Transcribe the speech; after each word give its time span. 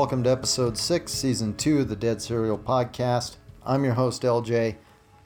Welcome 0.00 0.24
to 0.24 0.30
episode 0.30 0.78
6, 0.78 1.12
season 1.12 1.54
2 1.58 1.80
of 1.80 1.90
the 1.90 1.94
Dead 1.94 2.22
Serial 2.22 2.56
podcast. 2.56 3.36
I'm 3.66 3.84
your 3.84 3.92
host, 3.92 4.22
LJ. 4.22 4.76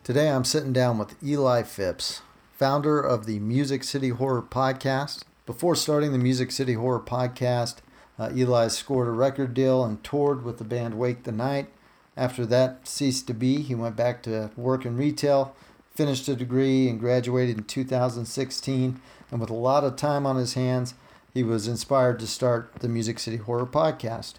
Today 0.03 0.29
I'm 0.29 0.45
sitting 0.45 0.73
down 0.73 0.99
with 0.99 1.15
Eli 1.23 1.63
Phipps, 1.63 2.23
founder 2.59 3.01
of 3.01 3.25
the 3.25 3.39
Music 3.39 3.85
City 3.85 4.09
Horror 4.09 4.43
podcast. 4.43 5.23
Before 5.47 5.77
starting 5.77 6.11
the 6.11 6.19
Music 6.19 6.51
City 6.51 6.73
Horror 6.73 6.99
podcast, 6.99 7.77
uh, 8.19 8.33
Eli 8.35 8.67
scored 8.67 9.07
a 9.07 9.13
record 9.13 9.55
deal 9.55 9.85
and 9.85 10.03
toured 10.03 10.43
with 10.43 10.59
the 10.59 10.65
band 10.65 10.99
Wake 10.99 11.23
the 11.23 11.31
Night. 11.31 11.69
After 12.17 12.45
that 12.45 12.89
ceased 12.89 13.29
to 13.29 13.33
be, 13.33 13.63
he 13.63 13.77
went 13.77 13.95
back 13.95 14.25
to 14.25 14.51
work 14.57 14.85
in 14.85 14.97
retail, 14.97 15.55
finished 15.95 16.27
a 16.27 16.35
degree, 16.35 16.89
and 16.89 16.99
graduated 16.99 17.59
in 17.59 17.65
2016. 17.65 19.01
And 19.31 19.41
with 19.41 19.51
a 19.51 19.55
lot 19.55 19.85
of 19.85 19.95
time 19.95 20.27
on 20.27 20.35
his 20.35 20.55
hands, 20.55 20.95
he 21.33 21.45
was 21.45 21.69
inspired 21.69 22.19
to 22.19 22.27
start 22.27 22.73
the 22.81 22.89
Music 22.89 23.21
City 23.21 23.37
Horror 23.37 23.67
Podcast. 23.67 24.35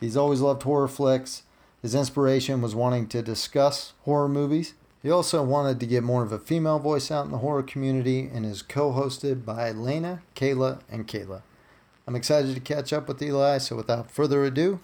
He's 0.00 0.16
always 0.16 0.40
loved 0.40 0.62
horror 0.62 0.88
flicks. 0.88 1.42
His 1.82 1.94
inspiration 1.94 2.60
was 2.60 2.74
wanting 2.74 3.08
to 3.08 3.22
discuss 3.22 3.92
horror 4.02 4.28
movies. 4.28 4.74
He 5.02 5.10
also 5.10 5.42
wanted 5.42 5.78
to 5.80 5.86
get 5.86 6.02
more 6.02 6.22
of 6.22 6.32
a 6.32 6.38
female 6.38 6.78
voice 6.78 7.10
out 7.10 7.24
in 7.24 7.30
the 7.30 7.38
horror 7.38 7.62
community 7.62 8.28
and 8.32 8.44
is 8.44 8.62
co 8.62 8.92
hosted 8.92 9.44
by 9.44 9.70
Lena, 9.70 10.22
Kayla, 10.34 10.80
and 10.90 11.06
Kayla. 11.06 11.42
I'm 12.06 12.16
excited 12.16 12.54
to 12.54 12.60
catch 12.60 12.92
up 12.92 13.06
with 13.06 13.22
Eli, 13.22 13.58
so 13.58 13.76
without 13.76 14.10
further 14.10 14.44
ado, 14.44 14.80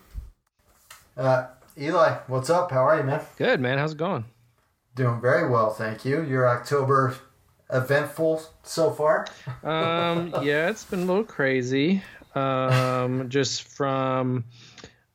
uh, 1.16 1.46
Eli, 1.78 2.18
what's 2.26 2.50
up? 2.50 2.70
How 2.70 2.84
are 2.84 2.98
you, 2.98 3.04
man? 3.04 3.20
Good, 3.36 3.60
man. 3.60 3.78
How's 3.78 3.92
it 3.92 3.98
going? 3.98 4.24
Doing 4.94 5.20
very 5.20 5.48
well, 5.48 5.70
thank 5.70 6.04
you. 6.04 6.22
Your 6.22 6.48
October 6.48 7.16
eventful 7.70 8.42
so 8.62 8.90
far? 8.90 9.26
um, 9.62 10.34
yeah, 10.42 10.68
it's 10.68 10.84
been 10.84 11.00
a 11.00 11.04
little 11.04 11.24
crazy. 11.24 12.02
Um, 12.34 13.28
just 13.28 13.62
from 13.64 14.44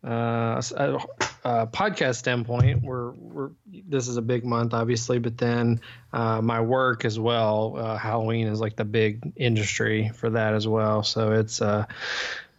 uh, 0.06 0.62
a, 0.78 1.00
a, 1.44 1.68
podcast 1.68 2.16
standpoint, 2.16 2.84
we're, 2.84 3.12
we're 3.12 3.50
this 3.68 4.08
is 4.08 4.18
a 4.18 4.22
big 4.22 4.46
month, 4.46 4.74
obviously, 4.74 5.20
but 5.20 5.38
then 5.38 5.82
uh, 6.14 6.42
my 6.42 6.62
work 6.62 7.04
as 7.04 7.20
well. 7.20 7.76
Uh, 7.78 7.98
Halloween 7.98 8.48
is 8.48 8.62
like 8.62 8.76
the 8.76 8.86
big 8.86 9.34
industry 9.36 10.10
for 10.16 10.30
that 10.30 10.54
as 10.54 10.68
well. 10.68 11.04
So 11.04 11.34
it's 11.34 11.62
uh, 11.62 11.86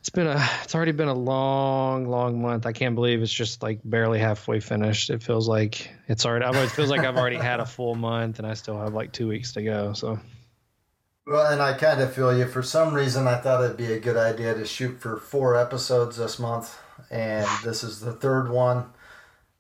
it's 0.01 0.11
been 0.11 0.27
a 0.27 0.49
it's 0.63 0.75
already 0.75 0.93
been 0.93 1.09
a 1.09 1.15
long 1.15 2.09
long 2.09 2.41
month 2.41 2.65
i 2.65 2.73
can't 2.73 2.95
believe 2.95 3.21
it's 3.21 3.31
just 3.31 3.63
like 3.63 3.81
barely 3.85 4.19
halfway 4.19 4.59
finished 4.59 5.11
it 5.11 5.23
feels 5.23 5.47
like 5.47 5.91
it's 6.09 6.25
already 6.25 6.47
it 6.47 6.71
feels 6.71 6.89
like 6.89 7.01
i've 7.01 7.19
already 7.19 7.37
had 7.37 7.61
a 7.61 7.67
full 7.67 7.95
month 7.95 8.39
and 8.39 8.49
i 8.49 8.55
still 8.55 8.81
have 8.81 8.95
like 8.95 9.13
two 9.13 9.29
weeks 9.29 9.53
to 9.53 9.63
go 9.63 9.93
so 9.93 10.19
well 11.31 11.50
and 11.50 11.62
i 11.62 11.73
kind 11.73 12.00
of 12.00 12.12
feel 12.12 12.36
you 12.36 12.47
for 12.47 12.62
some 12.62 12.92
reason 12.92 13.27
i 13.27 13.36
thought 13.36 13.64
it'd 13.64 13.77
be 13.77 13.92
a 13.92 14.00
good 14.00 14.17
idea 14.17 14.53
to 14.53 14.67
shoot 14.67 15.00
for 15.00 15.17
four 15.17 15.56
episodes 15.56 16.17
this 16.17 16.39
month 16.39 16.78
and 17.11 17.48
this 17.65 17.82
is 17.82 18.00
the 18.00 18.12
third 18.12 18.50
one 18.50 18.84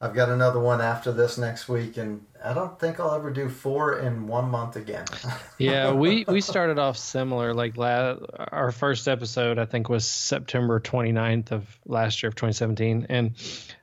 I've 0.02 0.14
got 0.14 0.30
another 0.30 0.58
one 0.58 0.80
after 0.80 1.12
this 1.12 1.36
next 1.36 1.68
week, 1.68 1.98
and 1.98 2.24
I 2.42 2.54
don't 2.54 2.80
think 2.80 2.98
I'll 2.98 3.14
ever 3.14 3.30
do 3.30 3.50
four 3.50 3.98
in 3.98 4.26
one 4.26 4.48
month 4.48 4.76
again. 4.76 5.04
yeah, 5.58 5.92
we 5.92 6.24
we 6.26 6.40
started 6.40 6.78
off 6.78 6.96
similar. 6.96 7.52
Like 7.52 7.76
our 7.78 8.72
first 8.72 9.08
episode, 9.08 9.58
I 9.58 9.66
think, 9.66 9.90
was 9.90 10.06
September 10.06 10.80
29th 10.80 11.52
of 11.52 11.78
last 11.84 12.22
year 12.22 12.28
of 12.28 12.34
2017, 12.34 13.08
and 13.10 13.34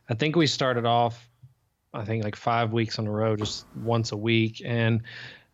I 0.10 0.16
think 0.16 0.36
we 0.36 0.48
started 0.48 0.88
off, 0.88 1.30
I 1.94 2.04
think, 2.04 2.24
like 2.24 2.36
five 2.36 2.74
weeks 2.74 2.98
in 2.98 3.06
a 3.06 3.12
row, 3.12 3.36
just 3.36 3.68
once 3.76 4.12
a 4.12 4.18
week, 4.18 4.64
and 4.66 5.04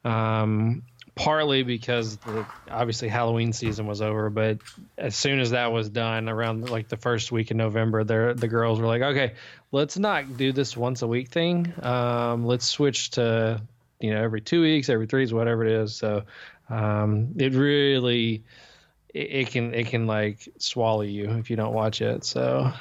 um, 0.06 0.84
partly 1.16 1.64
because 1.64 2.18
the, 2.18 2.46
obviously 2.70 3.08
Halloween 3.08 3.54
season 3.54 3.86
was 3.86 4.02
over, 4.02 4.30
but 4.30 4.60
as 4.98 5.16
soon 5.16 5.40
as 5.40 5.52
that 5.52 5.72
was 5.72 5.90
done, 5.90 6.28
around 6.28 6.70
like 6.70 6.88
the 6.90 6.98
first 6.98 7.32
week 7.32 7.52
in 7.52 7.58
November, 7.58 8.04
there 8.04 8.34
the 8.34 8.48
girls 8.48 8.80
were 8.80 8.88
like, 8.88 9.02
"Okay, 9.02 9.34
let's 9.72 9.98
not 9.98 10.38
do 10.38 10.52
this 10.52 10.76
once 10.76 11.02
a 11.02 11.08
week 11.08 11.30
thing. 11.30 11.72
Um, 11.84 12.46
let's 12.46 12.66
switch 12.66 13.12
to 13.12 13.62
you 14.00 14.14
know 14.14 14.24
every 14.24 14.42
two 14.42 14.62
weeks, 14.62 14.90
every 14.90 15.06
three 15.06 15.22
weeks, 15.22 15.34
whatever 15.34 15.66
it 15.66 15.72
is." 15.72 15.96
So 15.96 16.24
um, 16.70 17.34
it 17.38 17.54
really 17.54 18.44
it, 19.14 19.20
it 19.20 19.50
can 19.52 19.74
it 19.74 19.88
can 19.88 20.08
like 20.08 20.48
swallow 20.58 21.02
you 21.02 21.32
if 21.32 21.50
you 21.50 21.56
don't 21.56 21.74
watch 21.74 22.02
it. 22.02 22.26
So. 22.26 22.72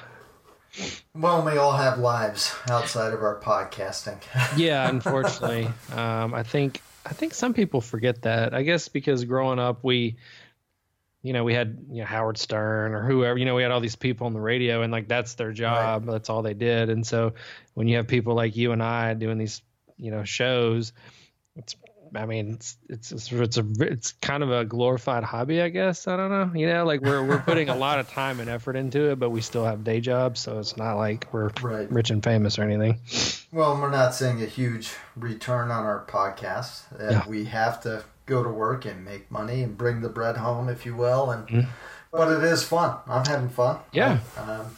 Well, 1.15 1.45
we 1.45 1.59
all 1.59 1.77
have 1.77 1.99
lives 1.99 2.55
outside 2.71 3.13
of 3.13 3.23
our 3.23 3.39
podcasting. 3.39 4.23
yeah, 4.57 4.89
unfortunately, 4.89 5.67
um, 5.95 6.33
I 6.33 6.43
think 6.45 6.81
I 7.05 7.13
think 7.13 7.35
some 7.35 7.55
people 7.55 7.81
forget 7.81 8.23
that. 8.23 8.55
I 8.55 8.63
guess 8.63 8.89
because 8.89 9.25
growing 9.25 9.59
up, 9.59 9.83
we, 9.83 10.17
you 11.23 11.33
know, 11.33 11.45
we 11.45 11.55
had 11.55 11.85
you 11.91 12.01
know, 12.01 12.07
Howard 12.07 12.39
Stern 12.39 12.95
or 12.95 13.03
whoever, 13.05 13.39
you 13.39 13.45
know, 13.45 13.55
we 13.55 13.63
had 13.63 13.71
all 13.71 13.81
these 13.81 13.97
people 13.97 14.27
on 14.27 14.33
the 14.33 14.41
radio, 14.41 14.83
and 14.83 14.93
like 14.93 15.09
that's 15.09 15.35
their 15.35 15.53
job. 15.53 16.07
Right. 16.07 16.13
That's 16.13 16.31
all 16.31 16.43
they 16.43 16.55
did. 16.55 16.91
And 16.91 17.07
so 17.07 17.35
when 17.75 17.89
you 17.89 17.97
have 17.97 18.07
people 18.09 18.35
like 18.35 18.57
you 18.57 18.73
and 18.73 18.83
I 18.83 19.15
doing 19.15 19.39
these, 19.39 19.63
you 19.97 20.11
know, 20.11 20.25
shows, 20.25 20.93
it's 21.57 21.75
I 22.15 22.27
mean, 22.27 22.55
it's 22.55 22.77
it's 22.89 23.13
it's 23.13 23.33
it's, 23.33 23.59
a, 23.59 23.67
it's 23.81 24.13
kind 24.13 24.43
of 24.43 24.51
a 24.51 24.65
glorified 24.65 25.25
hobby, 25.25 25.63
I 25.63 25.69
guess. 25.69 26.07
I 26.07 26.17
don't 26.17 26.31
know. 26.31 26.59
You 26.59 26.67
know, 26.67 26.85
like 26.85 27.01
we're 27.01 27.23
we're 27.23 27.41
putting 27.41 27.69
a 27.69 27.77
lot 27.77 27.99
of 27.99 28.11
time 28.11 28.41
and 28.41 28.51
effort 28.51 28.77
into 28.77 29.11
it, 29.11 29.19
but 29.19 29.31
we 29.31 29.41
still 29.41 29.65
have 29.65 29.85
day 29.85 30.01
jobs, 30.01 30.41
so 30.41 30.59
it's 30.59 30.77
not 30.77 30.97
like 30.97 31.27
we're 31.33 31.51
right. 31.63 31.91
rich 31.91 32.11
and 32.11 32.23
famous 32.23 32.59
or 32.59 32.63
anything. 32.63 33.01
Well, 33.53 33.81
we're 33.81 33.91
not 33.91 34.15
seeing 34.15 34.43
a 34.43 34.47
huge 34.47 34.93
return 35.17 35.71
on 35.71 35.85
our 35.85 36.05
podcast. 36.07 36.85
Uh, 37.01 37.11
yeah. 37.11 37.29
We 37.29 37.45
have 37.47 37.81
to 37.83 38.05
go 38.27 38.43
to 38.43 38.49
work 38.49 38.85
and 38.85 39.05
make 39.05 39.31
money 39.31 39.63
and 39.63 39.77
bring 39.77 40.01
the 40.01 40.09
bread 40.09 40.37
home, 40.37 40.69
if 40.69 40.87
you 40.87 40.95
will, 40.95 41.31
and 41.31 41.49
mm-hmm. 41.49 41.71
but 42.11 42.31
it 42.31 42.45
is 42.45 42.63
fun. 42.63 42.97
I'm 43.07 43.25
having 43.25 43.49
fun. 43.49 43.79
Yeah. 43.93 44.21
Um, 44.39 44.77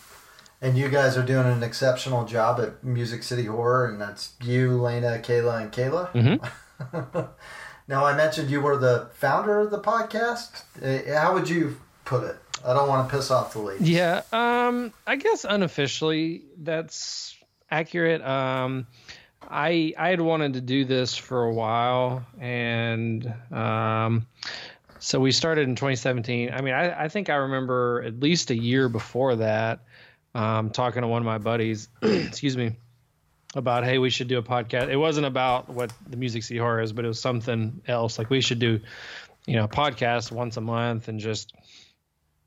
and 0.61 0.78
you 0.78 0.89
guys 0.89 1.17
are 1.17 1.23
doing 1.23 1.47
an 1.47 1.62
exceptional 1.62 2.25
job 2.25 2.59
at 2.59 2.83
Music 2.83 3.23
City 3.23 3.44
Horror, 3.44 3.87
and 3.87 4.00
that's 4.00 4.33
you, 4.43 4.81
Lena, 4.81 5.19
Kayla, 5.19 5.62
and 5.62 5.73
Kayla. 5.73 6.11
Mm-hmm. 6.12 6.47
now, 7.89 8.05
I 8.05 8.17
mentioned 8.17 8.51
you 8.51 8.61
were 8.61 8.77
the 8.77 9.09
founder 9.15 9.61
of 9.61 9.71
the 9.71 9.81
podcast. 9.81 10.62
Uh, 10.83 11.19
how 11.19 11.35
would 11.35 11.49
you 11.49 11.77
put 12.05 12.25
it? 12.25 12.37
I 12.67 12.73
don't 12.73 12.89
want 12.89 13.09
to 13.09 13.15
piss 13.15 13.31
off 13.31 13.53
the 13.53 13.61
ladies. 13.61 13.89
Yeah, 13.89 14.23
um, 14.33 14.93
I 15.07 15.17
guess 15.17 15.45
unofficially 15.45 16.45
that's 16.59 17.37
accurate. 17.71 18.23
Um, 18.23 18.87
I 19.43 19.93
I 19.99 20.09
had 20.09 20.21
wanted 20.21 20.55
to 20.55 20.61
do 20.61 20.85
this 20.85 21.15
for 21.15 21.45
a 21.45 21.53
while, 21.53 22.25
and 22.41 23.33
um, 23.53 24.27
so 24.99 25.21
we 25.21 25.33
started 25.33 25.69
in 25.69 25.77
2017. 25.77 26.53
I 26.53 26.61
mean, 26.62 26.73
I, 26.73 27.05
I 27.05 27.09
think 27.09 27.29
I 27.29 27.35
remember 27.35 28.03
at 28.06 28.21
least 28.21 28.51
a 28.51 28.56
year 28.56 28.89
before 28.89 29.37
that 29.37 29.81
um, 30.35 30.71
talking 30.71 31.03
to 31.03 31.09
one 31.09 31.21
of 31.21 31.27
my 31.27 31.39
buddies. 31.39 31.89
excuse 32.03 32.56
me 32.56 32.77
about 33.56 33.84
hey 33.84 33.98
we 33.98 34.10
should 34.10 34.28
do 34.28 34.38
a 34.38 34.42
podcast. 34.42 34.88
It 34.88 34.97
wasn't 34.97 35.26
about 35.26 35.69
what 35.69 35.92
the 36.09 36.16
music 36.16 36.42
city 36.42 36.59
horror 36.59 36.81
is 36.81 36.92
but 36.92 37.04
it 37.04 37.09
was 37.09 37.20
something 37.20 37.82
else. 37.87 38.19
Like 38.19 38.31
we 38.31 38.41
should 38.41 38.59
do 38.59 38.81
you 39.46 39.56
know 39.56 39.64
a 39.64 39.69
podcast 39.69 40.32
once 40.32 40.56
a 40.56 40.61
month 40.61 41.08
and 41.08 41.20
just 41.20 41.52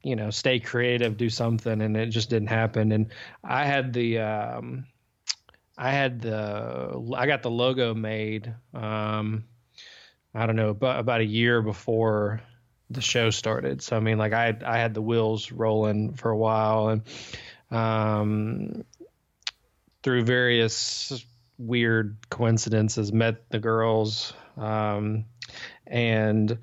you 0.03 0.15
know 0.15 0.29
stay 0.29 0.59
creative 0.59 1.17
do 1.17 1.29
something 1.29 1.81
and 1.81 1.95
it 1.97 2.07
just 2.07 2.29
didn't 2.29 2.49
happen. 2.49 2.91
And 2.91 3.11
i 3.43 3.65
had 3.65 3.93
the 3.93 4.19
um 4.19 4.85
i 5.77 5.91
had 5.91 6.21
the 6.21 7.13
i 7.15 7.27
got 7.27 7.43
the 7.43 7.51
logo 7.51 7.93
made 7.93 8.53
um 8.73 9.43
i 10.33 10.45
don't 10.45 10.55
know 10.55 10.69
about, 10.69 10.99
about 10.99 11.21
a 11.21 11.25
year 11.25 11.61
before 11.61 12.41
the 12.89 13.01
show 13.01 13.29
started. 13.29 13.81
So 13.81 13.97
i 13.97 13.99
mean 13.99 14.17
like 14.17 14.33
i 14.33 14.55
i 14.65 14.77
had 14.77 14.93
the 14.93 15.01
wheels 15.01 15.51
rolling 15.51 16.13
for 16.13 16.31
a 16.31 16.37
while 16.37 16.89
and 16.89 17.01
um 17.69 18.85
through 20.07 20.24
various 20.24 21.25
weird 21.57 22.15
coincidences 22.30 23.12
met 23.12 23.50
the 23.50 23.59
girls 23.59 24.31
um, 24.56 25.25
and 25.86 26.59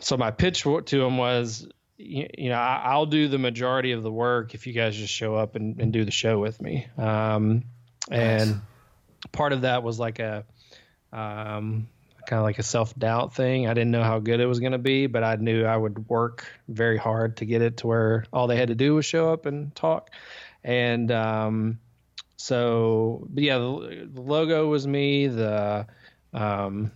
so 0.00 0.16
my 0.16 0.32
pitch 0.32 0.64
to 0.64 0.98
them 0.98 1.18
was 1.18 1.68
you, 1.98 2.26
you 2.36 2.48
know 2.48 2.56
I, 2.56 2.96
will 2.96 3.06
do 3.06 3.28
the 3.28 3.38
majority 3.38 3.92
of 3.92 4.02
the 4.02 4.10
work 4.10 4.56
if 4.56 4.66
you 4.66 4.72
guys 4.72 4.96
just 4.96 5.14
show 5.14 5.36
up 5.36 5.54
and, 5.54 5.80
and 5.80 5.92
do 5.92 6.04
the 6.04 6.10
show 6.10 6.40
with 6.40 6.60
me. 6.60 6.88
Um, 6.98 7.62
and 8.10 8.50
nice. 8.50 8.60
part 9.30 9.52
of 9.52 9.60
that 9.60 9.84
was 9.84 10.00
like 10.00 10.18
a 10.18 10.44
um, 11.12 11.86
kind 12.26 12.40
of 12.40 12.42
like 12.42 12.58
a 12.58 12.64
self-doubt 12.64 13.36
thing. 13.36 13.68
I 13.68 13.74
didn't 13.74 13.92
know 13.92 14.02
how 14.02 14.18
good 14.18 14.40
it 14.40 14.46
was 14.46 14.58
going 14.58 14.72
to 14.72 14.78
be 14.78 15.06
but 15.06 15.22
i 15.22 15.36
knew 15.36 15.64
i 15.64 15.76
would 15.76 16.08
work 16.08 16.44
very 16.66 16.98
hard 16.98 17.36
to 17.36 17.44
get 17.44 17.62
it 17.62 17.76
to 17.76 17.86
where 17.86 18.24
all 18.32 18.48
they 18.48 18.56
had 18.56 18.66
to 18.66 18.74
do 18.74 18.96
was 18.96 19.06
show 19.06 19.32
up 19.32 19.46
and 19.46 19.72
talk. 19.76 20.10
And 20.64 21.12
um, 21.12 21.78
so 22.42 23.28
yeah, 23.34 23.58
the, 23.58 24.08
the, 24.12 24.20
logo 24.20 24.66
was 24.66 24.84
me. 24.84 25.28
The 25.28 25.86
um, 26.34 26.90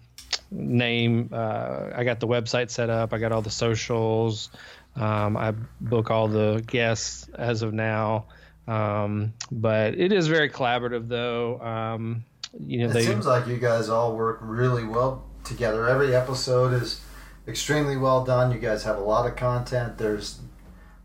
name, 0.50 1.30
uh, 1.32 1.90
I 1.94 2.02
got 2.02 2.18
the 2.18 2.26
website 2.26 2.68
set 2.68 2.90
up. 2.90 3.12
I 3.12 3.18
got 3.18 3.30
all 3.30 3.42
the 3.42 3.50
socials. 3.50 4.50
Um, 4.96 5.36
I 5.36 5.52
book 5.80 6.10
all 6.10 6.26
the 6.26 6.64
guests 6.66 7.28
as 7.28 7.62
of 7.62 7.72
now. 7.72 8.26
Um, 8.66 9.34
but 9.52 9.94
it 9.96 10.10
is 10.10 10.26
very 10.26 10.50
collaborative, 10.50 11.06
though. 11.06 11.60
Um, 11.60 12.24
you 12.58 12.80
know, 12.80 12.90
it 12.90 12.94
they, 12.94 13.06
seems 13.06 13.24
like 13.24 13.46
you 13.46 13.58
guys 13.58 13.88
all 13.88 14.16
work 14.16 14.38
really 14.40 14.82
well 14.82 15.24
together. 15.44 15.86
Every 15.86 16.12
episode 16.12 16.72
is 16.72 17.00
extremely 17.46 17.96
well 17.96 18.24
done. 18.24 18.50
You 18.50 18.58
guys 18.58 18.82
have 18.82 18.96
a 18.96 19.02
lot 19.02 19.30
of 19.30 19.36
content. 19.36 19.98
There's 19.98 20.40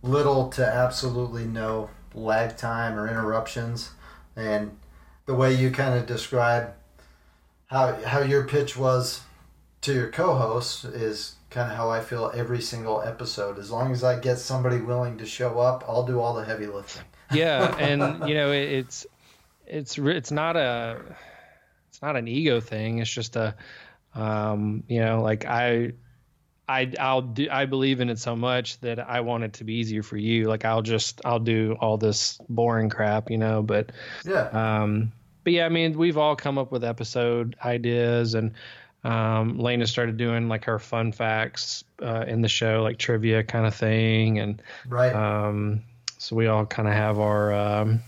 little 0.01 0.49
to 0.49 0.65
absolutely 0.65 1.45
no 1.45 1.91
lag 2.15 2.57
time 2.57 2.97
or 2.97 3.07
interruptions, 3.07 3.91
and 4.41 4.77
the 5.25 5.33
way 5.33 5.53
you 5.53 5.71
kind 5.71 5.97
of 5.97 6.05
describe 6.05 6.73
how 7.67 7.93
how 8.03 8.19
your 8.19 8.43
pitch 8.43 8.75
was 8.75 9.21
to 9.81 9.93
your 9.93 10.09
co-host 10.09 10.85
is 10.85 11.35
kind 11.49 11.71
of 11.71 11.77
how 11.77 11.89
I 11.89 12.01
feel 12.01 12.31
every 12.33 12.61
single 12.61 13.01
episode. 13.01 13.57
As 13.59 13.71
long 13.71 13.91
as 13.91 14.03
I 14.03 14.19
get 14.19 14.39
somebody 14.39 14.77
willing 14.77 15.17
to 15.17 15.25
show 15.25 15.59
up, 15.59 15.83
I'll 15.87 16.05
do 16.05 16.19
all 16.19 16.33
the 16.33 16.43
heavy 16.43 16.67
lifting. 16.67 17.03
yeah, 17.33 17.75
and 17.77 18.27
you 18.27 18.35
know 18.35 18.51
it, 18.51 18.69
it's 18.69 19.05
it's 19.65 19.97
it's 19.97 20.31
not 20.31 20.55
a 20.55 21.01
it's 21.89 22.01
not 22.01 22.15
an 22.15 22.27
ego 22.27 22.59
thing. 22.59 22.99
It's 22.99 23.11
just 23.11 23.35
a 23.35 23.55
um, 24.15 24.83
you 24.87 24.99
know 24.99 25.21
like 25.21 25.45
I 25.45 25.93
I 26.71 26.93
I'll 26.99 27.21
do 27.21 27.47
I 27.51 27.65
believe 27.65 27.99
in 27.99 28.09
it 28.09 28.17
so 28.17 28.35
much 28.35 28.79
that 28.79 28.99
I 28.99 29.19
want 29.21 29.43
it 29.43 29.53
to 29.53 29.65
be 29.65 29.73
easier 29.73 30.03
for 30.03 30.15
you. 30.15 30.45
Like 30.45 30.63
I'll 30.63 30.81
just 30.81 31.21
I'll 31.25 31.39
do 31.39 31.75
all 31.79 31.97
this 31.97 32.39
boring 32.47 32.89
crap, 32.89 33.29
you 33.29 33.37
know. 33.37 33.61
But 33.61 33.91
yeah, 34.23 34.47
um, 34.83 35.11
but 35.43 35.53
yeah, 35.53 35.65
I 35.65 35.69
mean 35.69 35.97
we've 35.97 36.17
all 36.17 36.35
come 36.35 36.57
up 36.57 36.71
with 36.71 36.83
episode 36.83 37.55
ideas 37.63 38.33
and. 38.33 38.53
Um, 39.03 39.57
Lena 39.57 39.87
started 39.87 40.17
doing 40.17 40.47
like 40.47 40.65
her 40.65 40.77
fun 40.77 41.11
facts 41.11 41.83
uh, 42.03 42.23
in 42.27 42.43
the 42.43 42.47
show, 42.47 42.83
like 42.83 42.99
trivia 42.99 43.43
kind 43.43 43.65
of 43.65 43.73
thing, 43.73 44.37
and 44.37 44.61
right. 44.87 45.11
Um, 45.11 45.81
so 46.19 46.35
we 46.35 46.45
all 46.45 46.67
kind 46.67 46.87
of 46.87 46.93
have 46.93 47.17
our 47.17 47.51
um, 47.51 48.01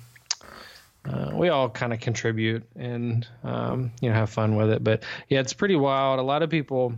uh, 1.04 1.32
we 1.34 1.50
all 1.50 1.68
kind 1.68 1.94
of 1.94 2.00
contribute 2.00 2.62
and 2.76 3.28
um, 3.44 3.92
you 4.02 4.10
know 4.10 4.14
have 4.14 4.30
fun 4.30 4.56
with 4.56 4.70
it. 4.70 4.84
But 4.84 5.02
yeah, 5.30 5.40
it's 5.40 5.54
pretty 5.54 5.76
wild. 5.76 6.20
A 6.20 6.22
lot 6.22 6.44
of 6.44 6.52
people 6.52 6.94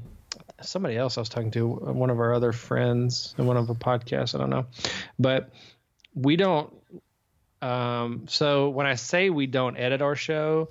somebody 0.68 0.98
else 0.98 1.18
I 1.18 1.22
was 1.22 1.30
talking 1.30 1.52
to, 1.52 1.68
one 1.68 2.10
of 2.10 2.20
our 2.20 2.34
other 2.34 2.52
friends 2.52 3.36
in 3.38 3.46
one 3.46 3.58
of 3.58 3.68
the 3.68 3.76
podcasts, 3.76 4.36
I 4.36 4.40
don't 4.40 4.50
know. 4.50 4.68
But 5.20 5.52
we 6.14 6.36
don't 6.36 6.74
um, 7.66 8.26
so 8.28 8.70
when 8.70 8.86
I 8.86 8.94
say 8.96 9.32
we 9.32 9.48
don't 9.48 9.76
edit 9.78 10.02
our 10.02 10.16
show, 10.16 10.70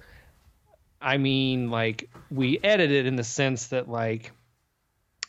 I 1.01 1.19
mean 1.19 1.71
like 1.71 2.09
we 2.31 2.59
edit 2.63 2.93
it 2.93 3.07
in 3.07 3.17
the 3.17 3.25
sense 3.25 3.69
that 3.69 3.89
like 3.89 4.33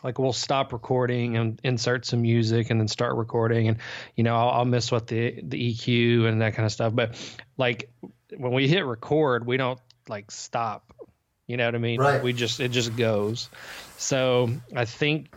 like 0.03 0.19
we'll 0.19 0.33
stop 0.33 0.71
recording 0.73 1.35
and 1.37 1.59
insert 1.63 2.05
some 2.05 2.21
music 2.21 2.69
and 2.69 2.79
then 2.79 2.87
start 2.87 3.15
recording 3.15 3.67
and 3.67 3.77
you 4.15 4.23
know 4.23 4.35
I'll, 4.35 4.49
I'll 4.49 4.65
miss 4.65 4.91
what 4.91 5.07
the 5.07 5.41
the 5.41 5.73
EQ 5.73 6.27
and 6.27 6.41
that 6.41 6.53
kind 6.53 6.65
of 6.65 6.71
stuff 6.71 6.93
but 6.95 7.15
like 7.57 7.89
when 8.37 8.51
we 8.53 8.67
hit 8.67 8.85
record 8.85 9.45
we 9.45 9.57
don't 9.57 9.79
like 10.07 10.29
stop 10.29 10.94
you 11.47 11.57
know 11.57 11.65
what 11.65 11.75
I 11.75 11.79
mean? 11.79 11.99
Right. 11.99 12.23
We 12.23 12.33
just 12.33 12.59
it 12.59 12.69
just 12.69 12.95
goes. 12.95 13.49
So 13.97 14.49
I 14.75 14.85
think 14.85 15.33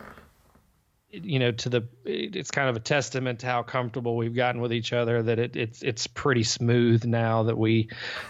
you 1.11 1.39
know 1.39 1.51
to 1.51 1.69
the 1.69 1.87
it's 2.05 2.51
kind 2.51 2.69
of 2.69 2.75
a 2.75 2.79
testament 2.79 3.39
to 3.39 3.47
how 3.47 3.63
comfortable 3.63 4.15
we've 4.15 4.35
gotten 4.35 4.61
with 4.61 4.71
each 4.71 4.93
other 4.93 5.23
that 5.23 5.39
it, 5.39 5.55
it's 5.55 5.81
it's 5.81 6.05
pretty 6.05 6.43
smooth 6.43 7.03
now 7.03 7.43
that 7.43 7.57
we 7.57 7.89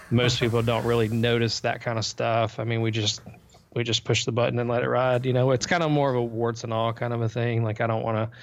most 0.09 0.39
people 0.39 0.61
don't 0.61 0.85
really 0.85 1.09
notice 1.09 1.61
that 1.61 1.81
kind 1.81 1.97
of 1.97 2.05
stuff. 2.05 2.59
I 2.59 2.63
mean, 2.63 2.81
we 2.81 2.91
just 2.91 3.21
we 3.73 3.83
just 3.83 4.03
push 4.03 4.25
the 4.25 4.31
button 4.31 4.59
and 4.59 4.69
let 4.69 4.83
it 4.83 4.89
ride. 4.89 5.25
You 5.25 5.33
know, 5.33 5.51
it's 5.51 5.65
kind 5.65 5.83
of 5.83 5.91
more 5.91 6.09
of 6.09 6.15
a 6.15 6.23
warts 6.23 6.63
and 6.63 6.73
all 6.73 6.93
kind 6.93 7.13
of 7.13 7.21
a 7.21 7.29
thing. 7.29 7.63
Like 7.63 7.81
I 7.81 7.87
don't 7.87 8.03
want 8.03 8.17
to 8.17 8.37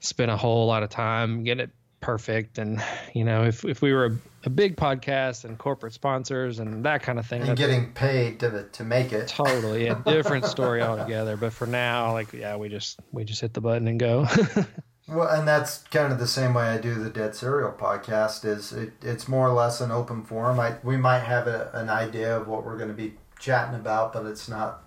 spend 0.00 0.30
a 0.30 0.36
whole 0.36 0.66
lot 0.66 0.82
of 0.82 0.90
time 0.90 1.44
getting 1.44 1.64
it 1.64 1.70
perfect. 2.00 2.58
And 2.58 2.82
you 3.12 3.24
know, 3.24 3.44
if 3.44 3.64
if 3.64 3.82
we 3.82 3.92
were 3.92 4.16
a, 4.46 4.50
big 4.50 4.76
podcast 4.76 5.44
and 5.44 5.58
corporate 5.58 5.92
sponsors 5.92 6.58
and 6.58 6.84
that 6.84 7.02
kind 7.02 7.18
of 7.18 7.26
thing, 7.26 7.42
and 7.42 7.56
getting 7.56 7.92
paid 7.92 8.40
to 8.40 8.64
to 8.64 8.84
make 8.84 9.12
it, 9.12 9.28
totally 9.28 9.88
a 9.88 9.94
different 10.06 10.46
story 10.46 10.82
altogether. 10.82 11.36
But 11.36 11.52
for 11.52 11.66
now, 11.66 12.12
like 12.12 12.32
yeah, 12.32 12.56
we 12.56 12.68
just 12.68 13.00
we 13.12 13.24
just 13.24 13.40
hit 13.40 13.54
the 13.54 13.60
button 13.60 13.88
and 13.88 13.98
go. 13.98 14.26
well, 15.08 15.28
and 15.28 15.46
that's 15.46 15.78
kind 15.84 16.12
of 16.12 16.18
the 16.18 16.26
same 16.26 16.54
way 16.54 16.64
I 16.64 16.78
do 16.78 16.94
the 16.94 17.10
Dead 17.10 17.34
Serial 17.34 17.72
podcast. 17.72 18.44
Is 18.44 18.72
it, 18.72 18.92
it's 19.02 19.28
more 19.28 19.48
or 19.48 19.52
less 19.52 19.80
an 19.80 19.90
open 19.90 20.22
forum. 20.22 20.60
I 20.60 20.76
we 20.82 20.96
might 20.96 21.20
have 21.20 21.46
a, 21.46 21.70
an 21.74 21.88
idea 21.88 22.36
of 22.36 22.48
what 22.48 22.64
we're 22.64 22.76
going 22.76 22.90
to 22.90 22.94
be 22.94 23.14
chatting 23.38 23.74
about, 23.74 24.12
but 24.12 24.26
it's 24.26 24.48
not 24.48 24.84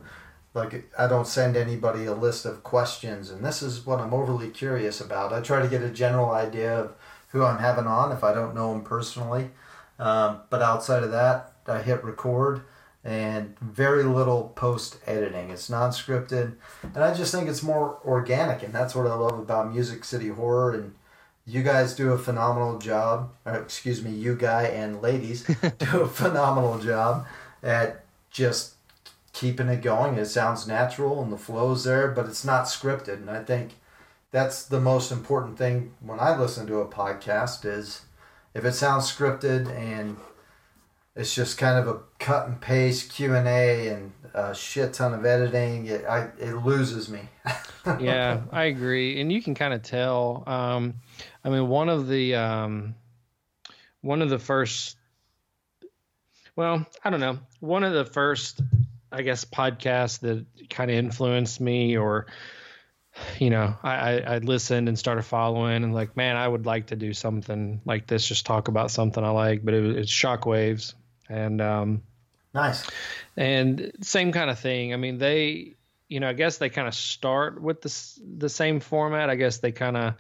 like 0.58 0.92
I 0.98 1.08
don't 1.08 1.28
send 1.28 1.56
anybody 1.56 2.06
a 2.06 2.14
list 2.14 2.46
of 2.46 2.64
questions 2.64 3.30
and 3.30 3.46
this 3.46 3.62
is 3.62 3.86
what 3.86 4.00
I'm 4.00 4.14
overly 4.14 4.50
curious 4.50 5.00
about. 5.00 5.32
I 5.32 5.40
try 5.40 5.62
to 5.62 5.68
get 5.68 5.84
a 5.84 5.90
general 5.90 6.32
idea 6.32 6.78
of 6.78 6.96
who 7.30 7.44
I'm 7.44 7.60
having 7.60 7.88
on 7.88 8.12
if 8.12 8.24
I 8.24 8.34
don't 8.34 8.56
know 8.56 8.72
them 8.72 8.84
personally. 8.84 9.52
Um, 10.00 10.42
but 10.50 10.62
outside 10.62 11.04
of 11.04 11.12
that, 11.12 11.54
I 11.68 11.82
hit 11.82 12.04
record 12.04 12.62
and 13.04 13.58
very 13.60 14.04
little 14.04 14.50
post 14.56 15.00
editing. 15.06 15.50
It's 15.50 15.70
non 15.70 15.92
scripted. 15.92 16.56
And 16.84 17.04
I 17.04 17.14
just 17.14 17.34
think 17.34 17.48
it's 17.50 17.64
more 17.64 18.00
organic. 18.06 18.64
And 18.64 18.74
that's 18.74 18.96
what 18.96 19.08
I 19.08 19.14
love 19.14 19.40
about 19.40 19.72
Music 19.72 20.04
City 20.04 20.30
Horror. 20.30 20.74
And 20.74 20.94
you 21.46 21.64
guys 21.64 21.96
do 21.96 22.12
a 22.12 22.18
phenomenal 22.18 22.78
job. 22.78 23.32
excuse 23.46 24.04
me, 24.04 24.12
you 24.12 24.36
guy 24.36 24.64
and 24.64 25.02
ladies 25.02 25.44
do 25.78 26.02
a 26.02 26.08
phenomenal 26.08 26.80
job 26.80 27.26
at 27.64 28.04
just 28.30 28.76
keeping 29.32 29.68
it 29.70 29.82
going. 29.82 30.16
It 30.16 30.26
sounds 30.26 30.68
natural 30.68 31.24
and 31.24 31.32
the 31.32 31.38
flow's 31.38 31.86
there, 31.86 32.10
but 32.10 32.26
it's 32.26 32.44
not 32.44 32.66
scripted. 32.66 33.16
And 33.16 33.30
I 33.30 33.44
think 33.44 33.76
that's 34.32 34.66
the 34.66 34.80
most 34.80 35.12
important 35.12 35.58
thing 35.58 35.94
when 36.00 36.20
I 36.20 36.38
listen 36.38 36.68
to 36.68 36.80
a 36.80 36.88
podcast 36.88 37.66
is 37.66 38.04
if 38.54 38.66
it 38.66 38.74
sounds 38.74 39.12
scripted 39.12 39.70
and 39.76 40.18
it's 41.16 41.34
just 41.34 41.58
kind 41.58 41.80
of 41.80 41.88
a 41.88 42.00
cut 42.20 42.48
and 42.48 42.62
paste 42.62 43.12
Q 43.12 43.34
and 43.36 43.48
A 43.48 43.88
and 43.88 44.14
a 44.34 44.54
shit 44.54 44.94
ton 44.94 45.14
of 45.14 45.26
editing, 45.26 45.88
it 45.88 46.06
I, 46.06 46.30
it 46.40 46.64
loses 46.64 47.10
me. 47.10 47.22
yeah, 48.00 48.42
I 48.52 48.66
agree, 48.66 49.20
and 49.20 49.32
you 49.32 49.42
can 49.42 49.56
kind 49.56 49.74
of 49.74 49.82
tell. 49.82 50.44
Um, 50.46 50.96
I 51.44 51.50
mean, 51.50 51.68
one 51.68 51.90
of 51.90 52.08
the 52.08 52.36
um, 52.36 52.96
one 54.02 54.22
of 54.22 54.30
the 54.30 54.38
first, 54.38 54.98
well, 56.56 56.86
I 57.04 57.10
don't 57.10 57.20
know, 57.20 57.40
one 57.62 57.84
of 57.84 57.94
the 57.94 58.06
first, 58.06 58.62
I 59.12 59.24
guess, 59.24 59.44
podcasts 59.44 60.20
that 60.20 60.46
kind 60.70 60.92
of 60.92 60.98
influenced 60.98 61.60
me 61.60 61.98
or 61.98 62.28
you 63.40 63.50
know, 63.50 63.76
I, 63.84 64.20
I, 64.20 64.38
listened 64.40 64.88
and 64.88 64.98
started 64.98 65.24
following 65.24 65.84
and 65.84 65.94
like, 65.94 66.16
man, 66.18 66.36
I 66.36 66.48
would 66.48 66.66
like 66.66 66.88
to 66.88 66.96
do 66.96 67.14
something 67.14 67.82
like 67.86 68.08
this, 68.08 68.28
just 68.28 68.46
talk 68.46 68.68
about 68.68 68.92
something 68.92 69.24
I 69.24 69.30
like, 69.30 69.64
but 69.64 69.74
it, 69.74 69.98
it's 69.98 70.12
shockwaves 70.12 70.94
and, 71.30 71.62
um, 71.62 72.04
nice. 72.54 72.88
And 73.36 73.92
same 74.02 74.32
kind 74.32 74.50
of 74.50 74.60
thing. 74.60 74.94
I 74.94 74.98
mean, 74.98 75.18
they, 75.18 75.76
you 76.08 76.20
know, 76.20 76.30
I 76.30 76.34
guess 76.34 76.58
they 76.58 76.70
kind 76.70 76.88
of 76.88 76.96
start 76.96 77.62
with 77.62 77.82
the, 77.82 78.20
the 78.38 78.50
same 78.50 78.80
format. 78.80 79.30
I 79.30 79.36
guess 79.36 79.58
they 79.58 79.72
kind 79.72 79.98
of, 79.98 80.14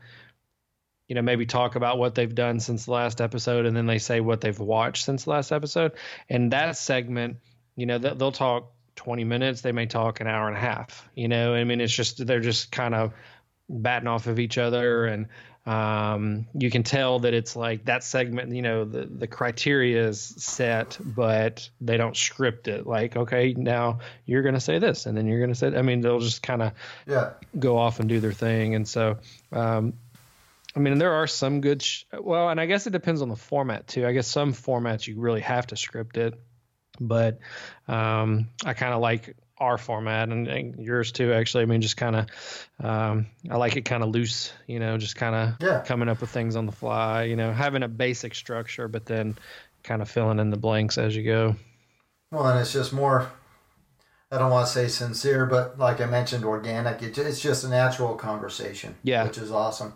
you 1.07 1.15
know, 1.15 1.21
maybe 1.21 1.45
talk 1.45 1.75
about 1.75 1.97
what 1.97 2.15
they've 2.15 2.33
done 2.33 2.59
since 2.59 2.85
the 2.85 2.91
last 2.91 3.21
episode 3.21 3.65
and 3.65 3.75
then 3.75 3.85
they 3.85 3.97
say 3.97 4.19
what 4.19 4.41
they've 4.41 4.59
watched 4.59 5.05
since 5.05 5.23
the 5.23 5.29
last 5.31 5.51
episode. 5.51 5.93
And 6.29 6.51
that 6.51 6.77
segment, 6.77 7.37
you 7.75 7.85
know, 7.85 7.97
they'll 7.97 8.31
talk 8.31 8.73
20 8.97 9.23
minutes, 9.23 9.61
they 9.61 9.71
may 9.71 9.85
talk 9.85 10.19
an 10.19 10.27
hour 10.27 10.47
and 10.47 10.57
a 10.57 10.59
half. 10.59 11.09
You 11.15 11.29
know, 11.29 11.53
I 11.53 11.63
mean, 11.63 11.79
it's 11.79 11.93
just 11.93 12.25
they're 12.25 12.41
just 12.41 12.71
kind 12.71 12.93
of 12.93 13.13
batting 13.69 14.07
off 14.07 14.27
of 14.27 14.39
each 14.39 14.57
other, 14.57 15.05
and 15.05 15.27
um, 15.65 16.47
you 16.53 16.69
can 16.69 16.83
tell 16.83 17.19
that 17.19 17.33
it's 17.33 17.55
like 17.55 17.85
that 17.85 18.03
segment. 18.03 18.53
You 18.53 18.61
know, 18.61 18.85
the 18.85 19.05
the 19.05 19.27
criteria 19.27 20.07
is 20.07 20.19
set, 20.21 20.97
but 20.99 21.69
they 21.79 21.95
don't 21.95 22.17
script 22.17 22.67
it. 22.67 22.85
Like, 22.85 23.15
okay, 23.15 23.53
now 23.55 23.99
you're 24.25 24.43
going 24.43 24.55
to 24.55 24.61
say 24.61 24.79
this, 24.79 25.05
and 25.05 25.15
then 25.17 25.27
you're 25.27 25.39
going 25.39 25.51
to 25.51 25.55
say. 25.55 25.67
I 25.67 25.81
mean, 25.83 26.01
they'll 26.01 26.19
just 26.19 26.43
kind 26.43 26.61
of 26.61 26.73
yeah 27.05 27.31
go 27.57 27.77
off 27.77 27.99
and 27.99 28.09
do 28.09 28.19
their 28.19 28.33
thing, 28.33 28.75
and 28.75 28.87
so. 28.87 29.17
Um, 29.51 29.93
I 30.75 30.79
mean, 30.79 30.99
there 30.99 31.13
are 31.13 31.25
some 31.25 31.61
good. 31.61 31.81
Sh- 31.81 32.03
well, 32.13 32.49
and 32.49 32.61
I 32.61 32.67
guess 32.67 32.85
it 32.85 32.91
depends 32.91 33.23
on 33.23 33.29
the 33.29 33.35
format 33.35 33.87
too. 33.87 34.05
I 34.05 34.11
guess 34.11 34.27
some 34.27 34.53
formats 34.53 35.07
you 35.07 35.19
really 35.19 35.41
have 35.41 35.65
to 35.67 35.75
script 35.75 36.17
it 36.17 36.39
but 36.99 37.39
um, 37.87 38.47
I 38.65 38.73
kind 38.73 38.93
of 38.93 39.01
like 39.01 39.35
our 39.59 39.77
format 39.77 40.29
and, 40.29 40.47
and, 40.47 40.79
yours 40.85 41.11
too. 41.11 41.33
Actually, 41.33 41.63
I 41.63 41.65
mean, 41.65 41.81
just 41.81 41.97
kind 41.97 42.15
of, 42.15 42.69
um, 42.83 43.27
I 43.49 43.57
like 43.57 43.75
it 43.75 43.85
kind 43.85 44.03
of 44.03 44.09
loose, 44.09 44.53
you 44.67 44.79
know, 44.79 44.97
just 44.97 45.15
kind 45.15 45.35
of 45.35 45.67
yeah. 45.67 45.81
coming 45.81 46.09
up 46.09 46.21
with 46.21 46.29
things 46.29 46.55
on 46.55 46.65
the 46.65 46.71
fly, 46.71 47.23
you 47.23 47.35
know, 47.35 47.51
having 47.51 47.83
a 47.83 47.87
basic 47.87 48.35
structure, 48.35 48.87
but 48.87 49.05
then 49.05 49.35
kind 49.83 50.01
of 50.01 50.09
filling 50.09 50.39
in 50.39 50.49
the 50.49 50.57
blanks 50.57 50.97
as 50.97 51.15
you 51.15 51.23
go. 51.23 51.55
Well, 52.31 52.45
and 52.47 52.59
it's 52.59 52.73
just 52.73 52.93
more. 52.93 53.31
I 54.29 54.37
don't 54.37 54.51
want 54.51 54.67
to 54.67 54.73
say 54.73 54.89
sincere, 54.89 55.45
but 55.45 55.79
like 55.79 56.01
I 56.01 56.05
mentioned, 56.05 56.43
organic. 56.43 57.01
It, 57.01 57.17
it's 57.17 57.39
just 57.39 57.63
a 57.63 57.69
natural 57.69 58.15
conversation. 58.15 58.95
Yeah, 59.03 59.23
which 59.23 59.37
is 59.37 59.51
awesome. 59.51 59.93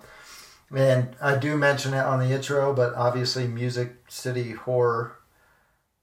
And 0.74 1.16
I 1.22 1.36
do 1.36 1.58
mention 1.58 1.94
it 1.94 2.00
on 2.00 2.20
the 2.20 2.34
intro, 2.34 2.74
but 2.74 2.94
obviously, 2.94 3.46
Music 3.46 3.96
City 4.08 4.52
Horror 4.52 5.18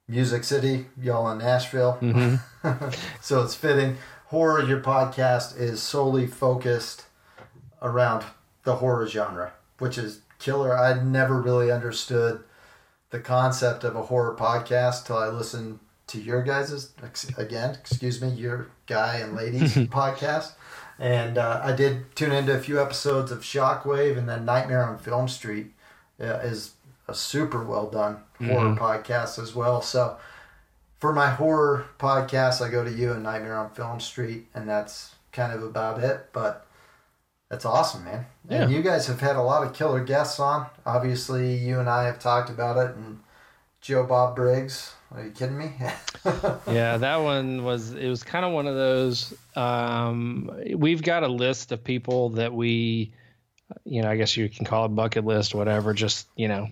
Music 0.09 0.43
City, 0.43 0.87
y'all 1.00 1.31
in 1.31 1.38
Nashville. 1.38 1.99
Mm-hmm. 2.00 2.91
so 3.21 3.43
it's 3.43 3.55
fitting. 3.55 3.99
Horror, 4.27 4.65
your 4.65 4.81
podcast 4.81 5.59
is 5.59 5.83
solely 5.83 6.27
focused 6.27 7.05
around 7.83 8.25
the 8.65 8.77
horror 8.77 9.07
genre, 9.07 9.53
which 9.79 9.99
is 9.99 10.23
killer. 10.38 10.77
I 10.77 11.03
never 11.03 11.41
really 11.41 11.71
understood 11.71 12.43
the 13.11 13.21
concept 13.21 13.85
of 13.85 13.97
a 13.97 14.03
horror 14.03 14.35
podcast 14.35 15.07
till 15.07 15.19
I 15.19 15.29
listened 15.29 15.79
to 16.09 16.21
your 16.21 16.43
guys's 16.43 16.93
again, 17.37 17.77
excuse 17.79 18.21
me, 18.21 18.31
your 18.31 18.69
guy 18.87 19.17
and 19.17 19.37
ladies 19.37 19.75
podcast. 19.88 20.53
And 20.99 21.38
uh, 21.38 21.61
I 21.62 21.73
did 21.73 22.17
tune 22.17 22.33
into 22.33 22.57
a 22.57 22.61
few 22.61 22.81
episodes 22.81 23.31
of 23.31 23.41
Shockwave 23.41 24.19
and 24.19 24.29
then 24.29 24.45
Nightmare 24.45 24.85
on 24.85 24.99
Film 24.99 25.29
Street 25.29 25.73
uh, 26.21 26.41
is 26.43 26.73
a 27.09 27.15
super 27.15 27.62
well 27.65 27.88
done 27.88 28.19
horror 28.38 28.75
podcast 28.77 29.43
as 29.43 29.55
well. 29.55 29.81
So 29.83 30.17
for 30.99 31.12
my 31.12 31.31
horror 31.31 31.87
podcast, 31.99 32.61
I 32.65 32.71
go 32.71 32.85
to 32.85 32.91
you 32.93 33.12
and 33.12 33.23
Nightmare 33.23 33.57
on 33.57 33.71
Film 33.71 34.00
Street, 34.00 34.47
and 34.55 34.69
that's 34.69 35.15
kind 35.33 35.53
of 35.53 35.62
about 35.62 36.03
it. 36.03 36.29
But 36.33 36.67
that's 37.50 37.65
awesome, 37.65 38.05
man. 38.05 38.27
And 38.49 38.71
Yeah. 38.71 38.77
you 38.77 38.83
guys 38.83 39.07
have 39.07 39.21
had 39.21 39.37
a 39.37 39.43
lot 39.43 39.65
of 39.67 39.73
killer 39.73 40.05
guests 40.05 40.38
on. 40.38 40.67
Obviously, 40.85 41.55
you 41.57 41.81
and 41.81 41.88
I 41.88 42.05
have 42.05 42.19
talked 42.19 42.50
about 42.50 42.77
it, 42.77 42.95
and 42.97 43.21
Joe 43.81 44.05
Bob 44.05 44.37
Briggs. 44.37 44.93
Are 45.15 45.25
you 45.25 45.31
kidding 45.31 45.57
me? 45.57 45.73
yeah, 46.67 46.99
that 46.99 47.17
one 47.17 47.65
was 47.65 47.93
it 47.95 48.09
was 48.09 48.23
kind 48.23 48.45
of 48.45 48.53
one 48.53 48.67
of 48.67 48.75
those. 48.75 49.33
Um, 49.57 50.50
we've 50.77 51.03
got 51.03 51.23
a 51.23 51.29
list 51.29 51.73
of 51.73 51.83
people 51.83 52.29
that 52.31 52.53
we, 52.53 53.12
you 53.85 54.03
know, 54.03 54.11
I 54.11 54.17
guess 54.17 54.37
you 54.37 54.49
can 54.50 54.67
call 54.67 54.83
it 54.85 54.87
a 54.87 54.91
bucket 54.91 55.25
list, 55.25 55.55
whatever. 55.55 55.95
Just 55.95 56.27
you 56.37 56.49
know, 56.49 56.69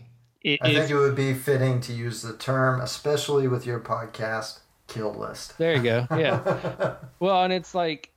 it, 0.47 0.61
I 0.63 0.73
think 0.73 0.91
it 0.91 0.97
would 0.97 1.17
be 1.17 1.35
fitting 1.35 1.81
to 1.83 1.93
use 1.93 2.23
the 2.23 2.33
term, 2.33 2.81
especially 2.81 3.49
with 3.49 3.67
your 3.67 3.81
podcast, 3.81 4.61
kill 4.87 5.13
list. 5.13 5.59
There 5.59 5.75
you 5.75 5.83
go. 5.83 6.07
Yeah. 6.13 6.95
well, 7.19 7.43
and 7.43 7.53
it's 7.53 7.75
like 7.75 8.13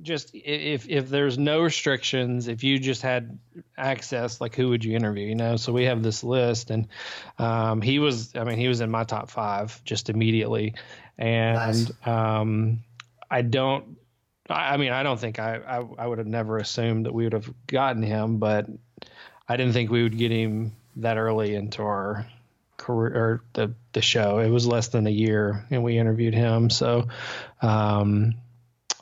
just 0.00 0.30
if 0.32 0.88
if 0.88 1.10
there's 1.10 1.36
no 1.36 1.60
restrictions, 1.60 2.48
if 2.48 2.64
you 2.64 2.78
just 2.78 3.02
had 3.02 3.38
access, 3.76 4.40
like 4.40 4.54
who 4.54 4.70
would 4.70 4.86
you 4.86 4.96
interview? 4.96 5.26
You 5.26 5.34
know, 5.34 5.56
so 5.56 5.70
we 5.70 5.84
have 5.84 6.02
this 6.02 6.24
list, 6.24 6.70
and 6.70 6.88
um, 7.38 7.82
he 7.82 7.98
was. 7.98 8.34
I 8.34 8.44
mean, 8.44 8.56
he 8.56 8.66
was 8.66 8.80
in 8.80 8.90
my 8.90 9.04
top 9.04 9.28
five 9.28 9.78
just 9.84 10.08
immediately, 10.08 10.76
and 11.18 11.56
Nice. 11.56 12.06
um, 12.06 12.82
I 13.30 13.42
don't. 13.42 13.98
I 14.48 14.72
I 14.72 14.76
mean, 14.78 14.92
I 14.92 15.02
don't 15.02 15.20
think 15.20 15.38
I, 15.38 15.56
I 15.56 15.86
I 15.98 16.06
would 16.06 16.16
have 16.16 16.26
never 16.26 16.56
assumed 16.56 17.04
that 17.04 17.12
we 17.12 17.24
would 17.24 17.34
have 17.34 17.52
gotten 17.66 18.02
him, 18.02 18.38
but 18.38 18.66
I 19.46 19.58
didn't 19.58 19.74
think 19.74 19.90
we 19.90 20.02
would 20.02 20.16
get 20.16 20.30
him 20.30 20.72
that 20.96 21.16
early 21.18 21.54
into 21.54 21.82
our 21.82 22.26
career 22.76 23.14
or 23.14 23.42
the 23.54 23.74
the 23.92 24.02
show. 24.02 24.38
It 24.38 24.50
was 24.50 24.66
less 24.66 24.88
than 24.88 25.06
a 25.06 25.10
year, 25.10 25.64
and 25.70 25.82
we 25.82 25.98
interviewed 25.98 26.34
him. 26.34 26.70
So, 26.70 27.08
um, 27.62 28.34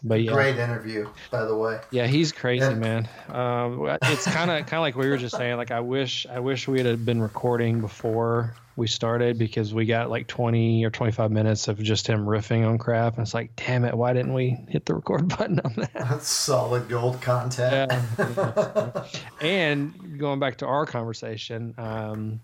but 0.03 0.21
yeah, 0.23 0.33
Great 0.33 0.57
interview, 0.59 1.09
by 1.31 1.45
the 1.45 1.57
way. 1.57 1.81
yeah, 1.91 2.07
he's 2.07 2.33
crazy, 2.33 2.65
Yeah. 2.67 2.75
man. 2.75 3.09
Um, 3.29 3.97
it's 4.03 4.25
kind 4.27 4.51
of 4.51 4.59
kind 4.67 4.75
of 4.75 4.81
like 4.81 4.97
we 4.97 5.09
were 5.09 5.17
just 5.17 5.37
saying. 5.37 5.57
Like, 5.57 5.71
I 5.71 5.81
wish 5.81 6.27
I 6.31 6.41
wish 6.41 6.69
we 6.69 6.83
had 6.83 7.05
been 7.05 7.21
recording 7.23 7.81
before 7.81 8.55
we 8.76 8.87
started 8.87 9.38
because 9.38 9.73
we 9.73 9.87
got 9.87 10.11
like 10.11 10.26
20 10.26 10.85
or 10.85 10.90
25 10.90 11.31
minutes 11.31 11.69
of 11.69 11.81
just 11.83 12.07
him 12.07 12.26
riffing 12.26 12.66
on 12.66 12.78
crap, 12.78 13.14
and 13.14 13.23
it's 13.23 13.35
like, 13.35 13.54
damn 13.57 13.85
it, 13.85 13.95
why 13.95 14.12
didn't 14.12 14.35
we 14.35 14.59
hit 14.69 14.87
the 14.87 14.95
record 14.95 15.28
button 15.37 15.61
on 15.61 15.75
that? 15.76 15.93
That's 15.95 16.28
solid 16.28 16.88
gold 16.88 17.21
content. 17.23 17.93
Yeah. 18.19 19.04
and 19.40 20.19
going 20.19 20.40
back 20.40 20.59
to 20.59 20.66
our 20.66 20.87
conversation, 20.87 21.75
um, 21.78 22.40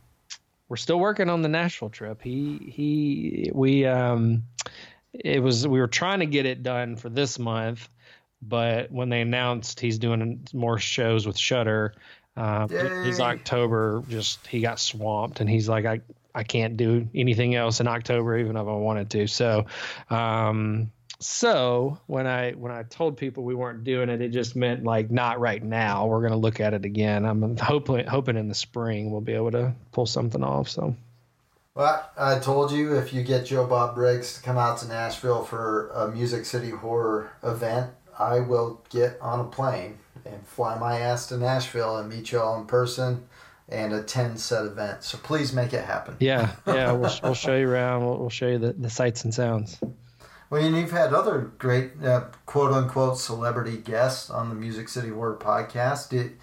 we're 0.69 0.77
still 0.77 1.01
working 1.01 1.29
on 1.29 1.43
the 1.43 1.49
Nashville 1.49 1.91
trip. 1.91 2.23
He 2.23 2.73
he 2.73 3.51
we 3.53 3.87
um 3.87 4.45
it 5.13 5.43
was 5.43 5.67
we 5.67 5.81
were 5.81 5.89
trying 5.89 6.21
to 6.21 6.27
get 6.27 6.47
it 6.47 6.63
done 6.63 6.97
for 6.97 7.09
this 7.09 7.39
month, 7.39 7.89
but 8.41 8.91
when 8.93 9.09
they 9.09 9.21
announced 9.21 9.81
he's 9.81 9.99
doing 9.99 10.47
more 10.55 10.79
shows 10.79 11.27
with 11.27 11.37
Shudder, 11.37 11.95
uh, 12.37 12.69
his 12.69 13.21
October 13.21 14.03
just 14.09 14.47
he 14.47 14.61
got 14.61 14.79
swamped, 14.79 15.41
and 15.41 15.51
he's 15.51 15.69
like 15.69 15.85
I. 15.85 16.01
I 16.35 16.45
can't 16.45 16.77
do 16.77 17.09
anything 17.15 17.55
else 17.55 17.81
in 17.81 17.89
October, 17.89 18.39
even 18.39 18.57
if 18.57 18.67
I 18.67 18.73
wanted 18.73 19.11
to. 19.11 19.27
So, 19.27 19.67
um, 20.11 20.91
so 21.21 21.99
when 22.07 22.27
I 22.27 22.53
when 22.53 22.73
I 22.73 22.83
told 22.85 23.19
people 23.19 23.45
we 23.45 23.55
weren't 23.55 23.85
doing 23.85 24.09
it, 24.09 24.23
it 24.23 24.31
just 24.31 24.57
meant 24.57 24.85
like 24.85 25.11
not 25.11 25.39
right 25.39 25.63
now. 25.63 26.07
We're 26.07 26.23
gonna 26.23 26.37
look 26.37 26.61
at 26.61 26.73
it 26.73 26.85
again. 26.85 27.27
I'm 27.27 27.57
hoping 27.59 28.07
hoping 28.07 28.37
in 28.37 28.49
the 28.49 28.55
spring 28.55 29.11
we'll 29.11 29.21
be 29.21 29.35
able 29.35 29.51
to 29.53 29.75
pull 29.93 30.07
something 30.07 30.43
off. 30.43 30.69
So 30.69 30.97
Well, 31.75 32.11
I 32.17 32.39
told 32.39 32.73
you 32.73 32.97
if 32.97 33.13
you 33.13 33.23
get 33.23 33.45
Joe 33.45 33.67
Bob 33.67 33.95
Briggs 33.95 34.35
to 34.35 34.43
come 34.43 34.57
out 34.57 34.79
to 34.79 34.89
Nashville 34.89 35.45
for 35.45 35.91
a 35.91 36.09
Music 36.09 36.47
City 36.47 36.71
Horror 36.71 37.33
event, 37.43 37.91
I 38.19 38.41
will 38.41 38.83
get 38.89 39.19
on 39.21 39.41
a 39.41 39.45
plane 39.45 39.99
and 40.25 40.47
fly 40.47 40.79
my 40.79 41.01
ass 41.01 41.27
to 41.29 41.37
Nashville 41.37 41.99
and 41.99 42.09
meet 42.09 42.33
you 42.33 42.41
all 42.41 42.59
in 42.59 42.67
person 42.67 43.29
and 43.71 43.93
attend 43.93 44.41
said 44.41 44.67
event. 44.67 45.05
So 45.05 45.19
please 45.19 45.53
make 45.53 45.73
it 45.73 45.85
happen. 45.85 46.17
yeah, 46.21 46.53
yeah, 46.67 46.93
we'll, 46.93 47.13
we'll 47.23 47.35
show 47.35 47.57
you 47.57 47.69
around. 47.69 48.05
We'll, 48.05 48.19
we'll 48.19 48.31
show 48.31 48.49
you 48.49 48.59
the, 48.59 48.73
the 48.73 48.91
sights 48.91 49.25
and 49.25 49.33
sounds. 49.33 49.81
Well, 50.51 50.65
and 50.65 50.77
you've 50.77 50.91
had 50.91 51.13
other 51.13 51.53
great 51.59 51.93
uh, 52.05 52.25
quote 52.47 52.73
unquote 52.73 53.19
celebrity 53.19 53.77
guests 53.77 54.31
on 54.31 54.49
the 54.49 54.57
Music 54.57 54.89
City 54.89 55.11
Horror 55.11 55.37
podcast. 55.37 56.09
Did, 56.09 56.39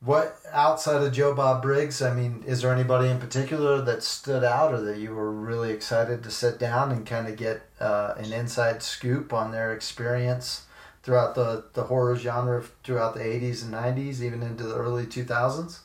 what 0.00 0.38
outside 0.50 1.02
of 1.02 1.12
Joe 1.12 1.34
Bob 1.34 1.62
Briggs? 1.62 2.02
I 2.02 2.12
mean, 2.12 2.42
is 2.46 2.62
there 2.62 2.72
anybody 2.72 3.08
in 3.08 3.20
particular 3.20 3.80
that 3.82 4.02
stood 4.02 4.42
out, 4.42 4.74
or 4.74 4.80
that 4.80 4.98
you 4.98 5.14
were 5.14 5.30
really 5.30 5.70
excited 5.70 6.24
to 6.24 6.30
sit 6.30 6.58
down 6.58 6.90
and 6.90 7.06
kind 7.06 7.28
of 7.28 7.36
get 7.36 7.62
uh, 7.78 8.14
an 8.16 8.32
inside 8.32 8.82
scoop 8.82 9.32
on 9.32 9.52
their 9.52 9.72
experience 9.72 10.66
throughout 11.02 11.34
the 11.34 11.64
the 11.74 11.84
horror 11.84 12.16
genre 12.16 12.62
throughout 12.84 13.14
the 13.14 13.20
'80s 13.20 13.64
and 13.64 13.74
'90s, 13.74 14.20
even 14.20 14.42
into 14.42 14.64
the 14.64 14.74
early 14.74 15.06
2000s? 15.06 15.80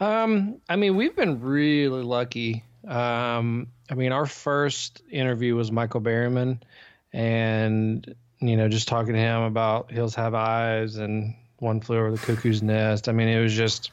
Um, 0.00 0.60
I 0.68 0.76
mean, 0.76 0.96
we've 0.96 1.16
been 1.16 1.40
really 1.40 2.02
lucky. 2.02 2.64
Um, 2.86 3.66
I 3.90 3.94
mean, 3.94 4.12
our 4.12 4.26
first 4.26 5.02
interview 5.10 5.56
was 5.56 5.72
Michael 5.72 6.00
Berryman, 6.00 6.60
and 7.12 8.14
you 8.40 8.56
know, 8.56 8.68
just 8.68 8.88
talking 8.88 9.14
to 9.14 9.18
him 9.18 9.42
about 9.42 9.90
Hills 9.90 10.14
Have 10.14 10.34
Eyes 10.34 10.96
and 10.96 11.34
One 11.58 11.80
Flew 11.80 11.98
Over 11.98 12.12
the 12.12 12.18
Cuckoo's 12.18 12.62
Nest. 12.62 13.08
I 13.08 13.12
mean, 13.12 13.28
it 13.28 13.40
was 13.40 13.54
just 13.54 13.90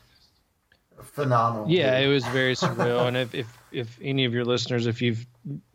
Phenomenal. 1.02 1.70
yeah, 1.70 1.98
it 2.00 2.08
was 2.08 2.26
very 2.28 2.56
surreal. 2.56 3.08
and 3.08 3.18
if, 3.18 3.36
if 3.36 3.58
if 3.72 4.00
any 4.02 4.24
of 4.26 4.34
your 4.34 4.46
listeners, 4.46 4.88
if 4.88 5.02
you've 5.02 5.26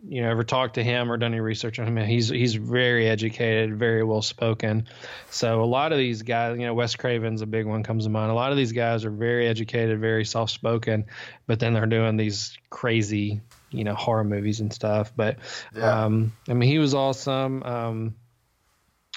you 0.08 0.22
know 0.22 0.30
ever 0.30 0.42
talked 0.44 0.74
to 0.74 0.82
him 0.82 1.12
or 1.12 1.16
done 1.18 1.32
any 1.32 1.40
research 1.40 1.78
on 1.78 1.86
him, 1.86 1.96
he's 2.06 2.28
he's 2.28 2.54
very 2.54 3.06
educated, 3.08 3.76
very 3.76 4.02
well 4.02 4.22
spoken. 4.22 4.86
So 5.30 5.62
a 5.62 5.66
lot 5.66 5.92
of 5.92 5.98
these 5.98 6.22
guys, 6.22 6.58
you 6.58 6.64
know, 6.66 6.72
Wes 6.74 6.96
Craven's 6.96 7.42
a 7.42 7.46
big 7.46 7.66
one 7.66 7.82
comes 7.82 8.04
to 8.04 8.10
mind. 8.10 8.30
A 8.30 8.34
lot 8.34 8.50
of 8.50 8.56
these 8.56 8.72
guys 8.72 9.04
are 9.04 9.10
very 9.10 9.46
educated, 9.46 10.00
very 10.00 10.24
soft 10.24 10.52
spoken, 10.52 11.04
but 11.46 11.60
then 11.60 11.74
they're 11.74 11.86
doing 11.86 12.16
these 12.16 12.56
crazy, 12.70 13.40
you 13.70 13.84
know, 13.84 13.94
horror 13.94 14.24
movies 14.24 14.60
and 14.60 14.72
stuff. 14.72 15.12
But 15.14 15.36
Yeah. 15.76 16.04
um, 16.04 16.32
I 16.48 16.54
mean, 16.54 16.70
he 16.70 16.78
was 16.78 16.94
awesome. 16.94 17.62
Um, 17.62 18.14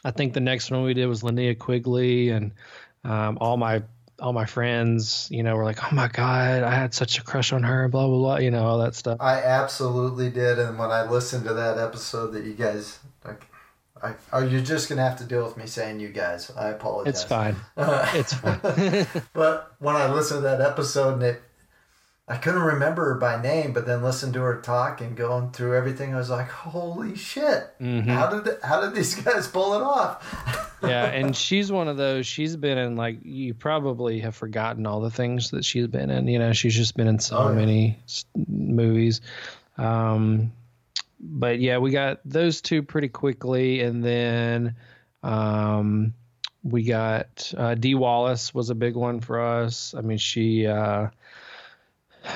I 0.04 0.12
think 0.12 0.34
the 0.34 0.42
next 0.42 0.70
one 0.70 0.84
we 0.84 0.94
did 0.94 1.06
was 1.06 1.22
Linnea 1.22 1.58
Quigley, 1.58 2.30
and 2.30 2.52
um, 3.06 3.38
all 3.40 3.56
my 3.56 3.84
all 4.24 4.32
my 4.32 4.46
friends, 4.46 5.28
you 5.30 5.44
know, 5.44 5.56
were 5.58 5.66
like, 5.66 5.84
"Oh 5.84 5.94
my 5.94 6.08
god, 6.08 6.64
I 6.64 6.74
had 6.74 6.94
such 6.94 7.20
a 7.20 7.24
crush 7.24 7.52
on 7.52 7.62
her," 7.64 7.90
blah 7.90 8.08
blah 8.08 8.18
blah, 8.18 8.38
you 8.38 8.50
know, 8.52 8.64
all 8.66 8.78
that 8.80 8.96
stuff. 8.96 9.18
I 9.20 9.44
absolutely 9.44 10.30
did, 10.30 10.58
and 10.60 10.80
when 10.80 10.92
I 10.92 11.04
listened 11.10 11.44
to 11.46 11.54
that 11.54 11.78
episode 11.78 12.32
that 12.32 12.46
you 12.46 12.54
guys 12.54 13.00
like, 13.26 13.46
I, 14.02 14.14
are 14.32 14.46
you 14.46 14.62
just 14.62 14.88
gonna 14.88 15.02
have 15.04 15.18
to 15.18 15.26
deal 15.26 15.44
with 15.44 15.58
me 15.58 15.66
saying 15.68 16.00
you 16.00 16.08
guys? 16.10 16.50
I 16.58 16.70
apologize. 16.70 17.14
It's 17.16 17.24
fine. 17.24 17.58
Uh, 17.76 18.10
It's 18.14 18.34
fine. 18.34 18.60
but 19.34 19.76
when 19.80 19.98
I 19.98 20.12
listened 20.12 20.38
to 20.40 20.48
that 20.48 20.62
episode 20.62 21.16
and 21.16 21.24
it, 21.24 21.42
I 22.26 22.38
couldn't 22.38 22.62
remember 22.62 23.04
her 23.14 23.16
by 23.16 23.42
name, 23.42 23.74
but 23.74 23.86
then 23.86 24.02
listened 24.04 24.34
to 24.36 24.40
her 24.42 24.62
talk 24.62 25.02
and 25.02 25.18
going 25.18 25.52
through 25.52 25.76
everything, 25.76 26.14
I 26.14 26.18
was 26.18 26.30
like, 26.30 26.50
"Holy 26.50 27.16
shit! 27.18 27.78
Mhm. 27.82 28.08
How 28.08 28.28
did 28.40 28.58
how 28.64 28.80
did 28.80 28.96
these 28.96 29.16
guys 29.24 29.48
pull 29.50 29.74
it 29.74 29.82
off?" 29.84 30.63
Yeah, 30.84 31.06
and 31.06 31.36
she's 31.36 31.72
one 31.72 31.88
of 31.88 31.98
those. 31.98 32.26
She's 32.28 32.56
been 32.56 32.78
in 32.78 32.96
like 32.96 33.20
you 33.24 33.54
probably 33.54 34.20
have 34.20 34.36
forgotten 34.36 34.86
all 34.86 35.02
the 35.02 35.10
things 35.10 35.52
that 35.52 35.66
she's 35.66 35.88
been 35.88 36.10
in. 36.10 36.28
You 36.28 36.40
know, 36.40 36.54
she's 36.54 36.76
just 36.76 36.96
been 36.96 37.08
in 37.08 37.20
so 37.20 37.38
Oh, 37.38 37.54
many 37.54 38.00
movies. 38.48 39.22
Um, 39.78 40.52
but 41.20 41.60
yeah, 41.60 41.78
we 41.78 41.92
got 41.92 42.20
those 42.26 42.62
two 42.62 42.84
pretty 42.84 43.08
quickly, 43.10 43.82
and 43.82 44.04
then 44.04 44.76
um, 45.24 46.14
we 46.64 46.84
got 46.84 47.54
uh, 47.58 47.76
Dee 47.76 47.96
Wallace 47.96 48.54
was 48.54 48.70
a 48.70 48.76
big 48.76 48.96
one 48.96 49.20
for 49.22 49.42
us. 49.42 49.94
I 49.98 50.02
mean, 50.02 50.18
she. 50.18 50.68
Uh, 50.68 51.08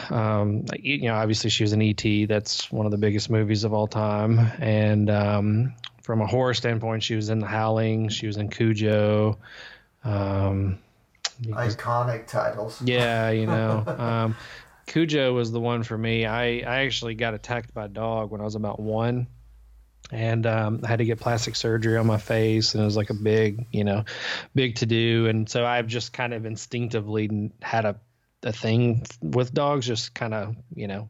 um, 0.09 0.65
you 0.77 1.03
know, 1.03 1.15
obviously 1.15 1.49
she 1.49 1.63
was 1.63 1.71
an 1.73 1.81
ET. 1.81 2.27
That's 2.27 2.69
one 2.71 2.85
of 2.85 2.91
the 2.91 2.97
biggest 2.97 3.29
movies 3.29 3.63
of 3.63 3.73
all 3.73 3.87
time. 3.87 4.37
And 4.59 5.09
um, 5.09 5.73
from 6.07 6.21
a 6.21 6.25
horror 6.25 6.53
standpoint, 6.53 7.03
she 7.03 7.15
was 7.15 7.29
in 7.29 7.39
The 7.39 7.45
Howling. 7.47 8.07
She 8.07 8.27
was 8.27 8.37
in 8.37 8.47
Cujo. 8.49 9.37
Um, 10.05 10.79
because- 11.41 11.75
Iconic 11.75 12.27
titles. 12.27 12.81
yeah, 12.81 13.29
you 13.29 13.45
know, 13.45 13.83
um, 13.99 14.35
Cujo 14.85 15.33
was 15.33 15.51
the 15.51 15.59
one 15.59 15.83
for 15.83 15.97
me. 15.97 16.25
I, 16.25 16.59
I 16.59 16.85
actually 16.85 17.13
got 17.15 17.33
attacked 17.33 17.73
by 17.73 17.85
a 17.85 17.87
dog 17.89 18.31
when 18.31 18.39
I 18.39 18.45
was 18.45 18.55
about 18.55 18.79
one. 18.79 19.27
And 20.09 20.45
um, 20.45 20.79
I 20.85 20.87
had 20.87 20.99
to 20.99 21.05
get 21.05 21.19
plastic 21.19 21.57
surgery 21.57 21.97
on 21.97 22.07
my 22.07 22.17
face, 22.17 22.73
and 22.73 22.81
it 22.81 22.85
was 22.85 22.95
like 22.95 23.09
a 23.09 23.13
big, 23.13 23.65
you 23.73 23.83
know, 23.83 24.05
big 24.55 24.75
to 24.75 24.85
do. 24.85 25.27
And 25.27 25.49
so 25.49 25.65
I've 25.65 25.87
just 25.87 26.13
kind 26.13 26.33
of 26.33 26.45
instinctively 26.45 27.51
had 27.61 27.83
a, 27.83 27.99
a 28.43 28.53
thing 28.53 29.05
with 29.21 29.53
dogs, 29.53 29.85
just 29.85 30.13
kind 30.13 30.33
of, 30.33 30.55
you 30.73 30.87
know, 30.87 31.09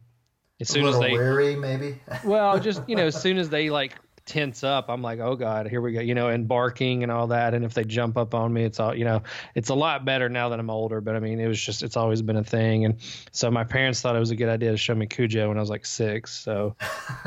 as 0.60 0.70
A 0.70 0.72
soon 0.72 0.86
as 0.86 0.96
little 0.96 1.02
they, 1.02 1.12
weary, 1.12 1.54
maybe. 1.54 2.00
well, 2.24 2.58
just 2.58 2.82
you 2.88 2.96
know, 2.96 3.06
as 3.12 3.22
soon 3.22 3.38
as 3.38 3.48
they 3.50 3.70
like 3.70 3.94
tense 4.28 4.62
up. 4.62 4.88
I'm 4.88 5.02
like, 5.02 5.18
oh 5.18 5.34
god, 5.34 5.66
here 5.68 5.80
we 5.80 5.92
go, 5.92 6.00
you 6.00 6.14
know, 6.14 6.28
and 6.28 6.46
barking 6.46 7.02
and 7.02 7.10
all 7.10 7.28
that. 7.28 7.54
And 7.54 7.64
if 7.64 7.74
they 7.74 7.84
jump 7.84 8.16
up 8.16 8.34
on 8.34 8.52
me, 8.52 8.64
it's 8.64 8.78
all, 8.78 8.94
you 8.94 9.04
know, 9.04 9.22
it's 9.54 9.70
a 9.70 9.74
lot 9.74 10.04
better 10.04 10.28
now 10.28 10.50
that 10.50 10.60
I'm 10.60 10.70
older. 10.70 11.00
But 11.00 11.16
I 11.16 11.20
mean, 11.20 11.40
it 11.40 11.48
was 11.48 11.60
just, 11.60 11.82
it's 11.82 11.96
always 11.96 12.22
been 12.22 12.36
a 12.36 12.44
thing. 12.44 12.84
And 12.84 13.00
so 13.32 13.50
my 13.50 13.64
parents 13.64 14.00
thought 14.00 14.14
it 14.14 14.20
was 14.20 14.30
a 14.30 14.36
good 14.36 14.48
idea 14.48 14.70
to 14.70 14.76
show 14.76 14.94
me 14.94 15.06
Cujo 15.06 15.48
when 15.48 15.56
I 15.56 15.60
was 15.60 15.70
like 15.70 15.86
six. 15.86 16.32
So, 16.32 16.76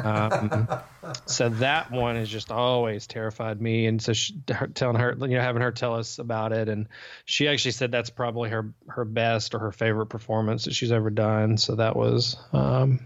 um, 0.03 0.67
so 1.25 1.49
that 1.49 1.91
one 1.91 2.15
has 2.15 2.29
just 2.29 2.51
always 2.51 3.07
terrified 3.07 3.59
me. 3.59 3.87
And 3.87 4.01
so 4.01 4.13
she, 4.13 4.41
her, 4.49 4.67
telling 4.67 4.97
her, 4.97 5.17
you 5.19 5.35
know, 5.35 5.41
having 5.41 5.63
her 5.63 5.71
tell 5.71 5.95
us 5.95 6.19
about 6.19 6.53
it, 6.53 6.69
and 6.69 6.87
she 7.25 7.47
actually 7.47 7.71
said 7.71 7.91
that's 7.91 8.09
probably 8.09 8.51
her 8.51 8.73
her 8.87 9.05
best 9.05 9.55
or 9.55 9.59
her 9.59 9.71
favorite 9.71 10.07
performance 10.07 10.65
that 10.65 10.75
she's 10.75 10.91
ever 10.91 11.09
done. 11.09 11.57
So 11.57 11.75
that 11.75 11.95
was. 11.95 12.37
Um, 12.53 12.99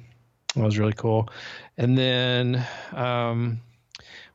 that 0.56 0.64
was 0.64 0.80
really 0.80 0.94
cool. 0.94 1.30
And 1.78 1.98
then 1.98 2.66
um, 2.94 3.60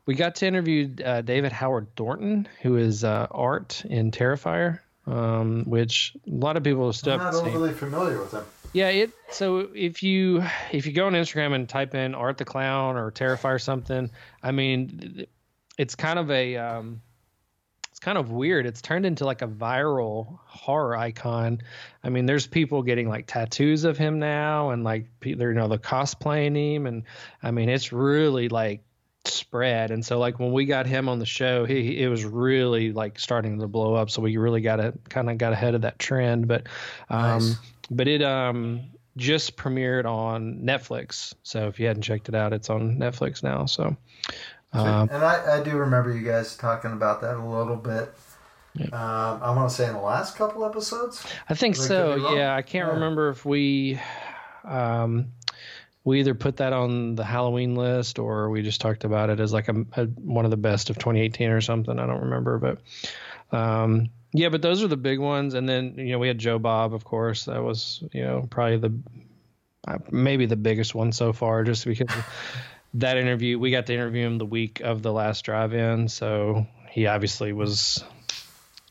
we 0.05 0.15
got 0.15 0.35
to 0.35 0.47
interview 0.47 0.95
uh, 1.03 1.21
David 1.21 1.51
Howard 1.51 1.95
Thornton, 1.95 2.47
who 2.61 2.77
is 2.77 3.03
uh, 3.03 3.27
Art 3.29 3.83
in 3.85 4.11
Terrifier, 4.11 4.79
um, 5.07 5.63
which 5.65 6.15
a 6.27 6.31
lot 6.31 6.57
of 6.57 6.63
people 6.63 6.91
still. 6.93 7.13
I'm 7.13 7.33
not 7.33 7.35
overly 7.35 7.73
familiar 7.73 8.19
with 8.19 8.31
him. 8.31 8.43
Yeah, 8.73 8.87
it. 8.87 9.11
So 9.29 9.69
if 9.73 10.01
you 10.01 10.43
if 10.71 10.85
you 10.85 10.93
go 10.93 11.07
on 11.07 11.13
Instagram 11.13 11.53
and 11.53 11.67
type 11.67 11.93
in 11.93 12.15
Art 12.15 12.37
the 12.37 12.45
Clown 12.45 12.95
or 12.95 13.11
Terrifier 13.11 13.61
something, 13.61 14.09
I 14.41 14.51
mean, 14.51 15.25
it's 15.77 15.95
kind 15.95 16.17
of 16.17 16.31
a 16.31 16.55
um, 16.57 17.01
kind 18.01 18.17
of 18.17 18.31
weird. 18.31 18.65
It's 18.65 18.81
turned 18.81 19.05
into 19.05 19.25
like 19.25 19.41
a 19.41 19.47
viral 19.47 20.39
horror 20.45 20.97
icon. 20.97 21.61
I 22.03 22.09
mean, 22.09 22.25
there's 22.25 22.47
people 22.47 22.81
getting 22.81 23.07
like 23.07 23.27
tattoos 23.27 23.83
of 23.83 23.97
him 23.97 24.19
now, 24.19 24.71
and 24.71 24.83
like 24.83 25.07
they're 25.21 25.49
you 25.49 25.57
know 25.57 25.67
the 25.67 25.77
cosplaying 25.77 26.55
him, 26.55 26.87
and 26.87 27.03
I 27.41 27.51
mean, 27.51 27.69
it's 27.69 27.93
really 27.93 28.49
like 28.49 28.81
spread. 29.25 29.91
And 29.91 30.05
so 30.05 30.19
like 30.19 30.39
when 30.39 30.51
we 30.51 30.65
got 30.65 30.85
him 30.85 31.09
on 31.09 31.19
the 31.19 31.25
show, 31.25 31.65
he 31.65 32.01
it 32.01 32.07
was 32.07 32.25
really 32.25 32.91
like 32.91 33.19
starting 33.19 33.59
to 33.59 33.67
blow 33.67 33.95
up. 33.95 34.09
So 34.09 34.21
we 34.21 34.37
really 34.37 34.61
got 34.61 34.79
it 34.79 34.97
kind 35.09 35.29
of 35.29 35.37
got 35.37 35.53
ahead 35.53 35.75
of 35.75 35.81
that 35.81 35.99
trend. 35.99 36.47
But 36.47 36.67
um, 37.09 37.39
nice. 37.39 37.55
but 37.89 38.07
it 38.07 38.21
um 38.21 38.81
just 39.17 39.57
premiered 39.57 40.05
on 40.05 40.61
Netflix. 40.63 41.33
So 41.43 41.67
if 41.67 41.79
you 41.79 41.87
hadn't 41.87 42.03
checked 42.03 42.29
it 42.29 42.35
out, 42.35 42.53
it's 42.53 42.69
on 42.69 42.97
Netflix 42.97 43.43
now. 43.43 43.65
So 43.65 43.95
um, 44.73 45.09
and 45.11 45.23
I, 45.23 45.59
I 45.59 45.63
do 45.63 45.77
remember 45.77 46.15
you 46.15 46.25
guys 46.25 46.55
talking 46.55 46.93
about 46.93 47.21
that 47.21 47.35
a 47.35 47.45
little 47.45 47.75
bit. 47.75 48.13
Yeah. 48.73 48.85
Um, 48.85 49.43
I 49.43 49.53
want 49.53 49.69
to 49.69 49.75
say 49.75 49.87
in 49.87 49.93
the 49.93 49.99
last 49.99 50.37
couple 50.37 50.63
episodes. 50.63 51.25
I 51.49 51.55
think 51.55 51.75
so. 51.75 52.33
Yeah, 52.33 52.55
I 52.55 52.61
can't 52.61 52.87
yeah. 52.87 52.93
remember 52.93 53.29
if 53.29 53.43
we 53.43 53.99
um, 54.63 55.27
we 56.03 56.19
either 56.19 56.33
put 56.33 56.57
that 56.57 56.73
on 56.73 57.15
the 57.15 57.23
Halloween 57.23 57.75
list 57.75 58.17
or 58.17 58.49
we 58.49 58.63
just 58.63 58.81
talked 58.81 59.03
about 59.03 59.29
it 59.29 59.39
as 59.39 59.53
like 59.53 59.67
a, 59.67 59.85
a 59.95 60.05
one 60.05 60.45
of 60.45 60.51
the 60.51 60.57
best 60.57 60.89
of 60.89 60.97
2018 60.97 61.49
or 61.49 61.61
something. 61.61 61.99
I 61.99 62.07
don't 62.07 62.21
remember, 62.21 62.57
but 62.57 63.55
um, 63.55 64.09
yeah, 64.33 64.49
but 64.49 64.61
those 64.61 64.83
are 64.83 64.87
the 64.87 64.97
big 64.97 65.19
ones. 65.19 65.53
And 65.53 65.67
then 65.67 65.95
you 65.97 66.13
know 66.13 66.19
we 66.19 66.27
had 66.27 66.39
Joe 66.39 66.59
Bob, 66.59 66.93
of 66.93 67.03
course. 67.03 67.45
That 67.45 67.63
was 67.63 68.03
you 68.11 68.23
know 68.23 68.47
probably 68.49 68.77
the 68.77 68.93
uh, 69.87 69.97
maybe 70.11 70.45
the 70.45 70.55
biggest 70.55 70.95
one 70.95 71.11
so 71.11 71.33
far, 71.33 71.63
just 71.63 71.85
because 71.85 72.09
that 72.95 73.17
interview, 73.17 73.59
we 73.59 73.71
got 73.71 73.85
to 73.87 73.93
interview 73.93 74.25
him 74.25 74.37
the 74.37 74.45
week 74.45 74.81
of 74.81 75.01
the 75.01 75.11
last 75.11 75.45
drive-in, 75.45 76.07
so 76.07 76.67
he 76.89 77.07
obviously 77.07 77.53
was 77.53 78.03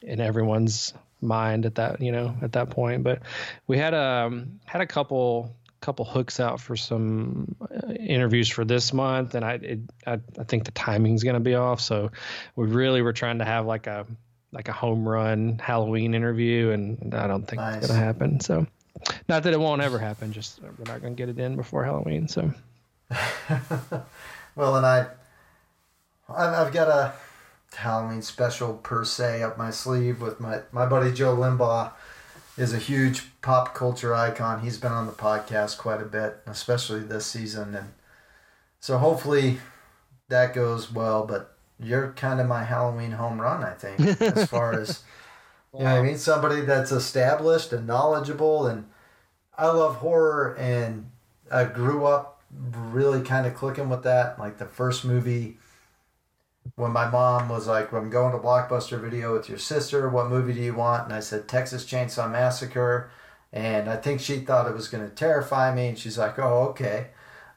in 0.03 0.21
everyone's 0.21 0.95
mind 1.21 1.67
at 1.67 1.75
that, 1.75 2.01
you 2.01 2.13
know, 2.13 2.35
at 2.43 2.53
that 2.53 2.71
point. 2.71 3.03
But 3.03 3.23
we 3.67 3.79
had 3.79 3.95
a 3.95 4.27
um, 4.27 4.61
had 4.65 4.81
a 4.81 4.87
couple 4.87 5.55
couple 5.81 6.05
hooks 6.05 6.41
out 6.41 6.61
for 6.61 6.77
some 6.77 7.57
uh, 7.61 7.93
interviews 7.93 8.49
for 8.49 8.65
this 8.65 8.93
month, 8.93 9.35
and 9.35 9.45
I 9.45 9.53
it, 9.55 9.81
I, 10.07 10.19
I 10.39 10.45
think 10.45 10.65
the 10.65 10.71
timing's 10.73 11.23
going 11.23 11.35
to 11.35 11.41
be 11.41 11.55
off. 11.55 11.81
So 11.81 12.11
we 12.57 12.67
really 12.67 13.03
were 13.03 13.13
trying 13.13 13.39
to 13.39 13.45
have 13.45 13.67
like 13.67 13.87
a 13.87 14.07
like 14.53 14.69
a 14.69 14.73
home 14.73 15.09
run 15.09 15.59
Halloween 15.59 16.15
interview, 16.15 16.71
and 16.71 17.15
I 17.15 17.27
don't 17.27 17.47
think 17.47 17.61
nice. 17.61 17.77
it's 17.77 17.87
going 17.87 17.99
to 17.99 18.05
happen. 18.05 18.41
So 18.41 18.67
not 19.29 19.45
that 19.45 19.53
it 19.53 19.61
won't 19.61 19.83
ever 19.83 19.99
happen, 19.99 20.33
just 20.33 20.61
we're 20.63 20.93
not 20.93 21.01
going 21.01 21.15
to 21.15 21.17
get 21.17 21.29
it 21.29 21.39
in 21.39 21.57
before 21.57 21.85
Halloween. 21.85 22.29
So. 22.29 22.53
well, 24.55 24.77
and 24.77 24.87
I, 24.87 25.07
I've 26.29 26.73
got 26.73 26.89
a 26.89 27.13
Halloween 27.77 28.23
special 28.23 28.75
per 28.75 29.05
se 29.05 29.43
up 29.43 29.57
my 29.57 29.71
sleeve 29.71 30.21
with 30.21 30.41
my 30.41 30.61
my 30.73 30.87
buddy 30.87 31.13
Joe 31.13 31.37
Limbaugh 31.37 31.93
is 32.61 32.75
a 32.75 32.79
huge 32.79 33.23
pop 33.41 33.75
culture 33.75 34.15
icon. 34.15 34.61
He's 34.61 34.77
been 34.77 34.93
on 34.93 35.07
the 35.07 35.13
podcast 35.13 35.79
quite 35.79 36.03
a 36.03 36.05
bit, 36.05 36.37
especially 36.47 37.01
this 37.01 37.25
season, 37.25 37.75
and 37.75 37.93
so 38.81 38.99
hopefully 38.99 39.59
that 40.29 40.53
goes 40.53 40.93
well. 40.93 41.27
But 41.27 41.57
you're 41.79 42.13
kind 42.13 42.39
of 42.39 42.47
my 42.47 42.65
Halloween 42.65 43.13
home 43.13 43.41
run, 43.41 43.65
I 43.65 43.73
think, 43.73 44.01
as 44.21 44.47
far 44.49 44.73
as 44.81 45.03
you 45.73 45.85
know. 45.85 45.87
I 45.87 46.03
mean, 46.03 46.19
somebody 46.19 46.61
that's 46.61 46.93
established 46.93 47.73
and 47.73 47.87
knowledgeable, 47.87 48.67
and 48.67 48.87
I 49.57 49.69
love 49.69 49.97
horror, 49.97 50.55
and 50.59 51.11
I 51.51 51.65
grew 51.65 52.05
up 52.05 52.43
really 52.53 53.23
kind 53.23 53.47
of 53.47 53.55
clicking 53.55 53.89
with 53.89 54.03
that. 54.03 54.39
Like 54.39 54.59
the 54.59 54.67
first 54.67 55.03
movie, 55.03 55.57
when 56.77 56.93
my 56.93 57.09
mom 57.11 57.49
was 57.49 57.67
like, 57.67 57.93
I'm 57.93 58.11
going 58.11 58.33
to 58.33 58.39
Blockbuster 58.39 59.01
Video 59.01 59.33
with 59.33 59.49
your 59.49 59.59
sister. 59.59 60.09
What 60.09 60.29
movie 60.29 60.53
do 60.53 60.61
you 60.61 60.75
want? 60.75 61.05
And 61.05 61.13
I 61.13 61.21
said, 61.21 61.49
Texas 61.49 61.85
Chainsaw 61.85 62.31
Massacre. 62.31 63.11
And 63.53 63.89
I 63.89 63.97
think 63.97 64.21
she 64.21 64.41
thought 64.41 64.69
it 64.69 64.75
was 64.75 64.89
going 64.89 65.09
to 65.09 65.15
terrify 65.15 65.75
me. 65.75 65.89
And 65.89 65.99
she's 65.99 66.19
like, 66.19 66.39
oh, 66.39 66.69
okay. 66.69 67.09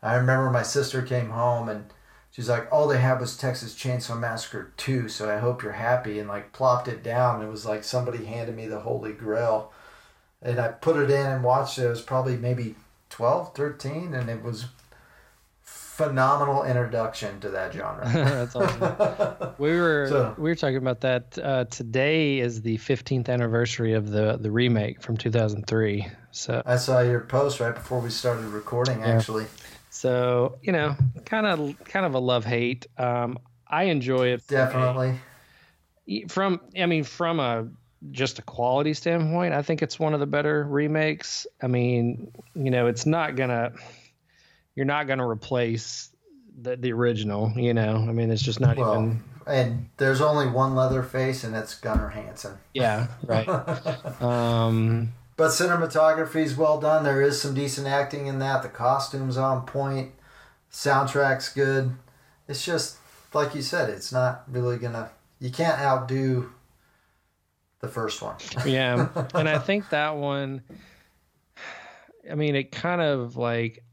I 0.01 0.15
remember 0.15 0.49
my 0.49 0.63
sister 0.63 1.01
came 1.01 1.29
home 1.29 1.69
and 1.69 1.85
she's 2.31 2.49
like, 2.49 2.67
all 2.71 2.87
they 2.87 2.99
had 2.99 3.19
was 3.19 3.37
Texas 3.37 3.75
Chainsaw 3.75 4.19
Massacre 4.19 4.73
2. 4.77 5.07
So 5.09 5.29
I 5.29 5.37
hope 5.37 5.63
you're 5.63 5.73
happy. 5.73 6.19
And 6.19 6.27
like 6.27 6.51
plopped 6.51 6.87
it 6.87 7.03
down. 7.03 7.41
It 7.41 7.49
was 7.49 7.65
like 7.65 7.83
somebody 7.83 8.25
handed 8.25 8.55
me 8.55 8.67
the 8.67 8.79
Holy 8.79 9.13
Grail. 9.13 9.71
And 10.41 10.59
I 10.59 10.69
put 10.69 10.97
it 10.97 11.09
in 11.09 11.25
and 11.25 11.43
watched 11.43 11.77
it. 11.77 11.85
It 11.85 11.89
was 11.89 12.01
probably 12.01 12.35
maybe 12.37 12.75
12, 13.09 13.55
13. 13.55 14.13
And 14.13 14.29
it 14.29 14.43
was 14.43 14.65
phenomenal 15.93 16.63
introduction 16.63 17.39
to 17.39 17.49
that 17.49 17.71
genre. 17.71 18.03
That's 18.13 18.55
awesome. 18.55 19.53
we 19.59 19.79
were 19.79 20.07
so, 20.09 20.35
we 20.39 20.49
were 20.49 20.55
talking 20.55 20.77
about 20.77 21.01
that 21.01 21.37
uh, 21.37 21.65
today 21.65 22.39
is 22.39 22.63
the 22.63 22.79
15th 22.79 23.29
anniversary 23.29 23.93
of 23.93 24.09
the 24.09 24.37
the 24.37 24.49
remake 24.49 25.03
from 25.03 25.17
2003. 25.17 26.07
So 26.31 26.63
I 26.65 26.77
saw 26.77 27.01
your 27.01 27.19
post 27.19 27.59
right 27.59 27.75
before 27.75 27.99
we 27.99 28.09
started 28.09 28.45
recording 28.45 29.01
yeah. 29.01 29.09
actually. 29.09 29.45
So, 29.91 30.57
you 30.63 30.71
know, 30.71 30.95
kind 31.25 31.45
of 31.45 31.75
kind 31.85 32.07
of 32.07 32.15
a 32.15 32.19
love 32.19 32.43
hate. 32.43 32.87
Um, 32.97 33.37
I 33.67 33.83
enjoy 33.83 34.29
it 34.29 34.47
Definitely. 34.47 35.19
From 36.27 36.59
I 36.75 36.87
mean 36.87 37.03
from 37.03 37.39
a 37.39 37.67
just 38.09 38.39
a 38.39 38.41
quality 38.41 38.95
standpoint, 38.95 39.53
I 39.53 39.61
think 39.61 39.83
it's 39.83 39.99
one 39.99 40.15
of 40.15 40.19
the 40.19 40.25
better 40.25 40.63
remakes. 40.63 41.45
I 41.61 41.67
mean, 41.67 42.31
you 42.55 42.71
know, 42.71 42.87
it's 42.87 43.05
not 43.05 43.35
going 43.35 43.49
to 43.49 43.73
you're 44.75 44.85
not 44.85 45.07
going 45.07 45.19
to 45.19 45.25
replace 45.25 46.09
the 46.61 46.75
the 46.75 46.91
original. 46.93 47.51
You 47.55 47.73
know, 47.73 47.95
I 47.95 48.11
mean, 48.11 48.31
it's 48.31 48.41
just 48.41 48.59
not 48.59 48.77
well, 48.77 48.93
even. 48.93 49.23
And 49.45 49.89
there's 49.97 50.21
only 50.21 50.47
one 50.47 50.75
Leatherface, 50.75 51.43
and 51.43 51.55
it's 51.55 51.75
Gunnar 51.75 52.09
Hansen. 52.09 52.57
Yeah, 52.73 53.07
right. 53.25 53.47
um, 54.21 55.13
but 55.35 55.49
cinematography 55.49 56.43
is 56.43 56.55
well 56.55 56.79
done. 56.79 57.03
There 57.03 57.21
is 57.21 57.41
some 57.41 57.53
decent 57.53 57.87
acting 57.87 58.27
in 58.27 58.39
that. 58.39 58.63
The 58.63 58.69
costumes 58.69 59.37
on 59.37 59.65
point. 59.65 60.11
Soundtrack's 60.71 61.49
good. 61.49 61.91
It's 62.47 62.63
just 62.63 62.97
like 63.33 63.53
you 63.53 63.61
said. 63.61 63.89
It's 63.89 64.11
not 64.11 64.43
really 64.47 64.77
gonna. 64.77 65.11
You 65.39 65.51
can't 65.51 65.79
outdo 65.79 66.51
the 67.81 67.87
first 67.87 68.21
one. 68.21 68.35
yeah, 68.65 69.09
and 69.35 69.49
I 69.49 69.59
think 69.59 69.89
that 69.89 70.15
one. 70.15 70.63
I 72.29 72.35
mean, 72.35 72.55
it 72.55 72.71
kind 72.71 73.01
of 73.01 73.35
like 73.35 73.83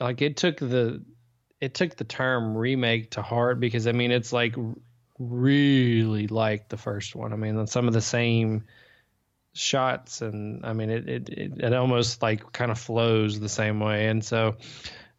like 0.00 0.22
it 0.22 0.36
took 0.36 0.58
the 0.58 1.02
it 1.60 1.74
took 1.74 1.96
the 1.96 2.04
term 2.04 2.56
remake 2.56 3.12
to 3.12 3.22
heart 3.22 3.60
because 3.60 3.86
I 3.86 3.92
mean 3.92 4.10
it's 4.10 4.32
like 4.32 4.54
really 5.18 6.26
like 6.26 6.68
the 6.68 6.76
first 6.76 7.14
one. 7.14 7.32
I 7.32 7.36
mean 7.36 7.66
some 7.66 7.88
of 7.88 7.94
the 7.94 8.00
same 8.00 8.64
shots 9.52 10.20
and 10.20 10.66
I 10.66 10.72
mean 10.72 10.90
it 10.90 11.08
it 11.08 11.28
it, 11.28 11.52
it 11.58 11.72
almost 11.72 12.22
like 12.22 12.52
kind 12.52 12.70
of 12.70 12.78
flows 12.78 13.38
the 13.38 13.48
same 13.48 13.78
way 13.78 14.08
and 14.08 14.24
so 14.24 14.56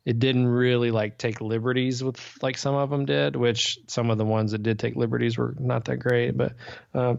it 0.06 0.20
didn't 0.20 0.48
really 0.48 0.92
like 0.92 1.18
take 1.18 1.42
liberties 1.42 2.04
with 2.04 2.20
like 2.44 2.58
some 2.58 2.76
of 2.76 2.92
them 2.92 3.06
did, 3.06 3.36
which 3.36 3.80
some 3.88 4.12
of 4.12 4.20
the 4.20 4.26
ones 4.26 4.52
that 4.52 4.62
did 4.62 4.78
take 4.78 4.96
liberties 4.96 5.36
were 5.36 5.56
not 5.60 5.86
that 5.86 5.98
great. 5.98 6.38
But, 6.38 6.54
uh, 6.94 7.16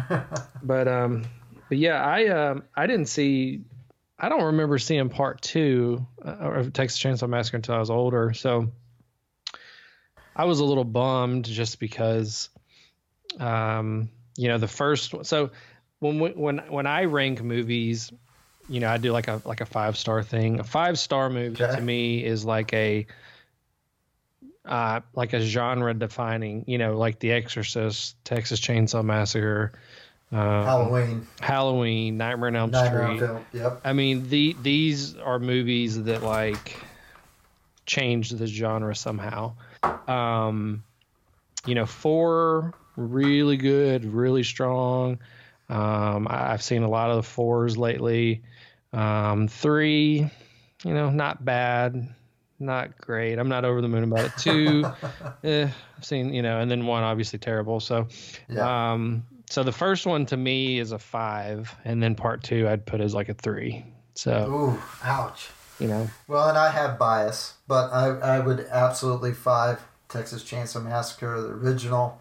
but 0.62 0.88
um, 0.88 1.26
but 1.68 1.76
yeah, 1.76 2.02
I 2.02 2.26
um, 2.28 2.62
I 2.74 2.86
didn't 2.86 3.06
see 3.06 3.64
I 4.22 4.28
don't 4.28 4.44
remember 4.44 4.78
seeing 4.78 5.08
part 5.08 5.42
two 5.42 6.06
uh, 6.24 6.30
of 6.30 6.72
Texas 6.72 7.02
Chainsaw 7.02 7.28
Massacre 7.28 7.56
until 7.56 7.74
I 7.74 7.80
was 7.80 7.90
older. 7.90 8.32
So 8.32 8.68
I 10.36 10.44
was 10.44 10.60
a 10.60 10.64
little 10.64 10.84
bummed 10.84 11.44
just 11.44 11.80
because, 11.80 12.48
um, 13.40 14.10
you 14.36 14.46
know, 14.46 14.58
the 14.58 14.68
first 14.68 15.12
one. 15.12 15.24
So 15.24 15.50
when 15.98 16.20
we, 16.20 16.30
when 16.30 16.58
when 16.68 16.86
I 16.86 17.04
rank 17.04 17.42
movies, 17.42 18.12
you 18.68 18.78
know, 18.78 18.88
I 18.88 18.96
do 18.98 19.10
like 19.10 19.26
a 19.26 19.42
like 19.44 19.60
a 19.60 19.66
five 19.66 19.96
star 19.96 20.22
thing. 20.22 20.60
A 20.60 20.64
five 20.64 21.00
star 21.00 21.28
movie 21.28 21.62
okay. 21.62 21.74
to 21.74 21.82
me 21.82 22.24
is 22.24 22.44
like 22.44 22.72
a 22.72 23.06
uh, 24.64 25.00
like 25.14 25.32
a 25.32 25.40
genre 25.40 25.92
defining, 25.92 26.64
you 26.68 26.78
know, 26.78 26.96
like 26.96 27.18
The 27.18 27.32
Exorcist, 27.32 28.24
Texas 28.24 28.60
Chainsaw 28.60 29.04
Massacre, 29.04 29.72
um, 30.32 30.38
Halloween, 30.64 31.26
Halloween, 31.40 32.16
Nightmare 32.16 32.48
on 32.48 32.56
Elm 32.56 32.70
Nightmare 32.70 33.06
Street. 33.06 33.20
Film. 33.20 33.44
Yep. 33.52 33.80
I 33.84 33.92
mean, 33.92 34.28
the 34.28 34.56
these 34.62 35.16
are 35.18 35.38
movies 35.38 36.02
that 36.04 36.22
like 36.22 36.76
change 37.86 38.30
the 38.30 38.46
genre 38.46 38.94
somehow. 38.94 39.52
Um, 40.08 40.82
you 41.66 41.74
know, 41.74 41.86
four 41.86 42.74
really 42.96 43.56
good, 43.56 44.04
really 44.04 44.42
strong. 44.42 45.18
Um, 45.68 46.26
I, 46.28 46.52
I've 46.52 46.62
seen 46.62 46.82
a 46.82 46.88
lot 46.88 47.10
of 47.10 47.16
the 47.16 47.22
fours 47.22 47.76
lately. 47.76 48.42
Um, 48.92 49.48
three, 49.48 50.28
you 50.84 50.94
know, 50.94 51.10
not 51.10 51.44
bad, 51.44 52.14
not 52.58 52.96
great. 52.98 53.38
I'm 53.38 53.48
not 53.48 53.64
over 53.64 53.80
the 53.80 53.88
moon 53.88 54.04
about 54.04 54.26
it. 54.26 54.32
Two, 54.38 54.84
eh, 55.44 55.68
I've 55.96 56.04
seen, 56.04 56.34
you 56.34 56.42
know, 56.42 56.60
and 56.60 56.70
then 56.70 56.84
one 56.86 57.02
obviously 57.02 57.38
terrible. 57.38 57.80
So, 57.80 58.06
Yeah. 58.50 58.92
um, 58.92 59.24
so 59.52 59.62
the 59.62 59.70
first 59.72 60.06
one 60.06 60.24
to 60.26 60.36
me 60.36 60.78
is 60.78 60.92
a 60.92 60.98
five, 60.98 61.74
and 61.84 62.02
then 62.02 62.14
part 62.14 62.42
two 62.42 62.66
I'd 62.68 62.86
put 62.86 63.00
as 63.02 63.14
like 63.14 63.28
a 63.28 63.34
three. 63.34 63.84
So 64.14 64.46
Ooh, 64.50 64.82
ouch. 65.04 65.50
you 65.78 65.88
know, 65.88 66.08
Well, 66.26 66.48
and 66.48 66.56
I 66.56 66.70
have 66.70 66.98
bias, 66.98 67.54
but 67.68 67.92
I, 67.92 68.08
I 68.36 68.38
would 68.40 68.60
absolutely 68.70 69.32
five 69.32 69.80
Texas 70.08 70.42
Chainsaw 70.42 70.82
Massacre, 70.82 71.40
the 71.40 71.48
original. 71.48 72.20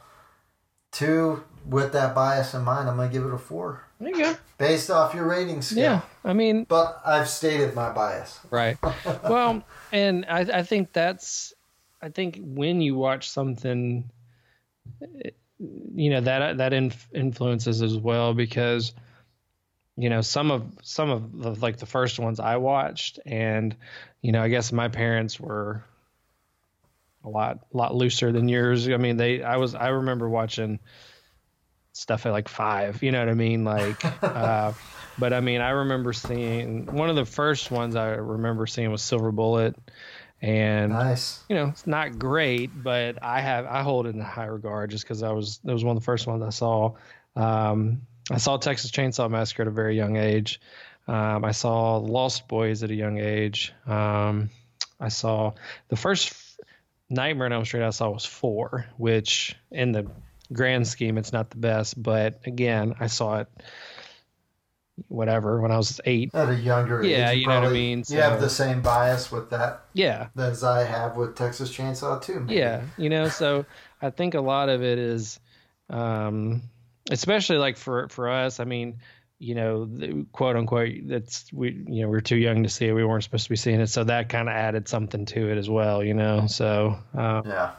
Two, 0.92 1.44
with 1.66 1.94
that 1.94 2.14
bias 2.14 2.54
in 2.54 2.64
mind, 2.64 2.90
I'm 2.90 2.98
going 2.98 3.10
to 3.10 3.14
give 3.14 3.26
it 3.26 3.34
a 3.34 3.38
four. 3.38 3.82
there 4.02 4.10
you 4.10 4.18
go. 4.18 4.36
Based 4.58 4.90
off 4.92 5.14
your 5.14 5.26
rating 5.26 5.62
scale. 5.62 5.84
Yeah, 5.84 6.02
I 6.26 6.34
mean, 6.34 6.66
But 6.68 7.02
I've 7.06 7.30
stated 7.30 7.74
my 7.76 7.92
bias. 7.94 8.40
right. 8.50 8.78
well, 9.24 9.64
and 9.94 10.26
I, 10.28 10.40
I 10.42 10.64
think 10.64 10.92
that's, 10.92 11.54
I 12.02 12.10
think 12.10 12.40
when 12.42 12.82
you 12.82 12.96
watch 12.96 13.30
something, 13.30 14.10
you 15.94 16.10
know 16.10 16.22
that 16.22 16.58
that 16.58 16.74
inf- 16.74 17.10
influences 17.14 17.82
as 17.82 17.98
well 17.98 18.34
because, 18.34 18.94
you 19.96 20.10
know, 20.10 20.22
some 20.22 20.52
of 20.52 20.66
some 20.82 21.10
of 21.10 21.38
the, 21.38 21.52
like 21.56 21.78
the 21.78 21.86
first 21.86 22.20
ones 22.20 22.40
I 22.40 22.58
watched, 22.58 23.20
and 23.26 23.76
you 24.22 24.32
know, 24.32 24.42
I 24.42 24.50
guess 24.50 24.72
my 24.72 24.88
parents 24.88 25.40
were 25.40 25.84
a 27.24 27.30
lot 27.30 27.60
lot 27.74 27.94
looser 27.94 28.32
than 28.32 28.50
yours. 28.50 28.88
I 28.90 28.98
mean, 28.98 29.18
they 29.18 29.44
I 29.44 29.58
was 29.58 29.76
I 29.76 29.90
remember 29.90 30.28
watching 30.28 30.80
stuff 31.94 32.26
at 32.26 32.32
like 32.32 32.48
five. 32.48 33.04
You 33.04 33.12
know 33.12 33.20
what 33.20 33.30
I 33.30 33.34
mean? 33.34 33.64
Like, 33.64 34.04
uh, 34.24 34.74
but 35.18 35.34
I 35.34 35.42
mean, 35.42 35.62
I 35.62 35.70
remember 35.70 36.14
seeing 36.14 36.88
one 36.88 37.10
of 37.10 37.16
the 37.16 37.26
first 37.26 37.70
ones 37.70 37.96
I 37.96 38.10
remember 38.10 38.66
seeing 38.66 38.92
was 38.92 39.02
Silver 39.02 39.32
Bullet, 39.32 39.76
and 40.42 40.92
Nice. 40.92 41.44
you 41.50 41.56
know, 41.56 41.68
it's 41.68 41.86
not 41.86 42.18
great, 42.18 42.72
but 42.84 43.22
I 43.24 43.42
have 43.42 43.66
I 43.66 43.84
hold 43.84 44.08
it 44.08 44.16
in 44.16 44.22
high 44.22 44.46
regard 44.46 44.90
just 44.90 45.04
because 45.04 45.22
I 45.24 45.32
was 45.32 45.60
that 45.64 45.74
was 45.74 45.84
one 45.84 45.96
of 45.96 46.02
the 46.02 46.06
first 46.06 46.28
ones 46.28 46.42
I 46.42 46.50
saw. 46.50 46.94
Um, 47.36 48.02
I 48.30 48.38
saw 48.38 48.58
Texas 48.58 48.92
Chainsaw 48.92 49.30
Massacre 49.30 49.64
at 49.64 49.68
a 49.68 49.72
very 49.72 49.96
young 49.96 50.18
age. 50.18 50.60
Um, 51.08 51.44
I 51.46 51.52
saw 51.52 51.98
Lost 51.98 52.48
Boys 52.48 52.84
at 52.84 52.92
a 52.92 52.96
young 52.96 53.20
age. 53.20 53.74
Um, 53.86 54.50
I 55.00 55.10
saw 55.10 55.54
the 55.90 55.96
first 55.96 56.34
Nightmare 57.10 57.48
on 57.48 57.54
Elm 57.54 57.66
Street 57.66 57.84
I 57.84 57.90
saw 57.90 58.10
was 58.10 58.26
four, 58.26 58.86
which 58.98 59.56
in 59.72 59.92
the 59.92 60.08
grand 60.54 60.88
scheme 60.88 61.18
it's 61.18 61.34
not 61.34 61.50
the 61.50 61.58
best, 61.58 62.02
but 62.02 62.42
again 62.46 62.96
I 63.00 63.08
saw 63.08 63.40
it 63.40 63.48
whatever 65.08 65.62
when 65.62 65.72
I 65.72 65.78
was 65.78 66.00
eight. 66.06 66.32
At 66.34 66.50
a 66.50 66.56
younger 66.56 67.04
Yeah, 67.04 67.30
age. 67.32 67.40
you 67.40 67.48
know 67.48 67.60
what 67.62 67.70
I 67.70 67.74
mean, 67.74 68.04
You 68.08 68.22
have 68.22 68.40
the 68.42 68.50
same 68.50 68.82
bias 68.82 69.32
with 69.32 69.50
that 69.52 69.82
Yeah, 69.94 70.28
as 70.38 70.64
I 70.64 70.84
have 70.84 71.16
with 71.16 71.36
Texas 71.36 71.76
Chainsaw 71.76 72.22
too. 72.22 72.42
maybe. 72.42 72.56
Yeah, 72.60 72.82
you 72.98 73.10
know, 73.10 73.28
so 73.30 73.66
I 74.02 74.10
think 74.10 74.34
a 74.34 74.42
lot 74.42 74.70
of 74.70 74.82
it 74.84 74.98
is, 75.00 75.40
um, 75.90 76.62
especially 77.10 77.58
like 77.58 77.78
for 77.78 78.08
for 78.10 78.30
us. 78.30 78.60
I 78.60 78.64
mean, 78.66 78.98
you 79.40 79.56
know, 79.56 79.86
the, 79.86 80.26
quote 80.32 80.56
unquote, 80.56 80.94
that's 81.06 81.52
we 81.54 81.84
you 81.88 82.04
know 82.04 82.10
we're 82.10 82.22
too 82.22 82.38
young 82.38 82.64
to 82.64 82.70
see 82.70 82.88
it. 82.88 82.94
We 82.94 83.04
weren't 83.06 83.24
supposed 83.24 83.44
to 83.46 83.50
be 83.50 83.56
seeing 83.56 83.80
it, 83.82 83.88
so 83.88 84.04
that 84.06 84.30
kind 84.30 84.48
of 84.50 84.56
added 84.56 84.88
something 84.88 85.26
to 85.28 85.50
it 85.52 85.58
as 85.58 85.70
well. 85.70 86.04
You 86.04 86.14
know, 86.14 86.48
so 86.48 86.98
um, 87.14 87.44
Yeah. 87.46 87.72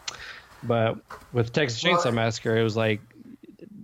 but 0.62 0.98
with 1.32 1.52
Texas 1.52 1.82
Chainsaw 1.82 2.06
Well- 2.06 2.14
Massacre, 2.14 2.56
it 2.56 2.62
was 2.62 2.76
like, 2.76 3.00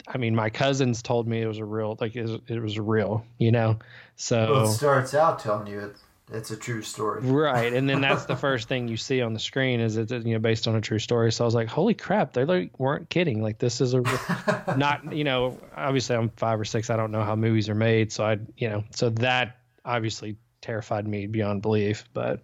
I 0.09 0.19
mean, 0.19 0.35
my 0.35 0.51
cousins 0.51 1.03
told 1.03 1.29
me 1.29 1.43
it 1.43 1.47
was 1.47 1.59
a 1.59 1.65
real 1.65 1.97
like 2.01 2.17
it 2.17 2.23
was, 2.23 2.41
it 2.49 2.61
was 2.61 2.79
real. 2.79 3.25
You 3.39 3.53
know, 3.53 3.79
so. 4.17 4.53
Well, 4.53 4.71
it 4.71 4.75
starts 4.75 5.15
out 5.15 5.39
telling 5.39 5.67
you 5.67 5.81
it, 5.81 5.97
it's 6.33 6.51
a 6.51 6.57
true 6.57 6.83
story. 6.83 7.23
Right, 7.23 7.73
and 7.73 7.89
then 7.89 8.01
that's 8.01 8.27
the 8.27 8.37
first 8.47 8.69
thing 8.69 8.89
you 8.89 8.97
see 8.97 9.23
on 9.23 9.33
the 9.33 9.41
screen 9.41 9.81
is 9.81 9.97
it's 9.97 10.13
you 10.13 10.35
know 10.35 10.39
based 10.39 10.69
on 10.69 10.77
a 10.77 10.81
true 10.81 10.99
story. 10.99 11.33
So 11.33 11.45
I 11.45 11.47
was 11.47 11.55
like, 11.55 11.69
holy 11.69 11.95
crap, 11.95 12.33
they 12.33 12.45
like 12.45 12.79
weren't 12.79 13.09
kidding. 13.09 13.43
Like 13.43 13.59
this 13.59 13.81
is 13.81 13.95
a 13.95 14.03
not 14.77 15.13
you 15.13 15.25
know 15.25 15.59
obviously 15.77 16.17
I'm 16.17 16.31
five 16.31 16.61
or 16.61 16.65
six. 16.65 16.91
I 16.91 16.97
don't 16.97 17.11
know 17.11 17.23
how 17.23 17.37
movies 17.37 17.69
are 17.69 17.75
made, 17.75 18.13
so 18.13 18.25
I 18.25 18.39
you 18.57 18.69
know 18.69 18.85
so 18.91 19.11
that 19.11 19.59
obviously 19.85 20.37
terrified 20.61 21.07
me 21.07 21.27
beyond 21.27 21.63
belief. 21.63 22.05
But 22.13 22.43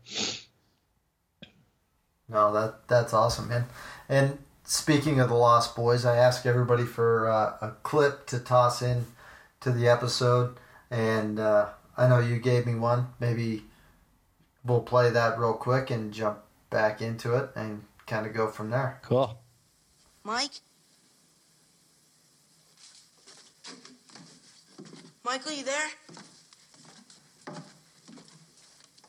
No, 2.29 2.53
that 2.53 2.89
that's 2.89 3.13
awesome, 3.13 3.49
man. 3.49 3.67
And 4.09 4.39
speaking 4.65 5.21
of 5.21 5.29
the 5.29 5.35
Lost 5.35 5.77
Boys, 5.77 6.05
I 6.05 6.17
ask 6.17 6.47
everybody 6.47 6.85
for 6.85 7.31
uh, 7.31 7.57
a 7.61 7.71
clip 7.83 8.27
to 8.27 8.39
toss 8.39 8.83
in 8.83 9.07
to 9.61 9.71
the 9.71 9.89
episode, 9.89 10.57
and 10.91 11.39
uh, 11.39 11.69
I 11.97 12.09
know 12.09 12.19
you 12.19 12.39
gave 12.39 12.67
me 12.67 12.75
one. 12.75 13.09
Maybe 13.21 13.65
we'll 14.65 14.83
play 14.83 15.11
that 15.11 15.39
real 15.39 15.55
quick 15.55 15.91
and 15.91 16.13
jump 16.13 16.39
back 16.71 17.01
into 17.01 17.35
it 17.37 17.51
and 17.55 17.85
kind 18.07 18.27
of 18.27 18.35
go 18.35 18.49
from 18.49 18.71
there. 18.71 18.99
cool. 19.03 19.39
Mike? 20.25 20.61
Michael, 25.25 25.53
you 25.53 25.65
there? 25.65 25.89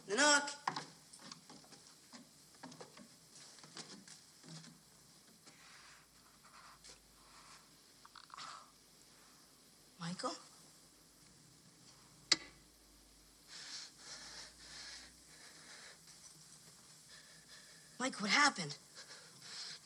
Nanook? 0.10 0.50
Michael? 10.08 10.34
Mike, 18.00 18.22
what 18.22 18.30
happened? 18.30 18.78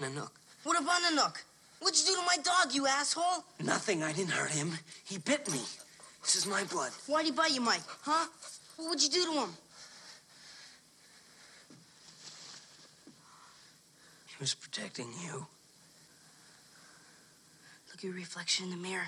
Nanook. 0.01 0.31
What 0.63 0.77
about 0.77 1.01
Nanook? 1.03 1.37
What'd 1.79 1.97
you 1.99 2.07
do 2.07 2.15
to 2.15 2.25
my 2.25 2.35
dog, 2.43 2.73
you 2.73 2.85
asshole? 2.85 3.45
Nothing. 3.63 4.03
I 4.03 4.11
didn't 4.11 4.31
hurt 4.31 4.51
him. 4.51 4.73
He 5.05 5.19
bit 5.19 5.49
me. 5.49 5.61
This 6.21 6.35
is 6.35 6.45
my 6.45 6.65
blood. 6.65 6.91
Why'd 7.07 7.25
he 7.25 7.31
bite 7.31 7.51
you, 7.51 7.61
Mike? 7.61 7.81
Huh? 8.01 8.27
What 8.75 8.89
would 8.89 9.01
you 9.01 9.09
do 9.09 9.23
to 9.23 9.31
him? 9.31 9.49
He 14.27 14.35
was 14.41 14.53
protecting 14.53 15.07
you. 15.23 15.47
Look 17.87 17.99
at 17.99 18.03
your 18.03 18.13
reflection 18.13 18.65
in 18.65 18.71
the 18.71 18.77
mirror. 18.77 19.07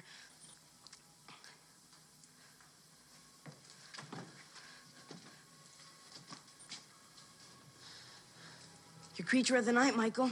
You're 9.21 9.27
creature 9.27 9.55
of 9.55 9.65
the 9.65 9.71
night, 9.71 9.95
Michael. 9.95 10.31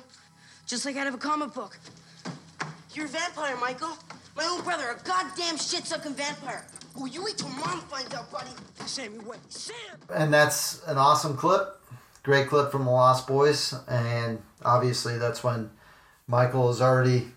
Just 0.66 0.84
like 0.84 0.96
out 0.96 1.06
of 1.06 1.14
a 1.14 1.20
comic 1.20 1.54
book. 1.54 1.78
You're 2.96 3.06
a 3.06 3.08
vampire, 3.08 3.56
Michael. 3.58 3.96
My 4.36 4.44
own 4.46 4.64
brother, 4.64 4.86
a 4.90 5.08
goddamn 5.08 5.58
shit-sucking 5.58 6.16
vampire. 6.16 6.66
Oh, 6.98 7.06
you 7.06 7.24
wait 7.24 7.38
till 7.38 7.50
mom 7.50 7.82
finds 7.82 8.16
out, 8.16 8.32
buddy. 8.32 8.50
Sammy, 8.88 9.20
wait. 9.20 9.38
Sam! 9.48 9.76
And 10.12 10.34
that's 10.34 10.82
an 10.88 10.98
awesome 10.98 11.38
clip. 11.38 11.80
Great 12.24 12.48
clip 12.48 12.72
from 12.72 12.86
the 12.86 12.90
Lost 12.90 13.28
Boys. 13.28 13.76
And 13.88 14.42
obviously, 14.66 15.20
that's 15.20 15.44
when 15.44 15.70
Michael 16.26 16.66
has 16.66 16.82
already 16.82 17.28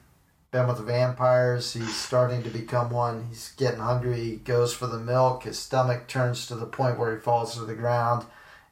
been 0.52 0.66
with 0.66 0.78
the 0.78 0.84
vampires. 0.84 1.74
He's 1.74 1.94
starting 1.94 2.42
to 2.44 2.48
become 2.48 2.88
one. 2.88 3.26
He's 3.28 3.52
getting 3.58 3.80
hungry. 3.80 4.20
He 4.20 4.36
goes 4.36 4.72
for 4.72 4.86
the 4.86 4.98
milk. 4.98 5.42
His 5.42 5.58
stomach 5.58 6.08
turns 6.08 6.46
to 6.46 6.54
the 6.54 6.64
point 6.64 6.98
where 6.98 7.14
he 7.14 7.20
falls 7.20 7.52
to 7.56 7.66
the 7.66 7.74
ground. 7.74 8.24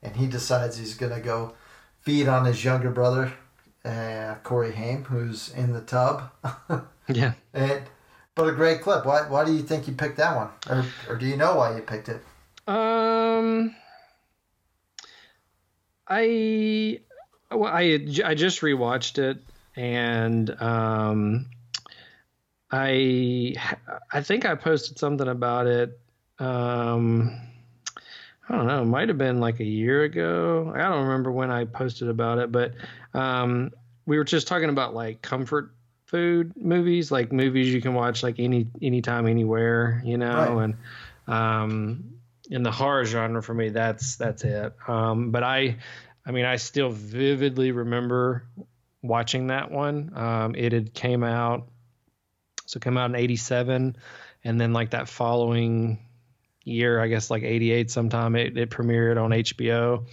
And 0.03 0.16
he 0.16 0.27
decides 0.27 0.79
he's 0.79 0.95
going 0.95 1.12
to 1.12 1.21
go 1.21 1.53
feed 2.01 2.29
on 2.29 2.45
his 2.45 2.65
younger 2.65 2.91
brother, 2.91 3.33
uh, 3.85 4.37
Corey 4.43 4.73
Haim, 4.73 5.05
who's 5.05 5.51
in 5.51 5.73
the 5.73 5.81
tub. 5.83 6.31
Yeah. 7.09 7.33
and 7.53 7.83
But 8.37 8.49
a 8.49 8.53
great 8.53 8.83
clip. 8.83 9.05
Why, 9.05 9.23
why 9.29 9.45
do 9.45 9.53
you 9.53 9.63
think 9.63 9.89
you 9.89 9.95
picked 9.95 10.19
that 10.19 10.37
one? 10.37 10.49
Or, 10.69 10.85
or 11.09 11.17
do 11.17 11.27
you 11.27 11.37
know 11.37 11.57
why 11.57 11.75
you 11.75 11.83
picked 11.83 12.09
it? 12.09 12.23
Um, 12.69 13.75
I 16.07 17.01
well, 17.51 17.73
I 17.73 18.07
I 18.25 18.35
just 18.35 18.61
rewatched 18.61 19.19
it 19.19 19.43
and 19.75 20.51
um, 20.63 21.47
I 22.71 23.55
I 24.13 24.21
think 24.23 24.45
I 24.45 24.55
posted 24.55 24.99
something 24.99 25.27
about 25.29 25.67
it. 25.67 25.99
Um, 26.39 27.37
I 28.51 28.57
don't 28.57 28.67
know. 28.67 28.83
It 28.83 28.87
might 28.87 29.09
have 29.09 29.19
been 29.19 29.39
like 29.39 29.61
a 29.61 29.65
year 29.65 30.03
ago. 30.03 30.73
I 30.75 30.79
don't 30.81 31.05
remember 31.05 31.31
when 31.31 31.53
I 31.53 31.67
posted 31.67 32.09
about 32.09 32.39
it, 32.39 32.51
but 32.51 32.73
um, 33.15 33.71
we 34.07 34.19
were 34.19 34.25
just 34.25 34.49
talking 34.49 34.71
about 34.71 34.93
like 34.93 35.23
comfort 35.23 35.73
food 36.07 36.53
movies, 36.57 37.13
like 37.13 37.31
movies 37.31 37.73
you 37.73 37.81
can 37.81 37.95
watch 37.95 38.25
like 38.25 38.41
any 38.41 38.67
anytime, 38.83 39.29
anywhere, 39.29 40.03
you 40.05 40.19
know, 40.19 40.57
Right. 40.59 40.65
and 40.65 40.75
um, 41.33 42.15
in 42.51 42.65
the 42.65 42.73
horror 42.73 43.05
genre 43.05 43.41
for 43.41 43.55
me, 43.55 43.69
that's 43.69 44.17
that's 44.17 44.43
it. 44.43 44.75
Um, 44.89 45.31
but 45.31 45.45
I, 45.45 45.77
I 46.27 46.33
mean, 46.33 46.45
I 46.45 46.57
still 46.57 46.91
vividly 46.91 47.71
remember 47.71 48.43
watching 49.01 49.47
that 49.47 49.71
one. 49.71 50.11
Um, 50.17 50.57
it 50.57 50.73
had 50.73 50.93
came 50.93 51.23
out, 51.23 51.69
so 52.67 52.79
it 52.79 52.83
came 52.83 52.99
out 52.99 53.11
in 53.11 53.17
'87, 53.17 53.97
and 54.43 54.61
then 54.61 54.73
like 54.73 54.91
that 54.91 55.09
following 55.09 56.01
year, 56.64 57.01
I 57.01 57.09
guess 57.09 57.31
like 57.31 57.42
'88 57.42 57.90
sometime, 57.90 58.37
it, 58.37 58.57
it 58.57 58.70
premiered 58.70 59.23
on 59.23 59.31
HBO, 59.31 60.07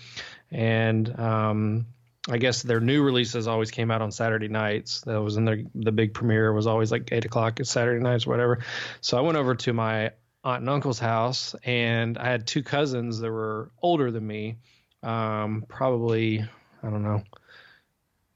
and 0.51 1.19
um, 1.19 1.87
I 2.29 2.37
guess 2.37 2.61
their 2.61 2.79
new 2.79 3.03
releases 3.03 3.47
always 3.47 3.71
came 3.71 3.91
out 3.91 4.01
on 4.01 4.11
Saturday 4.11 4.47
nights. 4.47 5.01
That 5.01 5.21
was 5.21 5.37
in 5.37 5.45
their 5.45 5.59
the 5.75 5.91
big 5.91 6.13
premiere 6.13 6.51
was 6.53 6.67
always 6.67 6.91
like 6.91 7.09
eight 7.11 7.25
o'clock 7.25 7.59
Saturday 7.63 8.03
nights, 8.03 8.27
or 8.27 8.31
whatever. 8.31 8.59
So 9.01 9.17
I 9.17 9.21
went 9.21 9.37
over 9.37 9.55
to 9.55 9.73
my 9.73 10.11
aunt 10.43 10.61
and 10.61 10.69
uncle's 10.69 10.99
house, 10.99 11.55
and 11.63 12.17
I 12.17 12.25
had 12.25 12.47
two 12.47 12.63
cousins 12.63 13.19
that 13.19 13.31
were 13.31 13.71
older 13.81 14.11
than 14.11 14.25
me, 14.25 14.57
um, 15.03 15.65
probably 15.67 16.45
I 16.83 16.89
don't 16.89 17.03
know. 17.03 17.23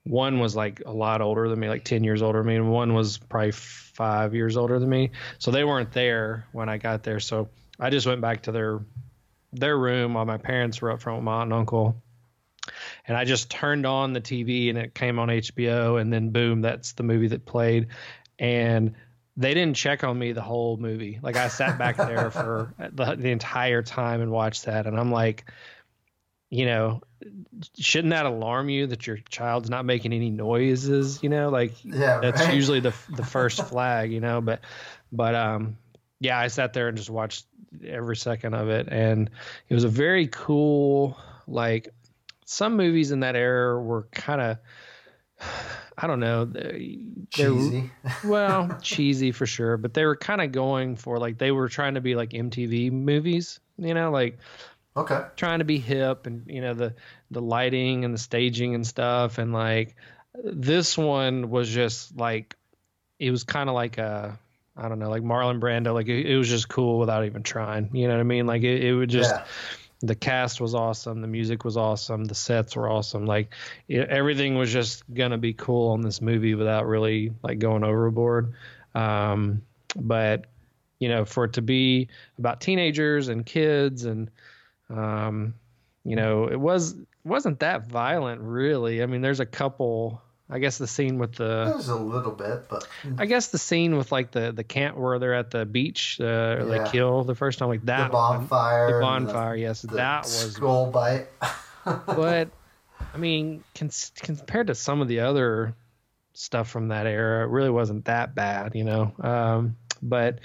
One 0.04 0.40
was 0.40 0.56
like 0.56 0.82
a 0.86 0.92
lot 0.92 1.22
older 1.22 1.48
than 1.48 1.60
me, 1.60 1.70
like 1.70 1.84
ten 1.84 2.04
years 2.04 2.22
older 2.22 2.40
than 2.40 2.48
me, 2.48 2.56
and 2.56 2.72
one 2.72 2.94
was 2.94 3.18
probably 3.18 3.52
five 3.52 4.34
years 4.34 4.58
older 4.58 4.80
than 4.80 4.90
me. 4.90 5.12
So 5.38 5.52
they 5.52 5.64
weren't 5.64 5.92
there 5.92 6.48
when 6.54 6.70
I 6.70 6.78
got 6.78 7.04
there. 7.04 7.20
So 7.20 7.50
I 7.82 7.90
just 7.90 8.08
went 8.08 8.22
back 8.22 8.44
to 8.44 8.52
their 8.52 8.80
their 9.52 9.78
room 9.78 10.14
while 10.14 10.26
my 10.26 10.38
parents 10.38 10.82
were 10.82 10.92
up 10.92 11.02
front 11.02 11.20
with 11.20 11.26
my 11.26 11.42
aunt 11.42 11.52
and 11.52 11.54
uncle 11.54 12.02
and 13.08 13.18
I 13.18 13.26
just 13.26 13.50
turned 13.50 13.86
on 13.86 14.14
the 14.14 14.22
TV 14.22 14.70
and 14.70 14.78
it 14.78 14.94
came 14.94 15.20
on 15.20 15.28
HBO 15.28 16.00
and 16.00 16.14
then 16.14 16.30
boom 16.30 16.62
that's 16.62 16.94
the 16.94 17.04
movie 17.04 17.28
that 17.28 17.46
played 17.46 17.88
and 18.40 18.94
they 19.36 19.54
didn't 19.54 19.76
check 19.76 20.04
on 20.04 20.18
me 20.18 20.32
the 20.32 20.42
whole 20.42 20.78
movie 20.78 21.20
like 21.22 21.36
I 21.36 21.50
sat 21.50 21.78
back 21.78 21.98
there 21.98 22.32
for 22.32 22.74
the, 22.78 23.16
the 23.16 23.30
entire 23.30 23.82
time 23.82 24.22
and 24.22 24.32
watched 24.32 24.66
that 24.66 24.88
and 24.88 24.98
I'm 24.98 25.12
like 25.12 25.46
you 26.50 26.66
know 26.66 27.02
shouldn't 27.78 28.12
that 28.12 28.26
alarm 28.26 28.70
you 28.70 28.88
that 28.88 29.06
your 29.06 29.18
child's 29.30 29.70
not 29.70 29.86
making 29.86 30.14
any 30.14 30.30
noises 30.30 31.22
you 31.24 31.30
know 31.30 31.50
like 31.50 31.74
Yeah, 31.84 32.20
that's 32.20 32.42
right. 32.42 32.54
usually 32.54 32.80
the 32.80 32.94
the 33.10 33.24
first 33.26 33.66
flag, 33.68 34.12
you 34.12 34.20
know. 34.20 34.42
But 34.42 34.62
but 35.12 35.36
um, 35.36 35.78
yeah, 36.20 36.40
I 36.40 36.48
sat 36.48 36.74
there 36.74 36.88
and 36.88 36.98
just 36.98 37.10
watched 37.10 37.46
every 37.86 38.16
second 38.16 38.54
of 38.54 38.70
it, 38.70 38.88
and 38.90 39.30
it 39.70 39.74
was 39.74 39.84
a 39.84 39.90
very 39.90 40.28
cool. 40.28 41.18
Like 41.48 41.90
some 42.46 42.78
movies 42.78 43.12
in 43.12 43.22
that 43.22 43.36
era 43.36 43.82
were 43.82 44.04
kind 44.12 44.42
of, 44.42 44.58
I 45.98 46.08
don't 46.08 46.20
know, 46.20 46.46
they, 46.46 47.00
they 47.36 47.50
cheesy. 47.50 47.92
well, 48.24 48.78
cheesy 48.82 49.32
for 49.32 49.46
sure, 49.46 49.78
but 49.78 49.94
they 49.94 50.06
were 50.06 50.16
kind 50.16 50.42
of 50.42 50.52
going 50.52 50.96
for 50.96 51.18
like 51.18 51.38
they 51.38 51.52
were 51.52 51.70
trying 51.70 51.96
to 51.96 52.02
be 52.02 52.16
like 52.16 52.32
MTV 52.32 52.92
movies, 52.92 53.60
you 53.78 53.94
know, 53.94 54.12
like 54.12 54.38
Okay. 54.96 55.24
trying 55.38 55.60
to 55.60 55.66
be 55.66 55.80
hip 55.80 56.28
and 56.28 56.44
you 56.48 56.62
know 56.62 56.74
the 56.74 56.94
the 57.32 57.42
lighting 57.42 58.04
and 58.06 58.14
the 58.14 58.18
staging 58.18 58.76
and 58.76 58.86
stuff 58.86 59.38
and 59.38 59.54
like 59.54 59.96
this 60.44 60.98
one 60.98 61.50
was 61.50 61.70
just 61.70 62.16
like 62.18 62.56
it 63.20 63.32
was 63.32 63.44
kind 63.44 63.70
of 63.70 63.76
like 63.76 63.98
a 63.98 64.38
I 64.76 64.90
don't 64.90 65.00
know 65.00 65.10
like 65.10 65.24
Marlon 65.24 65.60
Brando 65.60 65.94
like 65.94 66.08
it, 66.08 66.26
it 66.26 66.38
was 66.38 66.50
just 66.50 66.70
cool 66.70 67.00
without 67.00 67.26
even 67.26 67.44
trying 67.44 67.90
you 67.94 68.08
know 68.08 68.14
what 68.14 68.20
I 68.20 68.24
mean 68.24 68.46
like 68.46 68.64
it, 68.64 68.84
it 68.84 68.94
would 68.94 69.10
just 69.10 69.34
yeah. 69.34 69.46
the 70.02 70.16
cast 70.16 70.62
was 70.62 70.74
awesome 70.74 71.22
the 71.22 71.28
music 71.28 71.64
was 71.66 71.78
awesome 71.78 72.26
the 72.26 72.36
sets 72.36 72.76
were 72.76 72.90
awesome 72.90 73.26
like 73.26 73.54
it, 73.88 74.10
everything 74.10 74.56
was 74.56 74.72
just 74.72 75.04
gonna 75.14 75.38
be 75.38 75.54
cool 75.54 75.92
on 75.92 76.02
this 76.02 76.22
movie 76.22 76.56
without 76.56 76.88
really 76.88 77.34
like 77.44 77.60
going 77.60 77.84
overboard 77.84 78.54
um 78.96 79.62
but 79.96 80.46
you 81.00 81.10
know 81.10 81.26
for 81.26 81.46
it 81.46 81.54
to 81.54 81.62
be 81.62 82.08
about 82.38 82.62
teenagers 82.62 83.28
and 83.28 83.46
kids 83.46 84.06
and 84.06 84.32
um, 84.92 85.54
you 86.04 86.16
know, 86.16 86.48
it 86.48 86.60
was 86.60 86.96
wasn't 87.24 87.60
that 87.60 87.88
violent 87.88 88.42
really. 88.42 89.04
I 89.04 89.06
mean, 89.06 89.22
there's 89.22 89.40
a 89.40 89.46
couple. 89.46 90.22
I 90.52 90.60
guess 90.60 90.78
the 90.78 90.88
scene 90.88 91.18
with 91.18 91.36
the, 91.36 91.66
There's 91.72 91.88
a 91.88 91.96
little 91.96 92.34
bit, 92.34 92.68
but 92.70 92.86
I 93.18 93.26
guess 93.26 93.48
the 93.48 93.58
scene 93.58 93.96
with 93.98 94.12
like 94.12 94.32
the 94.32 94.52
the 94.52 94.64
camp 94.66 94.98
where 94.98 95.18
they're 95.18 95.34
at 95.34 95.50
the 95.52 95.66
beach, 95.66 96.20
uh, 96.20 96.26
Yeah. 96.26 96.64
they 96.84 96.90
kill 96.92 97.24
the 97.24 97.36
first 97.36 97.58
time, 97.60 97.70
like 97.70 97.86
that 97.86 98.08
the 98.08 98.12
bonfire. 98.14 99.00
one, 99.02 99.26
the 99.26 99.34
bonfire. 99.34 99.56
yes, 99.56 99.82
the 99.84 99.96
that 99.96 100.24
was. 100.24 100.54
skull 100.56 100.92
bite. 100.92 101.28
But 101.86 102.50
I 103.14 103.18
mean, 103.18 103.64
cons- 103.76 104.12
compared 104.16 104.68
to 104.68 104.76
some 104.76 105.02
of 105.02 105.08
the 105.08 105.22
other 105.22 105.74
stuff 106.34 106.70
from 106.70 106.90
that 106.90 107.08
era, 107.08 107.44
it 107.46 107.50
really 107.50 107.70
wasn't 107.72 108.06
that 108.06 108.36
bad, 108.36 108.76
you 108.76 108.84
know. 108.84 109.14
Um, 109.20 109.78
but 110.02 110.40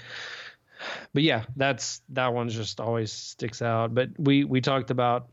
but 1.13 1.23
yeah, 1.23 1.43
that's 1.55 2.01
that 2.09 2.33
one 2.33 2.49
just 2.49 2.79
always 2.79 3.11
sticks 3.11 3.61
out. 3.61 3.93
But 3.93 4.09
we 4.17 4.43
we 4.45 4.61
talked 4.61 4.89
about 4.89 5.27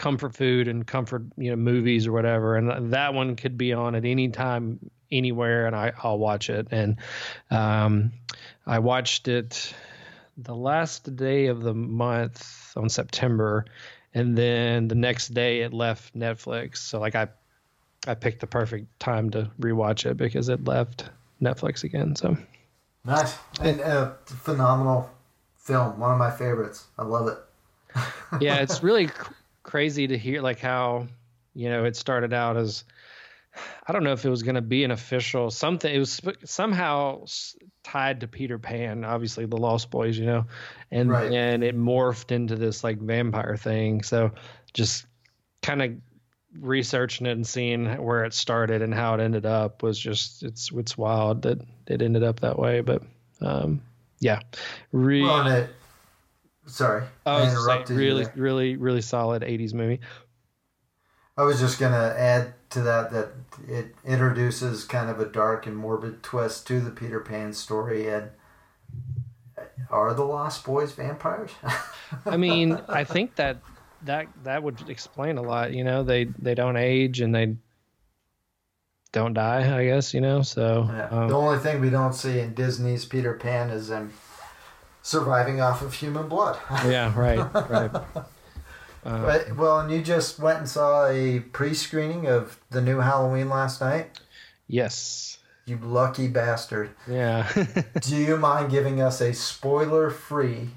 comfort 0.00 0.34
food 0.34 0.66
and 0.66 0.86
comfort 0.86 1.22
you 1.36 1.50
know 1.50 1.56
movies 1.56 2.06
or 2.06 2.12
whatever, 2.12 2.56
and 2.56 2.90
that 2.92 3.12
one 3.12 3.36
could 3.36 3.58
be 3.58 3.74
on 3.74 3.94
at 3.94 4.06
any 4.06 4.30
time 4.30 4.90
anywhere, 5.12 5.66
and 5.66 5.76
I 5.76 5.92
I'll 6.02 6.18
watch 6.18 6.48
it. 6.48 6.68
And 6.70 6.96
um, 7.50 8.12
I 8.66 8.78
watched 8.78 9.28
it 9.28 9.74
the 10.38 10.54
last 10.54 11.14
day 11.16 11.46
of 11.46 11.60
the 11.62 11.74
month 11.74 12.72
on 12.76 12.88
September, 12.88 13.66
and 14.14 14.36
then 14.38 14.88
the 14.88 14.94
next 14.94 15.28
day 15.34 15.60
it 15.60 15.74
left 15.74 16.16
Netflix. 16.16 16.78
So 16.78 16.98
like 16.98 17.14
I 17.14 17.28
I 18.06 18.14
picked 18.14 18.40
the 18.40 18.46
perfect 18.46 18.98
time 19.00 19.28
to 19.30 19.50
rewatch 19.60 20.10
it 20.10 20.16
because 20.16 20.48
it 20.48 20.64
left 20.64 21.10
Netflix 21.42 21.84
again. 21.84 22.16
So 22.16 22.38
nice 23.04 23.36
and 23.60 23.82
uh, 23.82 24.12
phenomenal 24.24 25.10
film. 25.58 26.00
One 26.00 26.10
of 26.10 26.18
my 26.18 26.30
favorites. 26.30 26.86
I 26.98 27.04
love 27.04 27.28
it. 27.28 27.38
yeah, 28.40 28.62
it's 28.62 28.82
really 28.82 29.10
crazy 29.62 30.06
to 30.06 30.16
hear 30.18 30.42
like 30.42 30.58
how 30.60 31.06
you 31.54 31.68
know 31.68 31.84
it 31.84 31.96
started 31.96 32.32
out 32.32 32.56
as 32.56 32.84
I 33.86 33.92
don't 33.92 34.04
know 34.04 34.12
if 34.12 34.24
it 34.24 34.30
was 34.30 34.44
going 34.44 34.54
to 34.54 34.60
be 34.62 34.84
an 34.84 34.92
official 34.92 35.50
something. 35.50 35.92
It 35.92 35.98
was 35.98 36.12
sp- 36.14 36.38
somehow 36.44 37.24
s- 37.24 37.56
tied 37.82 38.20
to 38.20 38.28
Peter 38.28 38.58
Pan, 38.60 39.04
obviously 39.04 39.44
the 39.46 39.56
Lost 39.56 39.90
Boys, 39.90 40.16
you 40.16 40.26
know, 40.26 40.46
and 40.92 41.10
Right. 41.10 41.32
and 41.32 41.64
it 41.64 41.76
morphed 41.76 42.30
into 42.30 42.54
this 42.54 42.84
like 42.84 42.98
vampire 43.00 43.56
thing. 43.56 44.02
So 44.02 44.30
just 44.72 45.06
kind 45.62 45.82
of 45.82 45.92
researching 46.58 47.26
it 47.26 47.32
and 47.32 47.46
seeing 47.46 47.86
where 48.02 48.24
it 48.24 48.34
started 48.34 48.82
and 48.82 48.94
how 48.94 49.14
it 49.14 49.20
ended 49.20 49.46
up 49.46 49.82
was 49.82 49.98
just 49.98 50.42
it's 50.44 50.70
it's 50.72 50.96
wild 50.96 51.42
that 51.42 51.58
it 51.88 52.02
ended 52.02 52.22
up 52.22 52.40
that 52.40 52.58
way. 52.58 52.80
But 52.82 53.02
um, 53.40 53.82
yeah, 54.20 54.40
really. 54.92 55.22
Well, 55.26 55.46
it, 55.48 55.70
sorry, 56.66 57.04
I 57.26 57.36
I 57.36 57.44
saying, 57.44 57.50
interrupted 57.50 57.96
you 57.96 58.02
really, 58.02 58.26
really, 58.36 58.76
really 58.76 59.00
solid 59.02 59.42
'80s 59.42 59.74
movie. 59.74 60.00
I 61.36 61.42
was 61.42 61.58
just 61.58 61.78
gonna 61.78 62.14
add 62.18 62.54
to 62.70 62.82
that 62.82 63.10
that 63.12 63.30
it 63.66 63.94
introduces 64.04 64.84
kind 64.84 65.08
of 65.08 65.20
a 65.20 65.26
dark 65.26 65.66
and 65.66 65.76
morbid 65.76 66.22
twist 66.22 66.66
to 66.66 66.80
the 66.80 66.90
Peter 66.90 67.20
Pan 67.20 67.52
story. 67.52 68.08
And 68.08 68.30
are 69.90 70.14
the 70.14 70.24
Lost 70.24 70.64
Boys 70.64 70.92
vampires? 70.92 71.52
I 72.26 72.36
mean, 72.36 72.78
I 72.88 73.04
think 73.04 73.36
that 73.36 73.58
that 74.02 74.28
that 74.44 74.62
would 74.62 74.88
explain 74.88 75.38
a 75.38 75.42
lot. 75.42 75.72
You 75.72 75.84
know, 75.84 76.02
they 76.02 76.24
they 76.24 76.54
don't 76.54 76.76
age 76.76 77.20
and 77.20 77.34
they 77.34 77.56
don't 79.12 79.34
die. 79.34 79.78
I 79.78 79.84
guess 79.86 80.14
you 80.14 80.20
know. 80.20 80.42
So 80.42 80.88
Yeah. 80.88 81.08
um, 81.08 81.28
the 81.28 81.36
only 81.36 81.58
thing 81.58 81.80
we 81.80 81.90
don't 81.90 82.12
see 82.14 82.38
in 82.38 82.54
Disney's 82.54 83.04
Peter 83.04 83.34
Pan 83.34 83.70
is 83.70 83.88
them 83.88 84.12
surviving 85.02 85.60
off 85.60 85.82
of 85.82 85.94
human 85.94 86.28
blood. 86.28 86.58
yeah, 86.86 87.12
right, 87.18 87.38
right. 87.70 87.94
Uh, 87.94 88.02
But, 89.02 89.56
well, 89.56 89.80
and 89.80 89.90
you 89.90 90.02
just 90.02 90.38
went 90.38 90.58
and 90.58 90.68
saw 90.68 91.06
a 91.08 91.40
pre-screening 91.40 92.26
of 92.26 92.60
the 92.68 92.82
new 92.82 92.98
Halloween 92.98 93.48
last 93.48 93.80
night. 93.80 94.20
yes, 94.68 95.38
You 95.64 95.78
lucky 95.82 96.28
bastard. 96.28 96.90
yeah. 97.08 97.50
Do 98.02 98.14
you 98.16 98.36
mind 98.36 98.70
giving 98.70 99.00
us 99.00 99.22
a 99.22 99.32
spoiler-free, 99.32 100.68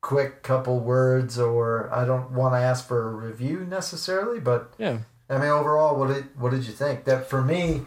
quick 0.00 0.42
couple 0.42 0.80
words, 0.80 1.38
or 1.38 1.88
I 1.94 2.04
don't 2.04 2.32
want 2.32 2.54
to 2.54 2.58
ask 2.58 2.88
for 2.88 3.08
a 3.08 3.12
review 3.14 3.60
necessarily, 3.68 4.40
but 4.40 4.72
yeah, 4.78 4.98
I 5.28 5.34
mean 5.38 5.48
overall, 5.48 5.96
what 5.96 6.08
did 6.08 6.24
what 6.40 6.50
did 6.50 6.66
you 6.66 6.72
think? 6.72 7.04
That 7.04 7.28
for 7.30 7.40
me, 7.42 7.82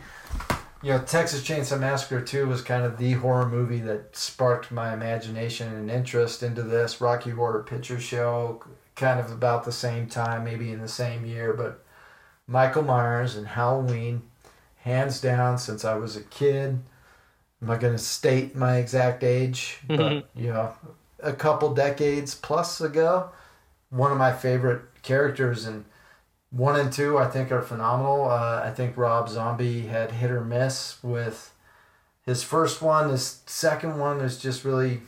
you 0.84 0.92
know, 0.92 1.00
Texas 1.00 1.42
Chainsaw 1.42 1.80
Massacre 1.80 2.22
Two 2.22 2.46
was 2.48 2.62
kind 2.62 2.84
of 2.84 2.98
the 2.98 3.14
horror 3.14 3.48
movie 3.48 3.80
that 3.80 4.16
sparked 4.16 4.70
my 4.70 4.94
imagination 4.94 5.74
and 5.74 5.90
interest 5.90 6.44
into 6.44 6.62
this. 6.62 7.00
Rocky 7.00 7.30
Horror 7.30 7.64
Picture 7.64 8.00
Show, 8.00 8.62
kind 8.96 9.20
of 9.20 9.32
about 9.32 9.64
the 9.64 9.72
same 9.72 10.08
time, 10.08 10.44
maybe 10.44 10.72
in 10.72 10.82
the 10.82 10.90
same 10.90 11.26
year, 11.26 11.54
but 11.54 11.84
Michael 12.48 12.84
Myers 12.84 13.38
and 13.38 13.48
Halloween, 13.48 14.24
hands 14.80 15.22
down, 15.22 15.58
since 15.58 15.86
I 15.86 15.96
was 15.96 16.18
a 16.18 16.24
kid. 16.24 16.82
I'm 17.62 17.68
not 17.70 17.80
going 17.80 17.94
to 17.94 18.00
state 18.00 18.54
my 18.54 18.76
exact 18.76 19.24
age, 19.24 19.80
mm-hmm. 19.88 19.96
but 19.96 20.30
you 20.36 20.50
know, 20.50 20.74
a 21.22 21.32
couple 21.32 21.74
decades 21.74 22.36
plus 22.36 22.82
ago, 22.82 23.30
one 23.90 24.12
of 24.12 24.18
my 24.18 24.34
favorite 24.34 24.82
characters 25.02 25.66
and 25.66 25.86
one 26.56 26.80
and 26.80 26.94
two, 26.94 27.18
I 27.18 27.28
think, 27.28 27.52
are 27.52 27.62
phenomenal. 27.62 28.30
Uh, 28.30 28.62
I 28.64 28.70
think 28.70 28.96
Rob 28.96 29.28
Zombie 29.28 29.88
had 29.88 30.12
hit 30.12 30.30
or 30.32 30.42
miss 30.46 31.04
with 31.04 31.52
his 32.26 32.44
first 32.44 32.82
one. 32.82 33.10
His 33.10 33.42
second 33.48 33.98
one 33.98 34.22
is 34.22 34.38
just 34.40 34.64
really, 34.64 35.02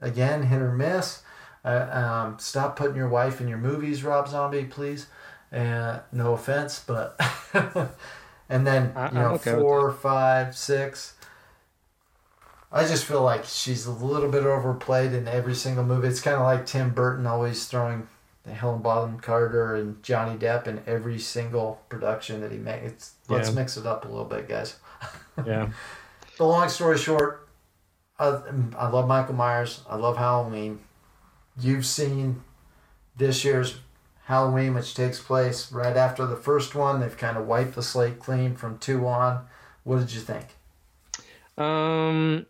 again, 0.00 0.44
hit 0.44 0.62
or 0.62 0.72
miss. 0.72 1.22
Uh, 1.64 1.88
um, 1.92 2.38
stop 2.38 2.76
putting 2.76 2.96
your 2.96 3.08
wife 3.08 3.40
in 3.40 3.48
your 3.48 3.58
movies, 3.58 4.02
Rob 4.04 4.28
Zombie, 4.28 4.64
please. 4.64 5.06
Uh, 5.52 5.98
no 6.12 6.32
offense, 6.32 6.82
but 6.86 7.20
and 8.48 8.64
then 8.66 8.92
I- 8.96 9.08
you 9.08 9.14
know 9.14 9.30
okay 9.34 9.52
four, 9.54 9.90
five, 9.92 10.56
six. 10.56 11.14
I 12.72 12.86
just 12.86 13.04
feel 13.04 13.22
like 13.22 13.44
she's 13.44 13.84
a 13.84 13.90
little 13.90 14.30
bit 14.30 14.44
overplayed 14.44 15.12
in 15.12 15.26
every 15.26 15.56
single 15.56 15.82
movie. 15.84 16.06
It's 16.06 16.20
kind 16.20 16.36
of 16.36 16.42
like 16.42 16.66
Tim 16.66 16.90
Burton 16.90 17.26
always 17.26 17.66
throwing 17.66 18.06
Helen 18.48 18.80
Bonham 18.80 19.18
Carter 19.20 19.74
and 19.76 20.02
Johnny 20.02 20.36
Depp 20.38 20.66
in 20.66 20.82
every 20.86 21.18
single 21.18 21.82
production 21.88 22.40
that 22.40 22.50
he 22.50 22.58
makes. 22.58 22.86
It's, 22.92 23.12
let's 23.28 23.48
Yeah. 23.48 23.54
mix 23.54 23.76
it 23.76 23.86
up 23.86 24.04
a 24.04 24.08
little 24.08 24.24
bit, 24.24 24.48
guys. 24.48 24.76
Yeah. 25.46 25.70
The 26.36 26.44
long 26.44 26.68
story 26.68 26.98
short, 26.98 27.48
I, 28.18 28.40
I 28.76 28.88
love 28.88 29.06
Michael 29.08 29.34
Myers. 29.34 29.82
I 29.88 29.96
love 29.96 30.16
Halloween. 30.18 30.80
You've 31.58 31.86
seen 31.86 32.42
this 33.16 33.42
year's 33.44 33.78
Halloween, 34.24 34.74
which 34.74 34.94
takes 34.94 35.18
place 35.20 35.72
right 35.72 35.96
after 35.96 36.26
the 36.26 36.36
first 36.36 36.74
one. 36.74 37.00
They've 37.00 37.16
kind 37.16 37.36
of 37.38 37.46
wiped 37.46 37.74
the 37.74 37.82
slate 37.82 38.18
clean 38.18 38.54
from 38.56 38.78
two 38.78 39.06
on. 39.06 39.46
What 39.84 39.98
did 40.00 40.12
you 40.12 40.20
think? 40.20 40.46
Um. 41.56 42.44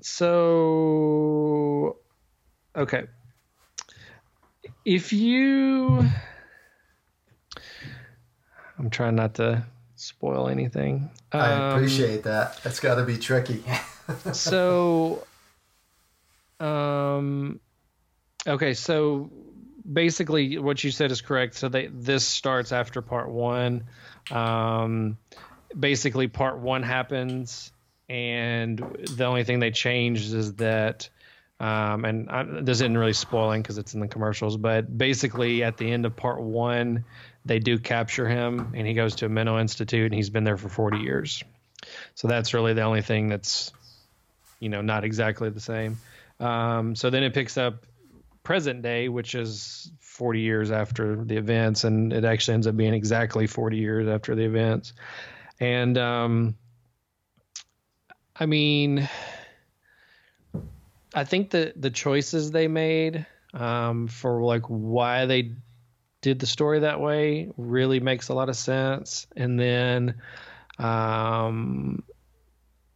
So, 0.00 1.96
okay. 2.76 3.04
If 4.88 5.12
you, 5.12 6.08
I'm 8.78 8.88
trying 8.88 9.16
not 9.16 9.34
to 9.34 9.66
spoil 9.96 10.48
anything. 10.48 11.10
I 11.30 11.52
Um, 11.52 11.76
appreciate 11.76 12.22
that. 12.22 12.58
That's 12.62 12.80
got 12.80 12.94
to 12.94 13.02
be 13.02 13.18
tricky. 13.18 13.62
so 14.32 15.26
um 16.58 17.60
okay 18.46 18.72
so 18.72 19.30
basically 19.92 20.56
what 20.56 20.82
you 20.82 20.90
said 20.90 21.12
is 21.12 21.20
correct 21.20 21.54
so 21.54 21.68
they 21.68 21.88
this 21.88 22.26
starts 22.26 22.72
after 22.72 23.00
part 23.02 23.28
one 23.28 23.84
um 24.30 25.18
basically 25.78 26.26
part 26.26 26.58
one 26.58 26.82
happens 26.82 27.70
and 28.08 28.78
the 29.16 29.24
only 29.26 29.44
thing 29.44 29.60
they 29.60 29.70
changed 29.70 30.32
is 30.34 30.54
that 30.54 31.10
um 31.60 32.04
and 32.04 32.30
I, 32.30 32.44
this 32.44 32.78
isn't 32.78 32.96
really 32.96 33.12
spoiling 33.12 33.62
because 33.62 33.78
it's 33.78 33.94
in 33.94 34.00
the 34.00 34.08
commercials 34.08 34.56
but 34.56 34.96
basically 34.96 35.64
at 35.64 35.76
the 35.76 35.90
end 35.90 36.06
of 36.06 36.14
part 36.14 36.40
one 36.40 37.04
they 37.48 37.58
do 37.58 37.78
capture 37.78 38.28
him 38.28 38.72
and 38.74 38.86
he 38.86 38.94
goes 38.94 39.16
to 39.16 39.26
a 39.26 39.28
mental 39.28 39.56
institute 39.56 40.04
and 40.04 40.14
he's 40.14 40.30
been 40.30 40.44
there 40.44 40.58
for 40.58 40.68
40 40.68 40.98
years. 40.98 41.42
So 42.14 42.28
that's 42.28 42.54
really 42.54 42.74
the 42.74 42.82
only 42.82 43.02
thing 43.02 43.28
that's 43.28 43.72
you 44.60 44.68
know 44.68 44.82
not 44.82 45.02
exactly 45.02 45.50
the 45.50 45.60
same. 45.60 45.98
Um, 46.38 46.94
so 46.94 47.10
then 47.10 47.22
it 47.22 47.34
picks 47.34 47.56
up 47.56 47.86
present 48.44 48.82
day 48.82 49.08
which 49.08 49.34
is 49.34 49.90
40 50.00 50.40
years 50.40 50.70
after 50.70 51.22
the 51.24 51.36
events 51.36 51.84
and 51.84 52.12
it 52.12 52.24
actually 52.24 52.54
ends 52.54 52.66
up 52.66 52.76
being 52.76 52.94
exactly 52.94 53.46
40 53.46 53.76
years 53.76 54.08
after 54.08 54.34
the 54.34 54.44
events. 54.44 54.92
And 55.60 55.98
um, 55.98 56.54
i 58.36 58.46
mean 58.46 59.08
i 61.14 61.24
think 61.24 61.50
that 61.50 61.80
the 61.80 61.90
choices 61.90 62.50
they 62.50 62.68
made 62.68 63.26
um, 63.54 64.08
for 64.08 64.42
like 64.42 64.66
why 64.66 65.24
they 65.24 65.52
did 66.20 66.38
the 66.38 66.46
story 66.46 66.80
that 66.80 67.00
way 67.00 67.50
really 67.56 67.98
makes 67.98 68.28
a 68.28 68.34
lot 68.34 68.48
of 68.48 68.56
sense 68.56 69.26
and 69.36 69.58
then 69.58 70.20
um 70.78 72.02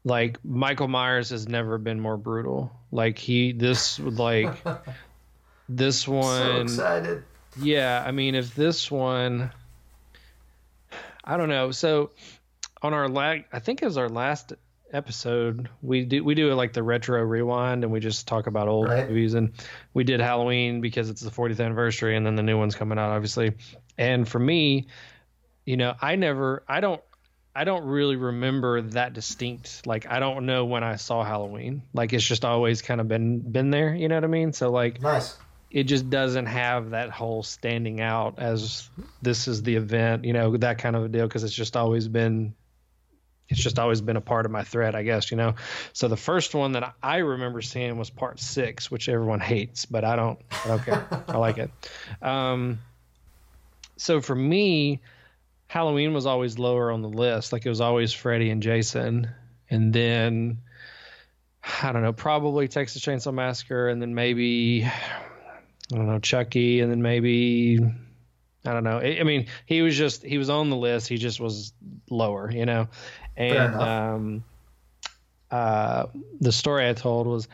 like 0.05 0.44
Michael 0.44 0.88
Myers 0.88 1.31
has 1.31 1.48
never 1.48 1.79
been 1.79 2.01
more 2.01 2.16
brutal. 2.16 2.72
Like 2.90 3.18
he 3.18 3.53
this 3.53 3.98
like 3.98 4.62
this 5.68 6.01
so 6.01 6.12
one 6.12 6.62
excited. 6.62 7.25
yeah, 7.61 8.03
I 8.05 8.11
mean 8.11 8.35
if 8.35 8.55
this 8.55 8.90
one 8.90 9.51
I 11.25 11.37
don't 11.37 11.48
know. 11.48 11.70
So 11.70 12.11
on 12.83 12.94
our 12.94 13.09
lag, 13.09 13.44
I 13.53 13.61
think 13.61 13.81
it 13.81 13.85
was 13.85 13.96
our 13.96 14.09
last 14.09 14.53
episode 14.93 15.69
we 15.81 16.05
do 16.05 16.23
we 16.23 16.35
do 16.35 16.53
like 16.55 16.73
the 16.73 16.83
retro 16.83 17.23
rewind 17.23 17.83
and 17.85 17.93
we 17.93 17.99
just 18.01 18.29
talk 18.29 18.47
about 18.47 18.69
old 18.69 18.89
Right. 18.89 19.09
movies 19.09 19.35
and 19.35 19.53
we 19.95 20.05
did 20.05 20.21
Halloween 20.21 20.81
because 20.81 21.09
it's 21.11 21.21
the 21.23 21.31
40th 21.31 21.65
anniversary 21.65 22.17
and 22.17 22.27
then 22.27 22.35
the 22.37 22.43
new 22.43 22.59
one's 22.59 22.75
coming 22.75 22.99
out 22.99 23.11
obviously. 23.11 23.53
And 23.99 24.29
for 24.29 24.39
me, 24.39 24.87
you 25.65 25.77
know, 25.77 25.95
I 26.01 26.17
never 26.17 26.63
I 26.69 26.81
don't 26.81 27.01
I 27.55 27.65
don't 27.65 27.85
really 27.85 28.17
remember 28.17 28.81
that 28.81 29.13
distinct. 29.13 29.87
Like 29.87 30.07
I 30.11 30.21
don't 30.21 30.47
know 30.47 30.65
when 30.65 30.83
I 30.85 30.97
saw 30.97 31.23
Halloween. 31.23 31.83
Like 31.93 32.13
it's 32.13 32.25
just 32.25 32.45
always 32.45 32.83
kind 32.83 33.01
of 33.01 33.09
been 33.09 33.41
been 33.41 33.71
there. 33.71 33.95
You 33.95 34.09
know 34.09 34.15
what 34.17 34.25
I 34.25 34.29
mean? 34.29 34.53
So 34.53 34.71
like 34.71 35.01
Nice. 35.03 35.37
it 35.71 35.85
just 35.85 36.09
doesn't 36.11 36.47
have 36.47 36.91
that 36.91 37.11
whole 37.11 37.43
standing 37.43 38.01
out 38.01 38.39
as 38.39 38.89
this 39.21 39.49
is 39.49 39.63
the 39.63 39.77
event. 39.77 40.25
You 40.25 40.33
know 40.33 40.57
that 40.59 40.79
kind 40.79 40.97
of 40.97 41.05
a 41.05 41.09
deal 41.09 41.27
because 41.27 41.45
it's 41.45 41.55
just 41.55 41.77
always 41.77 42.09
been. 42.09 42.55
It's 43.49 43.61
just 43.61 43.79
always 43.79 44.01
been 44.01 44.17
a 44.17 44.23
part 44.23 44.47
of 44.47 44.53
my 44.53 44.63
thread, 44.63 44.95
I 44.95 45.03
guess, 45.03 45.31
you 45.31 45.37
know. 45.37 45.57
So 45.93 46.09
the 46.09 46.17
first 46.17 46.55
one 46.55 46.73
that 46.73 46.95
I 47.03 47.19
remember 47.19 47.61
seeing 47.61 47.99
was 47.99 48.09
part 48.09 48.41
six, 48.41 48.91
which 48.91 49.09
everyone 49.09 49.41
hates, 49.41 49.85
but 49.85 50.05
I 50.05 50.17
don't. 50.17 50.39
I 50.65 50.69
don't 50.69 50.85
care. 50.85 51.25
I 51.29 51.37
like 51.37 51.59
it. 51.59 51.71
Um, 52.23 52.79
so 53.97 54.21
for 54.21 54.35
me, 54.35 55.01
Halloween 55.67 56.13
was 56.13 56.27
always 56.27 56.59
lower 56.59 56.91
on 56.91 57.03
the 57.03 57.09
list. 57.09 57.53
Like 57.53 57.67
it 57.67 57.69
was 57.69 57.81
always 57.81 58.13
Freddy 58.13 58.51
and 58.51 58.63
Jason, 58.63 59.31
and 59.71 59.93
then 59.93 60.59
I 61.83 61.93
don't 61.93 62.03
know, 62.03 62.13
probably 62.13 62.69
Texas 62.69 63.03
Chainsaw 63.03 63.33
Massacre, 63.33 63.89
and 63.89 64.01
then 64.01 64.15
maybe 64.15 64.85
I 64.85 65.97
don't 65.97 66.07
know 66.07 66.19
Chucky, 66.19 66.81
and 66.81 66.91
then 66.91 67.03
maybe 67.03 67.79
I 68.65 68.73
don't 68.73 68.85
know. 68.85 68.99
I, 68.99 69.19
I 69.21 69.23
mean, 69.25 69.47
he 69.67 69.83
was 69.83 69.97
just 69.97 70.23
he 70.23 70.39
was 70.39 70.51
on 70.51 70.71
the 70.71 70.77
list. 70.77 71.09
He 71.09 71.17
just 71.17 71.41
was 71.41 71.73
lower, 72.11 72.51
you 72.51 72.67
know. 72.67 72.89
And 73.37 73.75
um, 73.75 74.45
uh, 75.51 76.07
the 76.40 76.53
story 76.53 76.88
I 76.88 76.92
told 76.92 77.27
was 77.27 77.49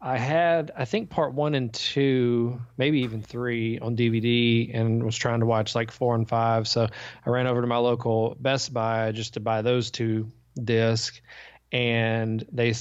I 0.00 0.18
had 0.18 0.70
I 0.76 0.84
think 0.84 1.08
part 1.08 1.32
one 1.32 1.54
and 1.54 1.72
two, 1.72 2.60
maybe 2.76 3.00
even 3.00 3.22
three 3.22 3.78
on 3.78 3.96
DVD, 3.96 4.70
and 4.74 5.02
was 5.02 5.16
trying 5.16 5.40
to 5.40 5.46
watch 5.46 5.74
like 5.74 5.90
four 5.90 6.14
and 6.14 6.28
five. 6.28 6.68
So 6.68 6.86
I 7.24 7.30
ran 7.30 7.46
over 7.46 7.62
to 7.62 7.66
my 7.66 7.78
local 7.78 8.36
Best 8.38 8.72
Buy 8.74 9.12
just 9.12 9.34
to 9.34 9.40
buy 9.40 9.62
those 9.62 9.90
two 9.90 10.30
discs, 10.62 11.22
and 11.72 12.44
they 12.52 12.74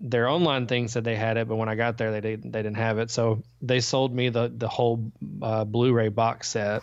their 0.00 0.28
online 0.28 0.66
thing 0.66 0.88
said 0.88 1.04
they 1.04 1.16
had 1.16 1.36
it, 1.38 1.48
but 1.48 1.56
when 1.56 1.68
I 1.68 1.74
got 1.74 1.98
there, 1.98 2.12
they 2.12 2.20
didn't 2.20 2.52
they 2.52 2.62
didn't 2.62 2.76
have 2.76 2.98
it. 2.98 3.10
So 3.10 3.42
they 3.62 3.80
sold 3.80 4.14
me 4.14 4.28
the 4.28 4.52
the 4.54 4.68
whole 4.68 5.10
uh, 5.40 5.64
Blu-ray 5.64 6.08
box 6.08 6.48
set. 6.48 6.82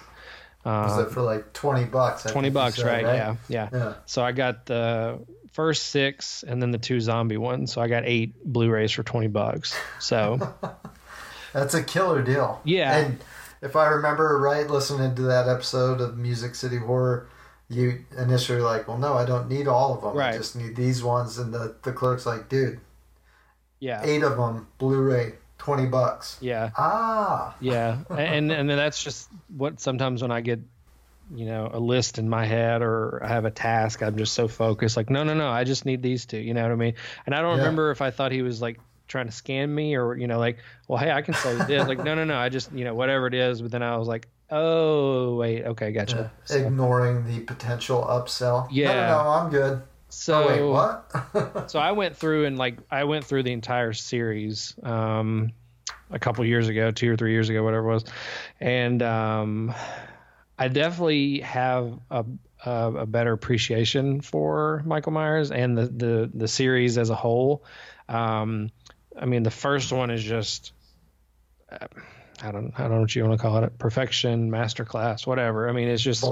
Was 0.66 0.98
Uh, 0.98 1.02
it 1.04 1.12
for 1.12 1.22
like 1.22 1.54
20 1.54 1.86
bucks? 1.86 2.26
I 2.26 2.32
Twenty 2.32 2.50
bucks, 2.50 2.78
said, 2.78 2.86
right? 2.88 3.04
Yeah, 3.04 3.36
yeah. 3.48 3.70
Yeah. 3.72 3.94
So 4.08 4.24
I 4.24 4.32
got 4.32 4.66
the 4.66 5.20
first 5.52 5.88
six 5.88 6.44
and 6.44 6.62
then 6.62 6.72
the 6.72 6.78
two 6.78 7.00
zombie 7.00 7.38
ones. 7.38 7.72
So 7.72 7.82
I 7.82 7.88
got 7.88 8.04
eight 8.06 8.34
Blu-rays 8.44 8.92
for 8.92 9.04
twenty 9.04 9.28
bucks. 9.28 9.78
So 10.00 10.54
That's 11.54 11.74
a 11.74 11.84
killer 11.84 12.22
deal. 12.22 12.60
Yeah. 12.66 12.98
And 12.98 13.20
if 13.62 13.76
I 13.76 13.88
remember 13.88 14.38
right, 14.40 14.70
listening 14.70 15.16
to 15.16 15.22
that 15.24 15.48
episode 15.48 16.02
of 16.02 16.18
Music 16.18 16.54
City 16.56 16.78
Horror, 16.78 17.28
you 17.70 18.04
initially 18.18 18.58
were 18.60 18.66
like, 18.66 18.88
well, 18.88 18.98
no, 18.98 19.14
I 19.14 19.24
don't 19.26 19.48
need 19.48 19.68
all 19.68 19.96
of 19.96 20.02
them. 20.02 20.14
Right. 20.18 20.34
I 20.34 20.38
just 20.38 20.56
need 20.56 20.76
these 20.76 21.02
ones. 21.04 21.38
And 21.38 21.54
the, 21.54 21.76
the 21.84 21.94
clerk's 21.94 22.26
like, 22.26 22.50
dude, 22.50 22.80
yeah, 23.80 24.02
eight 24.04 24.24
of 24.24 24.36
them, 24.38 24.68
Blu-ray, 24.80 25.34
20 25.66 25.88
bucks. 25.88 26.38
yeah, 26.42 26.70
Ah. 26.78 27.56
yeah. 27.60 27.98
And 28.10 28.52
and 28.52 28.70
then 28.70 28.78
that's 28.78 29.04
just 29.04 29.30
what 29.56 29.80
sometimes 29.80 30.22
when 30.22 30.32
I 30.32 30.42
get 30.42 30.60
you 31.34 31.46
know 31.48 31.70
a 31.74 31.80
list 31.80 32.20
in 32.20 32.30
my 32.30 32.46
head 32.46 32.82
or 32.84 33.20
I 33.24 33.30
have 33.30 33.46
a 33.46 33.52
task, 33.52 34.02
I'm 34.04 34.16
just 34.18 34.34
so 34.34 34.48
focused. 34.48 34.96
Like 34.96 35.10
no, 35.10 35.24
no, 35.24 35.34
no, 35.34 35.50
I 35.50 35.64
just 35.64 35.84
need 35.86 36.02
these 36.04 36.26
two. 36.28 36.38
You 36.38 36.54
know 36.54 36.62
what 36.62 36.72
I 36.72 36.76
mean? 36.76 36.94
And 37.26 37.34
I 37.34 37.42
don't 37.42 37.58
Yeah. 37.58 37.64
remember 37.64 37.90
if 37.92 38.02
I 38.02 38.12
thought 38.12 38.32
he 38.32 38.44
was 38.44 38.62
like 38.62 38.80
trying 39.08 39.26
to 39.28 39.32
scam 39.34 39.70
me 39.70 39.96
or 39.96 40.16
you 40.16 40.26
know 40.28 40.40
like 40.40 40.58
well 40.88 40.98
hey 40.98 41.12
I 41.12 41.22
can 41.22 41.36
sell 41.36 41.56
you 41.56 41.64
this 41.66 41.88
like 41.88 42.04
no 42.04 42.16
no 42.16 42.24
no 42.24 42.38
I 42.38 42.50
just 42.50 42.72
you 42.72 42.84
know 42.86 42.96
whatever 42.96 43.28
it 43.28 43.36
is 43.36 43.62
but 43.62 43.70
then 43.72 43.84
I 43.84 43.98
was 43.98 44.08
like 44.08 44.28
oh 44.50 45.36
wait 45.36 45.64
okay 45.66 45.92
gotcha 45.92 46.32
So- 46.46 46.58
Ignoring 46.58 47.26
the 47.28 47.40
potential 47.42 48.04
upsell. 48.04 48.68
Yeah. 48.72 48.88
No, 48.88 48.94
no, 49.18 49.24
no, 49.24 49.30
I'm 49.30 49.50
good. 49.52 49.82
So 50.18 50.44
oh, 50.44 50.48
wait, 50.48 50.62
what? 50.62 51.70
so 51.72 51.78
I 51.78 51.92
went 51.92 52.16
through 52.16 52.46
and 52.46 52.58
like 52.58 52.78
I 52.90 53.04
went 53.04 53.26
through 53.26 53.44
the 53.44 53.52
entire 53.52 53.92
series 53.92 54.74
um, 54.82 55.52
a 56.10 56.20
couple 56.20 56.46
years 56.46 56.70
ago, 56.70 56.92
two 56.92 57.12
or 57.12 57.18
three 57.18 57.34
years 57.34 57.50
ago, 57.50 57.62
whatever 57.64 57.90
it 57.90 57.94
was, 57.94 58.06
and 58.62 59.04
um, 59.04 59.76
I 60.58 60.70
definitely 60.70 61.42
have 61.42 62.00
a, 62.10 62.26
a 62.66 62.94
a 62.94 63.06
better 63.06 63.34
appreciation 63.34 64.22
for 64.22 64.82
Michael 64.86 65.12
Myers 65.12 65.52
and 65.52 65.78
the 65.78 65.88
the 65.88 66.32
the 66.34 66.48
series 66.48 66.98
as 66.98 67.10
a 67.10 67.16
whole. 67.16 67.66
Um, 68.08 68.72
I 69.20 69.26
mean, 69.26 69.44
the 69.44 69.52
first 69.52 69.92
one 69.92 70.12
is 70.12 70.24
just. 70.24 70.72
I 71.70 72.52
don't 72.52 72.74
I 72.78 72.84
don't 72.84 72.92
know 72.92 73.02
what 73.02 73.16
you 73.16 73.26
want 73.26 73.40
to 73.40 73.42
call 73.42 73.64
it 73.64 73.78
perfection 73.80 74.52
masterclass 74.52 75.26
whatever 75.26 75.70
I 75.70 75.72
mean 75.72 75.88
it's 75.88 76.04
just 76.04 76.26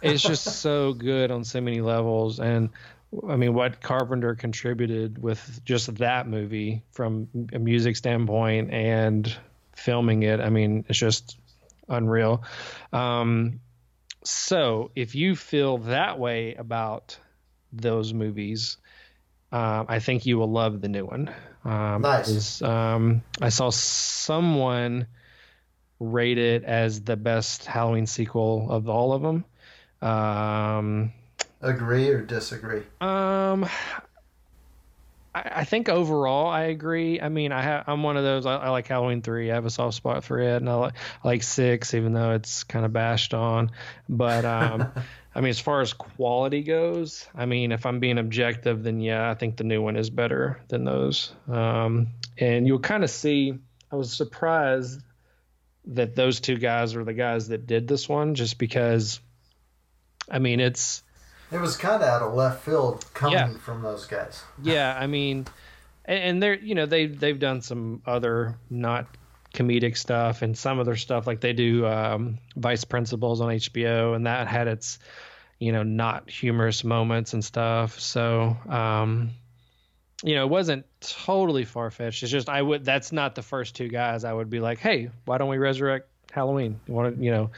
it's 0.00 0.22
just 0.22 0.44
so 0.60 0.94
good 0.94 1.30
on 1.30 1.44
so 1.44 1.60
many 1.60 1.82
levels 1.82 2.40
and 2.40 2.70
I 3.28 3.36
mean 3.36 3.54
what 3.54 3.80
Carpenter 3.80 4.34
contributed 4.34 5.20
with 5.20 5.60
just 5.64 5.94
that 5.96 6.28
movie 6.28 6.82
from 6.92 7.28
a 7.52 7.58
music 7.58 7.96
standpoint 7.96 8.72
and 8.72 9.34
filming 9.74 10.22
it 10.22 10.40
I 10.40 10.50
mean 10.50 10.84
it's 10.88 10.98
just 10.98 11.38
unreal 11.88 12.42
um, 12.92 13.60
so 14.24 14.90
if 14.94 15.14
you 15.14 15.36
feel 15.36 15.78
that 15.78 16.18
way 16.18 16.54
about 16.54 17.18
those 17.72 18.12
movies 18.12 18.76
um, 19.52 19.86
I 19.88 20.00
think 20.00 20.26
you 20.26 20.36
will 20.36 20.50
love 20.50 20.80
the 20.80 20.88
new 20.88 21.06
one 21.06 21.34
um, 21.64 22.02
Nice. 22.02 22.60
um, 22.62 23.22
I 23.40 23.48
saw 23.48 23.70
someone 23.70 25.06
rate 26.00 26.38
it 26.38 26.64
as 26.64 27.00
the 27.02 27.16
best 27.16 27.66
Halloween 27.66 28.06
sequel 28.06 28.70
of 28.70 28.88
all 28.88 29.12
of 29.12 29.22
them. 29.22 29.44
Um, 30.00 31.12
Agree 31.60 32.08
or 32.10 32.22
disagree? 32.22 32.82
um, 33.00 33.68
I, 35.34 35.60
I 35.60 35.64
think 35.64 35.88
overall 35.88 36.48
I 36.48 36.64
agree. 36.64 37.20
I 37.20 37.28
mean, 37.28 37.52
I 37.52 37.62
ha- 37.62 37.84
I'm 37.86 38.02
one 38.02 38.16
of 38.16 38.24
those. 38.24 38.46
I, 38.46 38.56
I 38.56 38.68
like 38.70 38.86
Halloween 38.86 39.22
three. 39.22 39.50
I 39.50 39.54
have 39.54 39.66
a 39.66 39.70
soft 39.70 39.96
spot 39.96 40.24
for 40.24 40.38
it, 40.38 40.56
and 40.56 40.68
I 40.68 40.74
like 40.74 40.94
I 41.24 41.28
like 41.28 41.42
six, 41.42 41.94
even 41.94 42.12
though 42.12 42.32
it's 42.32 42.64
kind 42.64 42.84
of 42.84 42.92
bashed 42.92 43.34
on. 43.34 43.70
But 44.08 44.44
um, 44.44 44.92
I 45.34 45.40
mean, 45.40 45.50
as 45.50 45.60
far 45.60 45.80
as 45.80 45.92
quality 45.92 46.62
goes, 46.62 47.26
I 47.34 47.46
mean, 47.46 47.72
if 47.72 47.86
I'm 47.86 48.00
being 48.00 48.18
objective, 48.18 48.82
then 48.82 49.00
yeah, 49.00 49.30
I 49.30 49.34
think 49.34 49.56
the 49.56 49.64
new 49.64 49.82
one 49.82 49.96
is 49.96 50.10
better 50.10 50.60
than 50.68 50.84
those. 50.84 51.32
Um, 51.48 52.08
and 52.38 52.66
you'll 52.66 52.80
kind 52.80 53.04
of 53.04 53.10
see. 53.10 53.54
I 53.90 53.96
was 53.96 54.12
surprised 54.12 55.00
that 55.86 56.14
those 56.14 56.40
two 56.40 56.58
guys 56.58 56.94
were 56.94 57.04
the 57.04 57.14
guys 57.14 57.48
that 57.48 57.66
did 57.66 57.88
this 57.88 58.08
one, 58.08 58.34
just 58.34 58.58
because. 58.58 59.20
I 60.30 60.40
mean, 60.40 60.60
it's 60.60 61.02
It 61.50 61.60
was 61.60 61.76
kind 61.76 62.02
of 62.02 62.08
out 62.08 62.22
of 62.22 62.34
left 62.34 62.64
field 62.64 63.04
coming 63.14 63.34
Yeah. 63.38 63.48
from 63.58 63.82
those 63.82 64.06
guys. 64.06 64.42
yeah 64.62 64.96
i 65.00 65.06
mean 65.06 65.46
and, 66.04 66.18
and 66.18 66.42
they're 66.42 66.58
you 66.58 66.74
know 66.74 66.86
they 66.86 67.06
they've 67.06 67.38
done 67.38 67.60
some 67.62 68.02
other 68.06 68.56
not 68.70 69.06
comedic 69.54 69.96
stuff 69.96 70.42
and 70.42 70.56
some 70.56 70.78
of 70.78 70.84
their 70.86 70.96
stuff 70.96 71.26
like 71.26 71.40
they 71.40 71.52
do 71.54 71.86
um 71.86 72.38
vice 72.56 72.84
principals 72.84 73.40
on 73.40 73.48
hbo 73.48 74.14
and 74.14 74.26
that 74.26 74.46
had 74.46 74.68
its 74.68 74.98
you 75.58 75.72
know 75.72 75.82
not 75.82 76.28
humorous 76.28 76.84
moments 76.84 77.32
and 77.32 77.42
stuff 77.44 77.98
so 77.98 78.56
um 78.68 79.30
you 80.22 80.34
know 80.34 80.44
it 80.44 80.50
wasn't 80.50 80.84
totally 81.00 81.64
far-fetched 81.64 82.22
it's 82.22 82.30
just 82.30 82.48
i 82.50 82.60
would 82.60 82.84
that's 82.84 83.10
not 83.10 83.34
the 83.34 83.42
first 83.42 83.74
two 83.74 83.88
guys 83.88 84.22
i 84.24 84.32
would 84.32 84.50
be 84.50 84.60
like 84.60 84.78
hey 84.78 85.08
why 85.24 85.38
don't 85.38 85.48
we 85.48 85.56
resurrect 85.58 86.08
halloween 86.30 86.78
you 86.86 86.92
want 86.92 87.16
to 87.16 87.24
you 87.24 87.30
know 87.30 87.50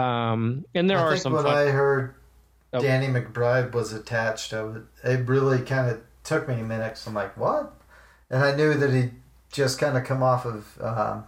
um 0.00 0.64
and 0.74 0.90
there 0.90 0.98
I 0.98 1.02
are 1.02 1.16
some 1.16 1.32
when 1.32 1.44
fun, 1.44 1.56
I 1.56 1.70
heard 1.70 2.14
Oh. 2.72 2.80
Danny 2.80 3.08
McBride 3.08 3.72
was 3.72 3.92
attached, 3.92 4.52
I 4.52 4.62
would, 4.62 4.86
it 5.02 5.26
really 5.28 5.58
kind 5.60 5.90
of 5.90 6.00
took 6.22 6.46
me 6.48 6.54
a 6.60 6.62
minute. 6.64 6.90
'cause 6.90 7.06
I'm 7.06 7.14
like, 7.14 7.36
what? 7.36 7.72
And 8.30 8.44
I 8.44 8.54
knew 8.54 8.74
that 8.74 8.90
he 8.90 9.10
just 9.50 9.78
kind 9.80 9.96
of 9.98 10.04
come 10.04 10.22
off 10.22 10.44
of 10.46 10.80
um, 10.80 11.24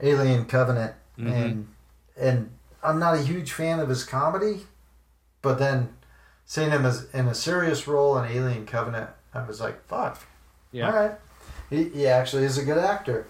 Alien 0.00 0.44
Covenant, 0.44 0.94
Mhm. 1.18 1.32
and 1.32 1.68
and 2.16 2.50
I'm 2.82 2.98
not 3.00 3.14
a 3.16 3.22
huge 3.22 3.52
fan 3.52 3.80
of 3.80 3.88
his 3.88 4.04
comedy, 4.04 4.66
but 5.42 5.58
then 5.58 5.94
seeing 6.46 6.70
him 6.70 6.86
as 6.86 7.06
in 7.12 7.26
a 7.26 7.34
serious 7.34 7.88
role 7.88 8.16
in 8.18 8.30
Alien 8.30 8.66
Covenant, 8.66 9.10
I 9.34 9.42
was 9.44 9.60
like, 9.60 9.84
fuck, 9.88 10.20
yeah 10.72 10.86
all 10.88 10.92
right. 10.94 11.12
He, 11.70 11.88
he 11.90 12.06
actually 12.06 12.44
is 12.44 12.56
a 12.56 12.64
good 12.64 12.78
actor. 12.78 13.26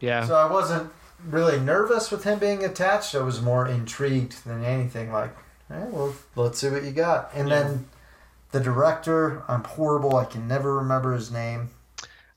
yeah 0.00 0.24
So 0.24 0.34
I 0.34 0.50
wasn't 0.50 0.90
really 1.28 1.60
nervous 1.60 2.10
with 2.10 2.24
him 2.24 2.38
being 2.38 2.64
attached. 2.64 3.14
I 3.14 3.20
was 3.22 3.40
more 3.40 3.68
intrigued 3.68 4.44
than 4.44 4.64
anything. 4.64 5.12
Like, 5.12 5.36
eh, 5.72 5.86
well, 5.90 6.14
let's 6.36 6.58
see 6.58 6.68
what 6.70 6.84
you 6.84 6.92
got. 6.92 7.30
And 7.34 7.48
Yeah. 7.48 7.62
then 7.62 7.86
the 8.52 8.60
director, 8.60 9.42
I'm 9.48 9.64
horrible. 9.64 10.16
I 10.16 10.24
can 10.26 10.46
never 10.46 10.76
remember 10.76 11.14
his 11.14 11.30
name. 11.30 11.70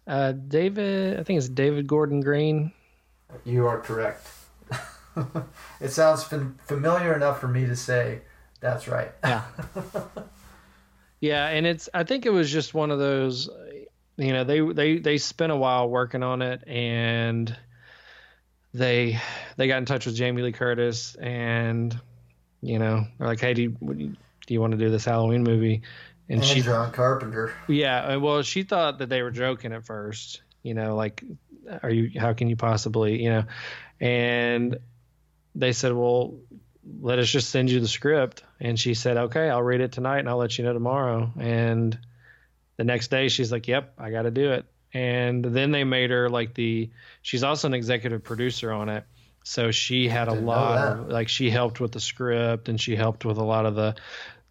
uh 0.07 0.31
david 0.33 1.19
i 1.19 1.23
think 1.23 1.37
it's 1.39 1.49
david 1.49 1.87
gordon 1.87 2.21
green 2.21 2.71
You 3.43 3.65
are 3.67 3.79
correct. 3.79 4.25
it 5.81 5.89
sounds 5.89 6.23
fam- 6.23 6.57
familiar 6.67 7.13
enough 7.15 7.39
for 7.41 7.47
me 7.47 7.65
to 7.65 7.75
say 7.75 8.21
that's 8.61 8.87
right. 8.87 9.11
Yeah. 9.23 9.43
yeah, 11.19 11.47
and 11.47 11.65
it's 11.65 11.89
I 11.93 12.03
think 12.03 12.25
it 12.25 12.29
was 12.31 12.51
just 12.51 12.73
one 12.73 12.91
of 12.91 12.99
those 12.99 13.49
you 14.17 14.31
know, 14.31 14.43
they 14.45 14.59
they 14.61 14.99
they 14.99 15.17
spent 15.17 15.51
a 15.51 15.55
while 15.57 15.89
working 15.89 16.23
on 16.23 16.41
it 16.41 16.63
and 16.67 17.55
they 18.73 19.19
they 19.57 19.67
got 19.67 19.77
in 19.79 19.85
touch 19.85 20.05
with 20.05 20.15
Jamie 20.15 20.41
Lee 20.41 20.51
Curtis 20.51 21.15
and 21.15 21.99
you 22.65 22.79
know, 22.79 23.05
they're 23.17 23.27
like, 23.27 23.39
"Hey, 23.39 23.53
do 23.53 23.61
you, 23.63 23.69
do 23.69 24.53
you, 24.53 24.61
want 24.61 24.71
to 24.71 24.77
do 24.77 24.89
this 24.89 25.05
Halloween 25.05 25.43
movie?" 25.43 25.81
And 26.27 26.39
And 26.39 26.45
she 26.45 26.61
John 26.61 26.91
Carpenter. 26.91 27.53
yeah, 27.67 28.15
well, 28.15 28.41
she 28.41 28.63
thought 28.63 28.99
that 28.99 29.09
they 29.09 29.21
were 29.21 29.31
joking 29.31 29.73
at 29.73 29.85
first. 29.85 30.41
You 30.63 30.73
know, 30.73 30.95
like, 30.95 31.23
are 31.83 31.89
you? 31.89 32.19
How 32.19 32.33
can 32.33 32.49
you 32.49 32.55
possibly? 32.55 33.23
You 33.23 33.29
know, 33.29 33.43
and 33.99 34.77
they 35.55 35.71
said, 35.71 35.93
well, 35.93 36.35
let 37.01 37.17
us 37.17 37.29
just 37.29 37.49
send 37.49 37.71
you 37.71 37.79
the 37.79 37.87
script. 37.87 38.43
And 38.59 38.79
she 38.79 38.93
said, 38.93 39.17
okay, 39.17 39.49
I'll 39.49 39.63
read 39.63 39.81
it 39.81 39.93
tonight 39.93 40.19
and 40.19 40.29
I'll 40.29 40.37
let 40.37 40.57
you 40.57 40.65
know 40.65 40.73
tomorrow. 40.73 41.31
And 41.39 41.97
the 42.77 42.83
next 42.83 43.09
day, 43.09 43.29
she's 43.29 43.51
like, 43.51 43.67
yep, 43.67 43.93
I 43.97 44.11
got 44.11 44.23
to 44.23 44.31
do 44.31 44.51
it. 44.51 44.65
And 44.93 45.43
then 45.43 45.71
they 45.71 45.83
made 45.83 46.11
her 46.11 46.29
like 46.29 46.53
the. 46.53 46.89
She's 47.21 47.43
also 47.43 47.67
an 47.67 47.73
executive 47.73 48.23
producer 48.23 48.71
on 48.71 48.87
it. 48.87 49.03
So 49.47 49.69
she 49.69 50.09
had 50.09 50.27
a 50.27 50.33
lot 50.33 50.79
of 50.79 51.07
like 51.07 51.29
she 51.29 51.51
helped 51.51 51.79
with 51.79 51.91
the 51.91 51.99
script 51.99 52.67
and 52.67 52.81
she 52.81 52.95
helped 52.95 53.25
with 53.25 53.37
a 53.37 53.43
lot 53.43 53.67
of 53.67 53.75
the 53.75 53.95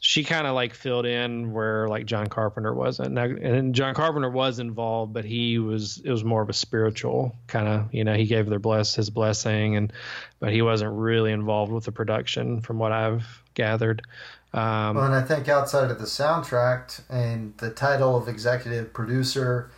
she 0.01 0.22
kind 0.22 0.47
of 0.47 0.55
like 0.55 0.72
filled 0.72 1.05
in 1.05 1.53
where 1.53 1.88
like 1.88 2.07
John 2.07 2.28
Carpenter 2.28 2.72
wasn't. 2.72 3.12
Now, 3.12 3.24
and 3.24 3.74
John 3.74 3.95
Carpenter 3.95 4.30
was 4.30 4.61
involved, 4.61 5.12
but 5.12 5.24
he 5.24 5.59
was 5.59 6.01
it 6.05 6.11
was 6.12 6.22
more 6.22 6.42
of 6.42 6.49
a 6.49 6.53
spiritual 6.53 7.34
kind 7.49 7.66
of 7.66 7.92
you 7.92 8.05
know 8.05 8.14
he 8.14 8.26
gave 8.26 8.49
their 8.49 8.61
bless 8.61 8.95
his 8.95 9.11
blessing 9.11 9.74
and 9.74 9.92
but 10.38 10.53
he 10.53 10.62
wasn't 10.62 10.92
really 10.92 11.32
involved 11.32 11.72
with 11.72 11.86
the 11.86 11.92
production 11.92 12.61
from 12.61 12.78
what 12.78 12.92
I've 12.92 13.42
gathered. 13.55 14.01
Um, 14.53 14.95
Well, 14.95 15.07
and 15.07 15.14
I 15.14 15.22
think 15.22 15.49
outside 15.49 15.90
of 15.90 15.99
the 15.99 16.05
soundtrack 16.05 17.01
and 17.11 17.59
the 17.59 17.70
title 17.70 18.16
of 18.16 18.28
executive 18.28 18.92
producer 18.92 19.72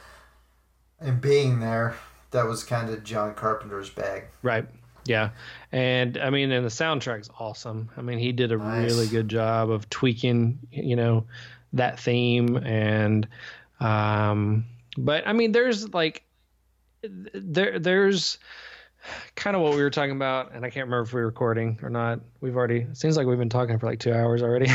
and 1.00 1.22
being 1.22 1.60
there, 1.60 1.96
that 2.32 2.44
was 2.44 2.64
kind 2.64 2.90
of 2.90 3.02
John 3.02 3.34
Carpenter's 3.34 3.88
bag. 3.88 4.24
Right. 4.42 4.66
Yeah. 5.06 5.30
And 5.72 6.18
I 6.18 6.30
mean, 6.30 6.50
and 6.52 6.64
the 6.64 6.70
soundtrack's 6.70 7.30
awesome. 7.38 7.90
I 7.96 8.02
mean, 8.02 8.18
he 8.18 8.32
did 8.32 8.52
a 8.52 8.56
Nice. 8.56 8.90
really 8.90 9.06
good 9.08 9.28
job 9.28 9.70
of 9.70 9.88
tweaking, 9.90 10.58
you 10.70 10.96
know, 10.96 11.24
that 11.72 11.98
theme 12.00 12.56
and, 12.56 13.26
um, 13.80 14.64
but 14.96 15.26
I 15.26 15.32
mean, 15.32 15.52
there's 15.52 15.92
like, 15.92 16.22
there, 17.02 17.78
there's 17.78 18.38
kind 19.34 19.54
of 19.54 19.62
what 19.62 19.74
we 19.74 19.82
were 19.82 19.90
talking 19.90 20.16
about, 20.16 20.52
and 20.52 20.64
I 20.64 20.70
can't 20.70 20.86
remember 20.86 21.02
if 21.02 21.12
we 21.12 21.20
were 21.20 21.26
recording 21.26 21.78
or 21.82 21.90
not. 21.90 22.20
We've 22.40 22.56
already, 22.56 22.78
it 22.80 22.96
seems 22.96 23.16
like 23.16 23.26
we've 23.26 23.38
been 23.38 23.48
talking 23.50 23.78
for 23.78 23.86
like 23.86 24.00
two 24.00 24.12
hours 24.12 24.42
already. 24.42 24.66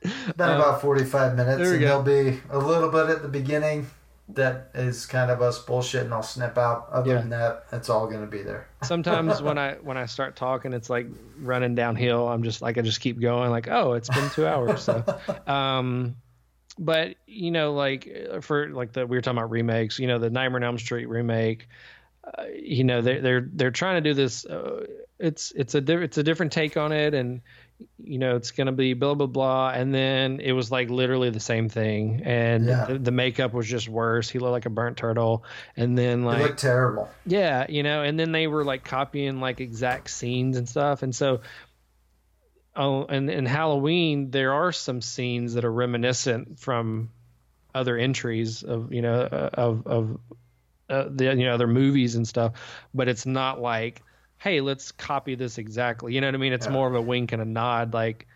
about 0.36 0.80
45 0.80 1.36
minutes, 1.36 1.68
and 1.70 1.80
go. 1.80 2.02
there'll 2.02 2.02
be 2.32 2.40
a 2.50 2.58
little 2.58 2.88
bit 2.88 3.10
at 3.10 3.22
the 3.22 3.28
beginning 3.28 3.86
that 4.28 4.70
is 4.74 5.04
kind 5.04 5.30
of 5.30 5.42
us 5.42 5.58
bullshit, 5.58 6.04
and 6.04 6.14
I'll 6.14 6.22
snip 6.22 6.56
out. 6.56 6.88
Other 6.90 7.12
Yeah. 7.12 7.18
than 7.18 7.30
that, 7.30 7.64
it's 7.72 7.90
all 7.90 8.06
going 8.06 8.20
to 8.22 8.26
be 8.26 8.42
there. 8.42 8.68
Sometimes 8.82 9.42
when 9.42 9.58
I 9.58 9.74
when 9.74 9.96
I 9.96 10.06
start 10.06 10.36
talking, 10.36 10.72
it's 10.72 10.88
like 10.88 11.06
running 11.38 11.74
downhill. 11.74 12.28
I'm 12.28 12.42
just 12.42 12.62
like 12.62 12.78
I 12.78 12.82
just 12.82 13.00
keep 13.00 13.20
going. 13.20 13.50
Like 13.50 13.68
oh, 13.68 13.92
it's 13.94 14.08
been 14.08 14.30
two 14.30 14.46
hours. 14.46 14.82
So, 14.82 15.04
um, 15.46 16.16
but 16.78 17.16
you 17.26 17.50
know, 17.50 17.74
like 17.74 18.08
uh, 18.32 18.40
for 18.40 18.68
like 18.70 18.92
the 18.92 19.06
we 19.06 19.16
were 19.16 19.20
talking 19.20 19.38
about 19.38 19.50
remakes. 19.50 19.98
You 19.98 20.06
know, 20.06 20.18
the 20.18 20.30
Nightmare 20.30 20.60
on 20.60 20.64
Elm 20.64 20.78
Street 20.78 21.06
remake. 21.06 21.68
Uh, 22.24 22.44
you 22.54 22.84
know, 22.84 23.02
they're 23.02 23.20
they're 23.20 23.48
they're 23.52 23.70
trying 23.72 24.02
to 24.02 24.08
do 24.08 24.14
this. 24.14 24.46
Uh, 24.46 24.86
it's 25.18 25.52
it's 25.56 25.74
a 25.74 25.80
di- 25.80 25.94
it's 26.02 26.18
a 26.18 26.22
different 26.22 26.52
take 26.52 26.76
on 26.76 26.92
it, 26.92 27.14
and 27.14 27.40
you 28.02 28.18
know 28.18 28.36
it's 28.36 28.50
gonna 28.50 28.72
be 28.72 28.94
blah 28.94 29.14
blah 29.14 29.26
blah. 29.26 29.70
And 29.70 29.94
then 29.94 30.40
it 30.40 30.52
was 30.52 30.70
like 30.70 30.90
literally 30.90 31.30
the 31.30 31.40
same 31.40 31.68
thing, 31.68 32.22
and 32.24 32.66
Yeah. 32.66 32.84
the, 32.86 32.98
the 32.98 33.10
makeup 33.10 33.52
was 33.52 33.66
just 33.66 33.88
worse. 33.88 34.28
He 34.30 34.38
looked 34.38 34.52
like 34.52 34.66
a 34.66 34.70
burnt 34.70 34.96
turtle, 34.96 35.44
and 35.76 35.96
then 35.96 36.22
It 36.22 36.26
like 36.26 36.42
looked 36.42 36.58
terrible. 36.60 37.08
yeah, 37.26 37.66
you 37.68 37.82
know, 37.82 38.02
and 38.02 38.18
then 38.18 38.32
they 38.32 38.46
were 38.46 38.64
like 38.64 38.84
copying 38.84 39.40
like 39.40 39.60
exact 39.60 40.10
scenes 40.10 40.56
and 40.56 40.68
stuff, 40.68 41.02
and 41.02 41.14
so. 41.14 41.40
Oh, 42.74 43.04
and 43.04 43.28
in 43.28 43.44
Halloween, 43.44 44.30
there 44.30 44.54
are 44.54 44.72
some 44.72 45.02
scenes 45.02 45.54
that 45.54 45.64
are 45.66 45.72
reminiscent 45.72 46.58
from 46.58 47.10
other 47.74 47.98
entries 47.98 48.62
of 48.62 48.94
you 48.94 49.02
know 49.02 49.20
uh, 49.20 49.50
of 49.52 49.86
of 49.86 50.20
uh, 50.88 51.04
the 51.10 51.24
you 51.36 51.44
know 51.44 51.52
other 51.52 51.66
movies 51.66 52.14
and 52.14 52.26
stuff, 52.26 52.52
but 52.94 53.08
it's 53.08 53.26
not 53.26 53.60
like, 53.60 54.02
hey, 54.42 54.60
let's 54.60 54.90
copy 54.92 55.34
this 55.36 55.56
exactly. 55.58 56.14
You 56.14 56.20
know 56.20 56.26
what 56.26 56.34
I 56.34 56.38
mean? 56.38 56.52
It's 56.52 56.66
Yeah. 56.66 56.72
more 56.72 56.88
of 56.88 56.94
a 56.96 57.00
wink 57.00 57.30
and 57.32 57.40
a 57.40 57.44
nod, 57.44 57.94
like, 57.94 58.26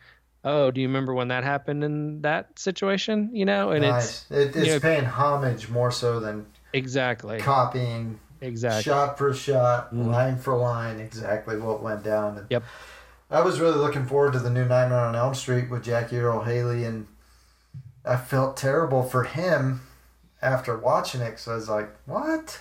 oh, 0.45 0.71
do 0.71 0.81
you 0.81 0.87
remember 0.87 1.13
when 1.13 1.29
that 1.29 1.43
happened 1.43 1.83
in 1.83 2.23
that 2.23 2.57
situation? 2.59 3.31
You 3.33 3.45
know, 3.45 3.73
and 3.73 3.83
nice. 3.83 4.25
it's 4.31 4.31
It, 4.31 4.57
it's 4.57 4.67
you 4.69 4.73
know- 4.75 4.81
paying 4.81 5.05
homage 5.05 5.69
more 5.69 5.91
so 5.91 6.21
than 6.21 6.47
exactly 6.73 7.41
copying 7.41 8.21
exactly. 8.41 8.83
shot 8.83 9.19
for 9.19 9.33
shot, 9.35 9.87
mm-hmm. 9.87 10.11
line 10.11 10.37
for 10.39 10.57
line, 10.57 11.01
exactly 11.01 11.57
what 11.59 11.83
went 11.83 12.05
down. 12.05 12.39
And 12.39 12.47
Yep. 12.51 12.63
I 13.31 13.41
was 13.41 13.59
really 13.61 13.79
looking 13.79 14.07
forward 14.07 14.35
to 14.35 14.39
the 14.39 14.51
new 14.51 14.65
Nightmare 14.65 15.01
on 15.01 15.17
Elm 15.17 15.35
Street 15.35 15.69
with 15.71 15.83
Jackie 15.83 16.19
Earle 16.19 16.45
Haley, 16.45 16.85
and 16.85 17.09
I 18.05 18.17
felt 18.17 18.57
terrible 18.57 19.03
for 19.03 19.25
him 19.25 19.81
after 20.41 20.77
watching 20.79 21.21
it 21.23 21.31
because 21.31 21.49
I 21.49 21.55
was 21.57 21.69
like, 21.69 21.89
"What?" 22.07 22.61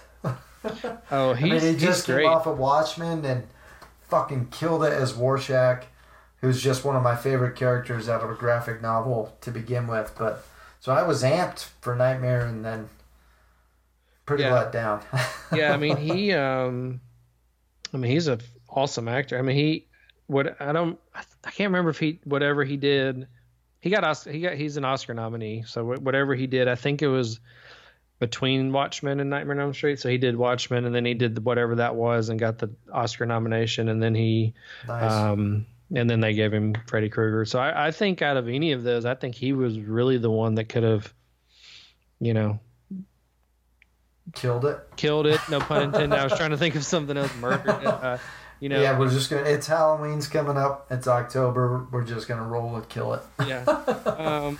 Oh, 1.11 1.31
I 1.33 1.39
mean, 1.41 1.59
he 1.61 1.67
he's 1.73 1.81
just 1.81 2.05
great. 2.05 2.23
came 2.23 2.31
off 2.31 2.45
of 2.47 2.57
Watchmen 2.57 3.23
and 3.25 3.43
fucking 4.09 4.47
killed 4.51 4.83
it 4.83 4.93
as 4.93 5.13
Rorschach, 5.13 5.85
who's 6.41 6.61
just 6.61 6.83
one 6.85 6.95
of 6.95 7.03
my 7.03 7.15
favorite 7.15 7.55
characters 7.55 8.07
out 8.09 8.21
of 8.21 8.29
a 8.29 8.35
graphic 8.35 8.81
novel 8.81 9.35
to 9.41 9.51
begin 9.51 9.87
with. 9.87 10.13
But 10.17 10.45
so 10.79 10.91
I 10.91 11.03
was 11.03 11.23
amped 11.23 11.69
for 11.81 11.95
Nightmare, 11.95 12.45
and 12.45 12.63
then 12.63 12.89
pretty 14.25 14.43
Yeah. 14.43 14.53
let 14.53 14.71
down. 14.71 15.01
yeah, 15.53 15.73
I 15.73 15.77
mean 15.77 15.97
he 15.97 16.31
um 16.33 17.01
I 17.93 17.97
mean 17.97 18.11
he's 18.11 18.27
a 18.27 18.33
f- 18.33 18.43
awesome 18.69 19.07
actor. 19.07 19.37
I 19.37 19.41
mean 19.41 19.55
he 19.55 19.87
what 20.27 20.59
I 20.59 20.71
don't 20.71 20.99
I, 21.13 21.21
can't 21.51 21.69
remember 21.69 21.91
if 21.91 21.99
he 21.99 22.19
whatever 22.23 22.63
he 22.63 22.77
did 22.77 23.27
he 23.79 23.91
got 23.91 24.23
he 24.25 24.41
got 24.41 24.53
he's 24.53 24.77
an 24.77 24.85
Oscar 24.85 25.13
nominee. 25.13 25.63
So 25.67 25.85
whatever 25.85 26.33
he 26.33 26.47
did, 26.47 26.67
I 26.67 26.73
think 26.73 27.03
it 27.03 27.07
was 27.07 27.39
between 28.19 28.71
Watchmen 28.71 29.19
and 29.19 29.29
Nightmare 29.29 29.57
on 29.57 29.61
Elm 29.61 29.73
Street. 29.73 29.99
So 29.99 30.09
he 30.09 30.17
did 30.17 30.35
Watchmen 30.37 30.85
and 30.85 30.95
then 30.95 31.05
he 31.05 31.13
did 31.13 31.43
whatever 31.43 31.75
that 31.75 31.95
was 31.95 32.29
and 32.29 32.39
got 32.39 32.57
the 32.59 32.69
Oscar 32.93 33.25
nomination 33.25 33.89
and 33.89 34.01
then 34.01 34.15
he 34.15 34.53
nice. 34.87 35.11
um 35.11 35.65
and 35.93 36.09
then 36.09 36.19
they 36.19 36.33
gave 36.33 36.51
him 36.53 36.73
Freddy 36.87 37.09
Krueger. 37.09 37.45
So 37.45 37.59
I, 37.59 37.87
I 37.87 37.91
think 37.91 38.21
out 38.21 38.37
of 38.37 38.47
any 38.47 38.71
of 38.71 38.83
those, 38.83 39.05
I 39.05 39.15
think 39.15 39.35
he 39.35 39.53
was 39.53 39.77
really 39.79 40.17
the 40.17 40.31
one 40.31 40.55
that 40.55 40.65
could 40.69 40.83
have 40.83 41.13
you 42.19 42.33
know 42.33 42.59
Killed 44.33 44.65
it. 44.65 44.79
killed 44.95 45.27
it. 45.27 45.39
No 45.49 45.59
pun 45.59 45.83
intended. 45.83 46.17
I 46.17 46.23
was 46.23 46.33
trying 46.37 46.49
to 46.49 46.57
think 46.57 46.75
of 46.75 46.83
something 46.83 47.15
else. 47.15 47.31
Murdered 47.39 47.81
it. 47.81 47.85
Uh, 47.85 48.17
you 48.59 48.69
know. 48.69 48.81
yeah, 48.81 48.97
we're 48.97 49.09
just 49.09 49.29
gonna. 49.29 49.43
It's 49.43 49.67
Halloween's 49.67 50.27
coming 50.27 50.57
up. 50.57 50.87
It's 50.89 51.07
October. 51.07 51.85
We're 51.91 52.03
just 52.03 52.27
gonna 52.27 52.43
roll 52.43 52.75
it, 52.77 52.89
kill 52.89 53.13
it. 53.13 53.21
yeah. 53.45 53.63
Um, 54.05 54.57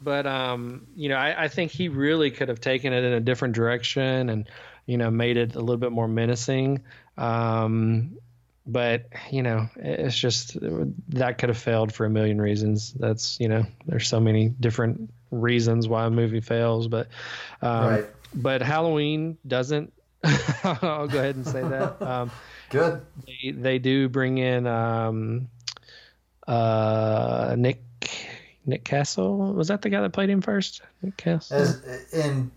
but 0.00 0.26
um, 0.26 0.86
you 0.94 1.08
know, 1.08 1.16
I, 1.16 1.44
I 1.44 1.48
think 1.48 1.72
he 1.72 1.88
really 1.88 2.30
could 2.30 2.48
have 2.48 2.60
taken 2.60 2.92
it 2.92 3.04
in 3.04 3.12
a 3.12 3.20
different 3.20 3.54
direction 3.54 4.28
and 4.28 4.48
you 4.86 4.96
know 4.96 5.10
made 5.10 5.36
it 5.36 5.54
a 5.54 5.60
little 5.60 5.76
bit 5.76 5.92
more 5.92 6.08
menacing. 6.08 6.82
Um, 7.16 8.18
but 8.66 9.06
you 9.30 9.42
know, 9.42 9.68
it's 9.76 10.16
just 10.16 10.56
that 11.08 11.38
could 11.38 11.48
have 11.48 11.58
failed 11.58 11.92
for 11.92 12.04
a 12.04 12.10
million 12.10 12.40
reasons. 12.40 12.92
That's 12.92 13.40
you 13.40 13.48
know, 13.48 13.64
there's 13.86 14.08
so 14.08 14.20
many 14.20 14.48
different 14.48 15.10
reasons 15.30 15.88
why 15.88 16.06
a 16.06 16.10
movie 16.10 16.40
fails, 16.40 16.86
but 16.86 17.08
um, 17.62 17.86
right. 17.86 18.06
but 18.34 18.62
Halloween 18.62 19.38
doesn't. 19.46 19.92
I'll 20.64 21.08
go 21.08 21.18
ahead 21.18 21.36
and 21.36 21.46
say 21.46 21.62
that. 21.62 22.02
Um, 22.02 22.30
Good. 22.70 23.00
they, 23.26 23.50
they 23.52 23.78
do 23.78 24.10
bring 24.10 24.36
in 24.36 24.66
um, 24.66 25.48
uh, 26.46 27.54
Nick 27.56 27.82
Nick 28.68 28.84
Castle. 28.84 29.52
Was 29.54 29.68
that 29.68 29.82
the 29.82 29.88
guy 29.88 30.00
that 30.02 30.12
played 30.12 30.28
him 30.30 30.42
first? 30.42 30.82
Nick 31.02 31.16
Castle. 31.16 31.56
As 31.56 32.12
in 32.12 32.50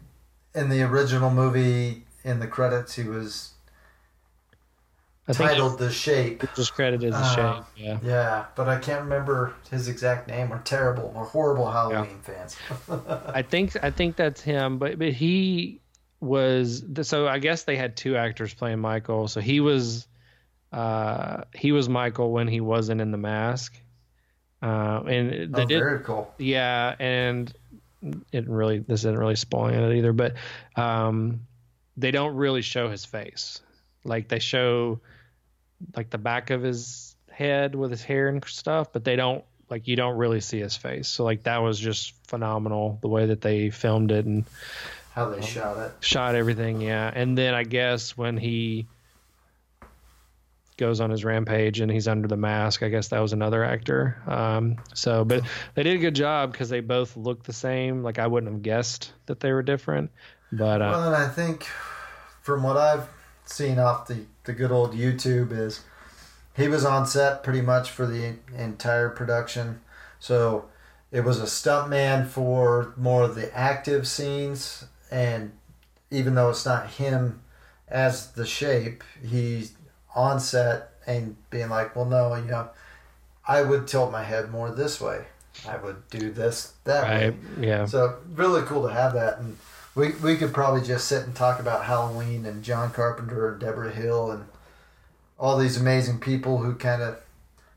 in 0.53 0.69
the 0.69 0.83
original 0.83 1.31
movie, 1.31 2.03
in 2.23 2.39
the 2.39 2.47
credits, 2.47 2.93
he 2.95 3.03
was 3.03 3.53
I 5.27 5.33
think 5.33 5.49
titled 5.51 5.79
"The 5.79 5.89
Shape." 5.89 6.43
just 6.55 6.73
credited 6.73 7.13
as 7.13 7.15
Uh, 7.15 7.35
Shane. 7.35 7.63
Yeah. 7.77 7.99
Yeah, 8.03 8.45
but 8.55 8.67
I 8.67 8.77
can't 8.77 9.01
remember 9.03 9.53
his 9.69 9.87
exact 9.87 10.27
name. 10.27 10.49
We're 10.49 10.59
terrible. 10.59 11.13
We're 11.15 11.23
horrible 11.23 11.71
Halloween 11.71 12.19
fans. 12.21 12.57
I 13.27 13.41
think 13.41 13.81
I 13.81 13.89
think 13.89 14.17
that's 14.17 14.41
him, 14.41 14.77
but 14.77 14.99
but 14.99 15.13
he 15.13 15.79
was 16.19 16.83
so 17.03 17.27
I 17.27 17.39
guess 17.39 17.63
they 17.63 17.77
had 17.77 17.95
two 17.95 18.17
actors 18.17 18.53
playing 18.53 18.79
Michael. 18.79 19.29
So 19.29 19.39
he 19.39 19.61
was 19.61 20.07
uh 20.73 21.43
he 21.55 21.71
was 21.71 21.87
Michael 21.87 22.31
when 22.33 22.49
he 22.49 22.59
wasn't 22.59 22.99
in 22.99 23.11
the 23.11 23.17
mask. 23.17 23.79
Uh, 24.61 25.01
and 25.07 25.53
they 25.53 25.63
oh, 25.63 25.65
did 25.65 25.79
very 25.79 25.99
cool. 26.01 26.33
Yeah, 26.37 26.95
and 26.99 27.51
it 28.31 28.47
really 28.47 28.79
this 28.79 29.01
isn't 29.01 29.17
really 29.17 29.35
spoiling 29.35 29.75
it 29.75 29.97
either, 29.97 30.13
but 30.13 30.35
um, 30.75 31.41
they 31.97 32.11
don't 32.11 32.35
really 32.35 32.61
show 32.61 32.89
his 32.89 33.05
face. 33.05 33.61
Like 34.03 34.27
they 34.27 34.39
show 34.39 34.99
like 35.95 36.09
the 36.09 36.17
back 36.17 36.49
of 36.49 36.61
his 36.61 37.15
head 37.29 37.75
with 37.75 37.91
his 37.91 38.03
hair 38.03 38.27
and 38.27 38.43
stuff, 38.45 38.93
but 38.93 39.03
they 39.03 39.15
don't 39.15 39.43
like 39.69 39.87
you 39.87 39.95
don't 39.95 40.17
really 40.17 40.41
see 40.41 40.59
his 40.59 40.75
face. 40.75 41.07
So 41.07 41.23
like 41.23 41.43
that 41.43 41.59
was 41.59 41.79
just 41.79 42.13
phenomenal 42.27 42.99
the 43.01 43.07
way 43.07 43.27
that 43.27 43.41
they 43.41 43.69
filmed 43.69 44.11
it 44.11 44.25
and 44.25 44.45
How 45.11 45.29
they 45.29 45.41
shot 45.41 45.77
it. 45.77 45.91
shot 46.01 46.35
everything. 46.35 46.81
Yeah, 46.81 47.11
and 47.13 47.37
then 47.37 47.53
I 47.53 47.63
guess 47.63 48.17
when 48.17 48.37
he 48.37 48.87
goes 50.81 50.99
on 50.99 51.11
his 51.11 51.23
rampage 51.23 51.79
and 51.79 51.91
he's 51.91 52.07
under 52.07 52.27
the 52.27 52.35
mask, 52.35 52.81
I 52.81 52.89
guess 52.89 53.09
that 53.09 53.19
was 53.19 53.33
another 53.33 53.63
actor. 53.63 54.17
Um, 54.27 54.77
so, 54.95 55.23
but 55.23 55.43
they 55.75 55.83
did 55.83 55.95
a 55.95 55.99
good 55.99 56.15
job 56.15 56.51
because 56.51 56.69
they 56.69 56.79
both 56.79 57.15
look 57.15 57.43
the 57.43 57.53
same. 57.53 58.01
Like 58.01 58.17
I 58.17 58.25
wouldn't 58.25 58.51
have 58.51 58.63
guessed 58.63 59.13
that 59.27 59.39
they 59.39 59.53
were 59.53 59.61
different, 59.61 60.09
but 60.51 60.81
uh, 60.81 60.89
Well, 60.91 61.13
and 61.13 61.15
I 61.15 61.29
think 61.29 61.67
from 62.41 62.63
what 62.63 62.77
I've 62.77 63.07
seen 63.45 63.77
off 63.77 64.07
the, 64.07 64.25
the 64.45 64.53
good 64.53 64.71
old 64.71 64.93
YouTube 64.93 65.51
is 65.51 65.81
he 66.57 66.67
was 66.67 66.83
on 66.83 67.05
set 67.05 67.43
pretty 67.43 67.61
much 67.61 67.91
for 67.91 68.07
the 68.07 68.35
entire 68.57 69.09
production. 69.09 69.81
So 70.19 70.65
it 71.11 71.23
was 71.23 71.39
a 71.39 71.45
stuntman 71.45 72.27
for 72.27 72.93
more 72.97 73.21
of 73.21 73.35
the 73.35 73.55
active 73.55 74.07
scenes. 74.07 74.85
And 75.11 75.51
even 76.09 76.33
though 76.33 76.49
it's 76.49 76.65
not 76.65 76.87
him 76.87 77.41
as 77.87 78.31
the 78.31 78.47
shape, 78.47 79.03
he's 79.23 79.75
on 80.15 80.39
set 80.39 80.89
and 81.07 81.35
being 81.49 81.69
like, 81.69 81.95
well, 81.95 82.05
no, 82.05 82.35
you 82.35 82.45
know, 82.45 82.69
I 83.47 83.61
would 83.61 83.87
tilt 83.87 84.11
my 84.11 84.23
head 84.23 84.51
more 84.51 84.69
this 84.71 85.01
way. 85.01 85.25
I 85.67 85.77
would 85.77 86.09
do 86.09 86.31
this 86.31 86.73
that 86.85 87.03
way. 87.07 87.35
yeah, 87.59 87.85
So 87.85 88.17
really 88.33 88.61
cool 88.63 88.87
to 88.87 88.93
have 88.93 89.13
that, 89.13 89.39
and 89.39 89.57
we 89.95 90.11
we 90.23 90.37
could 90.37 90.53
probably 90.53 90.81
just 90.81 91.07
sit 91.07 91.25
and 91.25 91.35
talk 91.35 91.59
about 91.59 91.85
Halloween 91.85 92.45
and 92.45 92.63
John 92.63 92.91
Carpenter 92.91 93.51
and 93.51 93.59
Debra 93.59 93.91
Hill 93.91 94.31
and 94.31 94.45
all 95.37 95.57
these 95.57 95.75
amazing 95.75 96.19
people 96.19 96.59
who 96.59 96.75
kind 96.75 97.01
of 97.01 97.17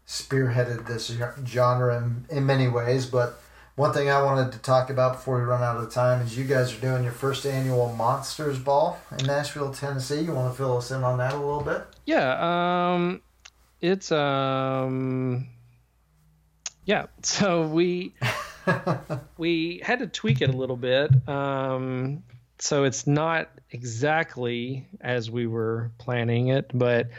spearheaded 0.07 0.87
this 0.87 1.13
genre 1.47 1.97
in, 1.97 2.27
in 2.31 2.47
many 2.47 2.69
ways. 2.69 3.07
But 3.07 3.41
one 3.77 3.93
thing 3.93 4.09
I 4.09 4.23
wanted 4.23 4.53
to 4.53 4.59
talk 4.59 4.89
about 4.89 5.15
before 5.15 5.39
we 5.39 5.45
run 5.45 5.63
out 5.63 5.77
of 5.77 5.91
time 5.91 6.23
is 6.23 6.39
you 6.39 6.45
guys 6.45 6.77
are 6.77 6.81
doing 6.81 7.03
your 7.03 7.13
first 7.13 7.45
annual 7.45 7.93
Monsters 7.95 8.59
Ball 8.59 8.99
in 9.19 9.27
Nashville, 9.27 9.73
Tennessee. 9.73 10.21
You 10.21 10.33
want 10.33 10.53
to 10.53 10.57
fill 10.57 10.77
us 10.77 10.91
in 10.93 11.03
on 11.03 11.19
that 11.19 11.33
a 11.33 11.37
little 11.37 11.63
bit? 11.63 11.83
yeah. 12.07 12.93
Um, 12.95 13.21
it's 13.81 14.13
um, 14.13 15.49
yeah. 16.85 17.07
So 17.23 17.67
we 17.67 18.15
we 19.39 19.81
had 19.85 19.99
to 19.99 20.07
tweak 20.07 20.41
it 20.41 20.51
a 20.51 20.57
little 20.57 20.77
bit. 20.77 21.11
Um, 21.29 22.23
so 22.59 22.85
it's 22.85 23.07
not 23.07 23.51
exactly 23.71 24.87
as 25.01 25.31
we 25.31 25.47
were 25.47 25.91
planning 25.99 26.49
it, 26.49 26.71
but 26.73 27.11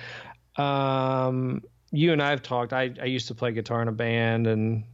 um, 0.55 1.63
you 1.91 2.13
and 2.13 2.21
I 2.21 2.29
have 2.29 2.41
talked. 2.41 2.71
I, 2.71 2.93
I 3.01 3.05
used 3.05 3.27
to 3.27 3.35
play 3.35 3.51
guitar 3.51 3.81
in 3.81 3.87
a 3.89 3.91
band, 3.91 4.47
and 4.47 4.85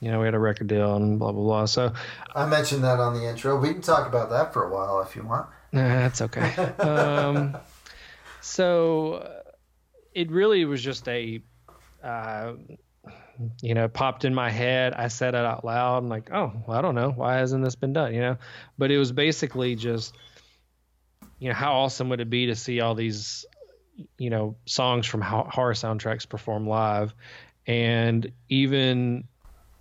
you 0.00 0.10
know 0.10 0.20
we 0.20 0.26
had 0.26 0.34
a 0.34 0.38
record 0.38 0.66
deal 0.66 0.96
and 0.96 1.18
blah 1.18 1.32
blah 1.32 1.42
blah. 1.42 1.64
So 1.66 1.92
I 2.34 2.46
mentioned 2.46 2.84
that 2.84 3.00
on 3.00 3.14
the 3.14 3.28
intro. 3.28 3.58
We 3.58 3.72
can 3.72 3.82
talk 3.82 4.06
about 4.06 4.30
that 4.30 4.52
for 4.52 4.64
a 4.64 4.70
while 4.70 5.00
if 5.00 5.16
you 5.16 5.24
want. 5.24 5.48
Nah, 5.72 5.88
that's 5.88 6.22
okay. 6.22 6.54
um, 6.78 7.56
so 8.40 9.14
uh, 9.14 9.42
it 10.14 10.30
really 10.30 10.64
was 10.64 10.82
just 10.82 11.08
a, 11.08 11.42
uh, 12.02 12.52
you 13.60 13.74
know, 13.74 13.88
popped 13.88 14.24
in 14.24 14.34
my 14.34 14.50
head. 14.50 14.94
I 14.94 15.08
said 15.08 15.34
it 15.34 15.44
out 15.44 15.64
loud. 15.64 15.98
and 15.98 16.08
like, 16.08 16.30
oh, 16.32 16.52
well, 16.66 16.78
I 16.78 16.80
don't 16.80 16.94
know. 16.94 17.10
Why 17.10 17.36
hasn't 17.36 17.64
this 17.64 17.74
been 17.74 17.92
done? 17.92 18.14
You 18.14 18.20
know, 18.20 18.36
but 18.78 18.92
it 18.92 18.98
was 18.98 19.10
basically 19.10 19.74
just, 19.74 20.14
you 21.40 21.48
know, 21.48 21.54
how 21.54 21.74
awesome 21.74 22.08
would 22.10 22.20
it 22.20 22.30
be 22.30 22.46
to 22.46 22.54
see 22.54 22.80
all 22.80 22.94
these, 22.94 23.44
you 24.16 24.30
know, 24.30 24.56
songs 24.66 25.06
from 25.06 25.20
horror 25.22 25.74
soundtracks 25.74 26.28
perform 26.28 26.68
live, 26.68 27.14
and 27.66 28.30
even 28.48 29.24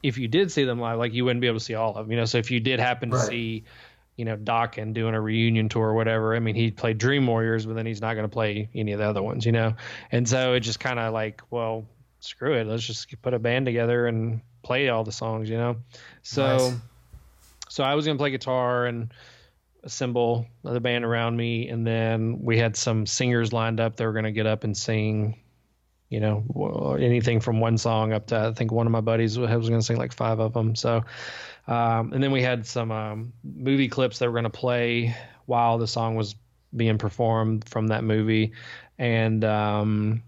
if 0.04 0.18
you 0.18 0.28
did 0.28 0.52
see 0.52 0.66
them 0.66 0.80
live, 0.80 1.00
like 1.00 1.14
you 1.14 1.26
wouldn't 1.26 1.42
be 1.42 1.48
able 1.48 1.60
to 1.60 1.66
see 1.66 1.74
all 1.76 1.96
of 1.96 2.06
them. 2.06 2.12
You 2.12 2.18
know, 2.18 2.26
so 2.26 2.38
if 2.38 2.52
you 2.52 2.60
did 2.60 2.80
happen 2.80 3.10
to 3.10 3.16
Right. 3.18 3.28
see 3.28 3.64
you 4.16 4.26
know, 4.26 4.38
Dokken 4.38 4.94
doing 4.94 5.16
a 5.16 5.20
reunion 5.22 5.70
tour 5.70 5.88
or 5.88 5.94
whatever. 5.96 6.36
I 6.36 6.40
mean, 6.40 6.54
he 6.54 6.70
played 6.70 7.00
Dream 7.00 7.26
Warriors, 7.26 7.66
but 7.66 7.74
then 7.76 7.88
he's 7.88 8.00
not 8.02 8.14
going 8.14 8.26
to 8.26 8.32
play 8.32 8.70
any 8.76 8.92
of 8.92 9.00
the 9.00 9.06
other 9.10 9.24
ones, 9.24 9.44
you 9.44 9.52
know? 9.52 9.76
And 10.12 10.30
so 10.30 10.54
it 10.54 10.60
just 10.60 10.80
kind 10.80 11.00
of 11.00 11.14
like, 11.14 11.42
well, 11.50 11.86
screw 12.20 12.54
it. 12.54 12.68
Let's 12.68 12.86
just 12.86 13.20
put 13.24 13.34
a 13.34 13.40
band 13.40 13.66
together 13.66 14.06
and 14.06 14.42
play 14.62 14.90
all 14.90 15.04
the 15.04 15.12
songs, 15.12 15.50
you 15.50 15.58
know? 15.58 15.78
So, 16.22 16.70
Nice. 16.70 16.80
so 17.70 17.84
I 17.84 17.96
was 17.96 18.06
going 18.06 18.16
to 18.16 18.22
play 18.22 18.30
guitar 18.30 18.86
and 18.86 19.12
assemble 19.84 20.46
the 20.64 20.80
band 20.80 21.06
around 21.06 21.36
me. 21.36 21.70
And 21.70 21.86
then 21.86 22.44
we 22.44 22.60
had 22.60 22.76
some 22.76 23.08
singers 23.08 23.52
lined 23.52 23.80
up 23.80 23.96
that 23.96 24.06
were 24.06 24.14
going 24.14 24.26
to 24.26 24.32
get 24.32 24.46
up 24.46 24.64
and 24.64 24.78
sing, 24.78 25.40
you 26.14 26.20
know, 26.20 26.96
anything 27.02 27.40
from 27.40 27.60
one 27.60 27.80
song 27.80 28.14
up 28.14 28.28
to, 28.28 28.38
I 28.38 28.54
think 28.54 28.72
one 28.72 28.86
of 28.86 28.92
my 28.92 29.02
buddies 29.02 29.36
was 29.40 29.50
going 29.50 29.80
to 29.80 29.86
sing 29.86 29.98
like 29.98 30.14
five 30.14 30.40
of 30.40 30.54
them. 30.54 30.76
So, 30.76 31.06
um, 31.68 32.14
and 32.14 32.22
then 32.22 32.32
we 32.32 32.44
had 32.44 32.68
some 32.68 32.92
um, 32.92 33.34
movie 33.44 33.88
clips 33.88 34.20
that 34.20 34.28
were 34.28 34.34
going 34.34 34.44
to 34.44 34.52
play 34.52 35.16
while 35.48 35.80
the 35.80 35.88
song 35.88 36.14
was 36.14 36.36
being 36.76 37.00
performed 37.00 37.68
from 37.68 37.88
that 37.88 38.04
movie, 38.04 38.54
and 39.00 39.44
um, 39.44 40.22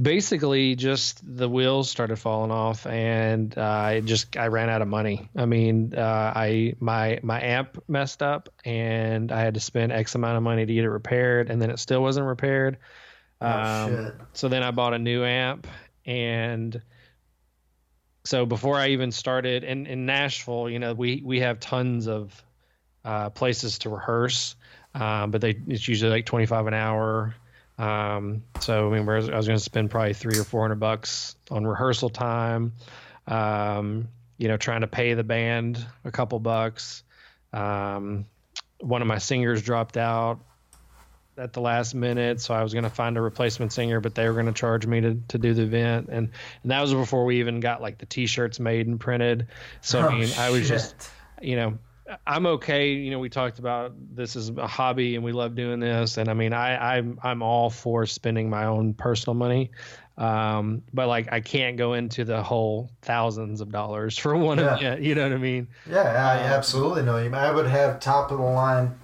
basically 0.00 0.74
just 0.74 1.20
the 1.24 1.48
wheels 1.48 1.88
started 1.88 2.16
falling 2.16 2.50
off 2.50 2.84
and 2.84 3.56
uh, 3.56 3.62
I 3.62 4.00
just 4.00 4.36
I 4.36 4.48
ran 4.48 4.68
out 4.68 4.82
of 4.82 4.88
money. 4.88 5.30
I 5.36 5.46
mean, 5.46 5.94
uh, 5.96 6.32
I 6.34 6.74
my 6.80 7.20
my 7.22 7.40
amp 7.40 7.84
messed 7.86 8.20
up 8.20 8.48
and 8.64 9.30
I 9.30 9.42
had 9.42 9.54
to 9.54 9.60
spend 9.60 9.92
X 9.92 10.16
amount 10.16 10.38
of 10.38 10.42
money 10.42 10.66
to 10.66 10.74
get 10.74 10.82
it 10.82 10.90
repaired, 10.90 11.50
and 11.50 11.62
then 11.62 11.70
it 11.70 11.78
still 11.78 12.02
wasn't 12.02 12.26
repaired. 12.26 12.78
Oh, 13.42 13.46
Um, 13.46 13.96
shit. 13.96 14.14
so 14.34 14.48
then 14.48 14.62
I 14.62 14.70
bought 14.70 14.94
a 14.94 14.98
new 14.98 15.24
amp 15.24 15.66
and 16.06 16.80
so 18.24 18.46
before 18.46 18.76
I 18.76 18.88
even 18.88 19.10
started 19.10 19.64
in, 19.64 19.86
in 19.86 20.06
Nashville, 20.06 20.70
you 20.70 20.78
know, 20.78 20.94
we, 20.94 21.22
we 21.24 21.40
have 21.40 21.58
tons 21.58 22.06
of 22.06 22.40
uh, 23.04 23.30
places 23.30 23.78
to 23.80 23.90
rehearse, 23.90 24.54
um, 24.94 25.30
but 25.32 25.40
they 25.40 25.56
it's 25.66 25.88
usually 25.88 26.10
like 26.10 26.26
25 26.26 26.68
an 26.68 26.74
hour. 26.74 27.34
Um, 27.78 28.44
so 28.60 28.92
I 28.92 28.98
mean, 28.98 29.08
I 29.08 29.16
was 29.16 29.28
going 29.28 29.58
to 29.58 29.58
spend 29.58 29.90
probably 29.90 30.14
three 30.14 30.38
or 30.38 30.44
400 30.44 30.76
bucks 30.76 31.34
on 31.50 31.66
rehearsal 31.66 32.10
time, 32.10 32.74
um, 33.26 34.08
you 34.38 34.46
know, 34.48 34.56
trying 34.56 34.82
to 34.82 34.86
pay 34.86 35.14
the 35.14 35.24
band 35.24 35.84
a 36.04 36.12
couple 36.12 36.38
bucks. 36.38 37.02
Um, 37.52 38.26
one 38.78 39.02
of 39.02 39.08
my 39.08 39.18
singers 39.18 39.62
dropped 39.62 39.96
out 39.96 40.40
at 41.38 41.52
the 41.52 41.60
last 41.60 41.94
minute, 41.94 42.40
so 42.40 42.54
I 42.54 42.62
was 42.62 42.72
going 42.72 42.84
to 42.84 42.90
find 42.90 43.16
a 43.16 43.20
replacement 43.20 43.72
singer, 43.72 44.00
but 44.00 44.14
they 44.14 44.26
were 44.28 44.34
going 44.34 44.46
to 44.46 44.52
charge 44.52 44.86
me 44.86 45.00
to, 45.00 45.14
to 45.28 45.38
do 45.38 45.54
the 45.54 45.62
event, 45.62 46.08
and 46.10 46.30
and 46.62 46.70
that 46.70 46.80
was 46.80 46.92
before 46.92 47.24
we 47.24 47.40
even 47.40 47.60
got 47.60 47.80
like 47.80 47.98
the 47.98 48.06
T-shirts 48.06 48.60
made 48.60 48.86
and 48.86 49.00
printed. 49.00 49.48
So 49.80 50.00
I 50.00 50.02
Oh, 50.02 50.10
mean, 50.10 50.32
I 50.34 50.50
was 50.50 50.68
just 50.68 50.94
you 51.40 51.56
know, 51.56 51.78
I'm 52.26 52.46
okay. 52.46 52.92
You 52.92 53.10
know, 53.10 53.18
we 53.18 53.28
talked 53.30 53.58
about 53.58 53.94
this 54.14 54.36
is 54.36 54.50
a 54.50 54.66
hobby 54.66 55.14
and 55.14 55.24
we 55.24 55.32
love 55.32 55.54
doing 55.54 55.80
this, 55.80 56.18
and 56.18 56.28
I 56.28 56.34
mean, 56.34 56.52
I 56.52 56.96
I'm 56.98 57.18
I'm 57.22 57.42
all 57.42 57.70
for 57.70 58.06
spending 58.06 58.50
my 58.50 58.64
own 58.66 58.94
personal 58.94 59.34
money. 59.34 59.70
Um, 60.18 60.82
but 60.92 61.08
like 61.08 61.32
I 61.32 61.40
can't 61.40 61.76
go 61.76 61.94
into 61.94 62.24
the 62.24 62.42
whole 62.42 62.90
thousands 63.02 63.60
of 63.60 63.70
dollars 63.72 64.18
for 64.18 64.36
one 64.36 64.58
Yeah. 64.58 64.74
event. 64.74 65.02
You 65.02 65.14
know 65.14 65.22
what 65.22 65.32
I 65.32 65.38
mean? 65.38 65.68
Yeah, 65.84 66.00
I 66.02 66.38
Um, 66.38 66.44
absolutely 66.54 67.02
know 67.02 67.18
you. 67.18 67.32
I 67.34 67.50
would 67.50 67.66
have 67.66 67.98
top 68.00 68.30
of 68.30 68.38
the 68.38 68.44
line 68.44 69.01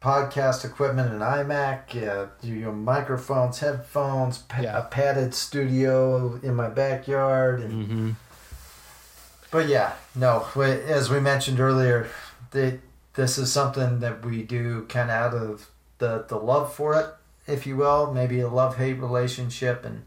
podcast 0.00 0.64
equipment, 0.64 1.12
an 1.12 1.18
iMac, 1.20 1.96
uh, 2.08 2.26
you 2.42 2.56
know, 2.56 2.72
microphones, 2.72 3.58
headphones, 3.60 4.38
pa- 4.38 4.60
Yeah. 4.62 4.78
a 4.78 4.82
padded 4.84 5.34
studio 5.34 6.38
in 6.42 6.54
my 6.54 6.68
backyard, 6.68 7.60
and 7.60 7.72
Mm-hmm. 7.86 8.10
But 9.50 9.66
yeah, 9.68 9.94
no. 10.14 10.46
As 10.56 11.08
we 11.08 11.20
mentioned 11.20 11.58
earlier, 11.58 12.06
the, 12.50 12.78
this 13.14 13.38
is 13.38 13.50
something 13.50 14.00
that 14.00 14.24
we 14.24 14.42
do 14.42 14.84
kind 14.90 15.10
of 15.10 15.16
out 15.16 15.34
of 15.34 15.68
the 15.98 16.24
the 16.28 16.36
love 16.36 16.72
for 16.74 16.94
it, 17.00 17.06
if 17.46 17.66
you 17.66 17.74
will, 17.76 18.12
maybe 18.12 18.40
a 18.40 18.48
love 18.48 18.76
hate 18.76 19.00
relationship, 19.00 19.84
and 19.86 20.04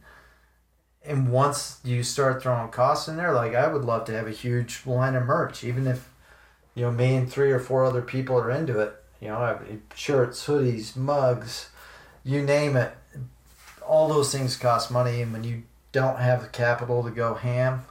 and 1.03 1.31
once 1.31 1.79
you 1.83 2.03
start 2.03 2.43
throwing 2.43 2.69
costs 2.69 3.07
in 3.07 3.17
there, 3.17 3.33
like 3.33 3.55
I 3.55 3.67
would 3.67 3.83
love 3.83 4.05
to 4.05 4.13
have 4.13 4.27
a 4.27 4.31
huge 4.31 4.83
line 4.85 5.15
of 5.15 5.23
merch, 5.25 5.63
even 5.63 5.87
if 5.87 6.07
you 6.75 6.83
know 6.85 6.91
me 6.91 7.15
and 7.15 7.29
three 7.29 7.51
or 7.51 7.59
four 7.59 7.83
other 7.83 8.03
people 8.03 8.37
are 8.37 8.51
into 8.51 8.79
it. 8.79 8.93
You 9.21 9.27
know, 9.27 9.59
shirts, 9.95 10.47
hoodies, 10.47 10.97
mugs, 10.97 11.69
you 12.23 12.41
name 12.41 12.75
it. 12.75 12.91
All 13.87 14.09
those 14.09 14.31
things 14.31 14.57
cost 14.57 14.91
money, 14.91 15.21
and 15.21 15.31
when 15.31 15.43
you 15.43 15.63
don't 15.91 16.17
have 16.17 16.41
the 16.41 16.47
capital 16.47 17.03
to 17.03 17.11
go 17.11 17.35
ham, 17.35 17.83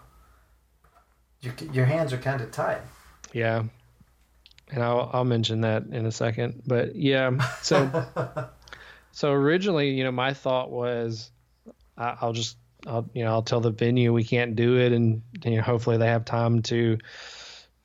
your 1.40 1.54
your 1.72 1.84
hands 1.86 2.12
are 2.12 2.18
kind 2.18 2.40
of 2.40 2.50
tied. 2.50 2.82
Yeah. 3.32 3.64
And 4.72 4.82
I'll 4.82 5.10
I'll 5.12 5.24
mention 5.24 5.62
that 5.62 5.84
in 5.90 6.06
a 6.06 6.12
second. 6.12 6.62
But 6.66 6.96
yeah, 6.96 7.30
so 7.62 8.06
so 9.12 9.32
originally, 9.32 9.90
you 9.90 10.04
know, 10.04 10.12
my 10.12 10.34
thought 10.34 10.70
was 10.70 11.30
I, 11.96 12.16
I'll 12.20 12.32
just 12.32 12.56
I'll 12.86 13.08
you 13.12 13.24
know 13.24 13.30
I'll 13.30 13.42
tell 13.42 13.60
the 13.60 13.70
venue 13.70 14.12
we 14.12 14.24
can't 14.24 14.56
do 14.56 14.78
it, 14.78 14.92
and 14.92 15.22
you 15.44 15.56
know 15.56 15.62
hopefully 15.62 15.96
they 15.96 16.08
have 16.08 16.24
time 16.24 16.62
to 16.62 16.98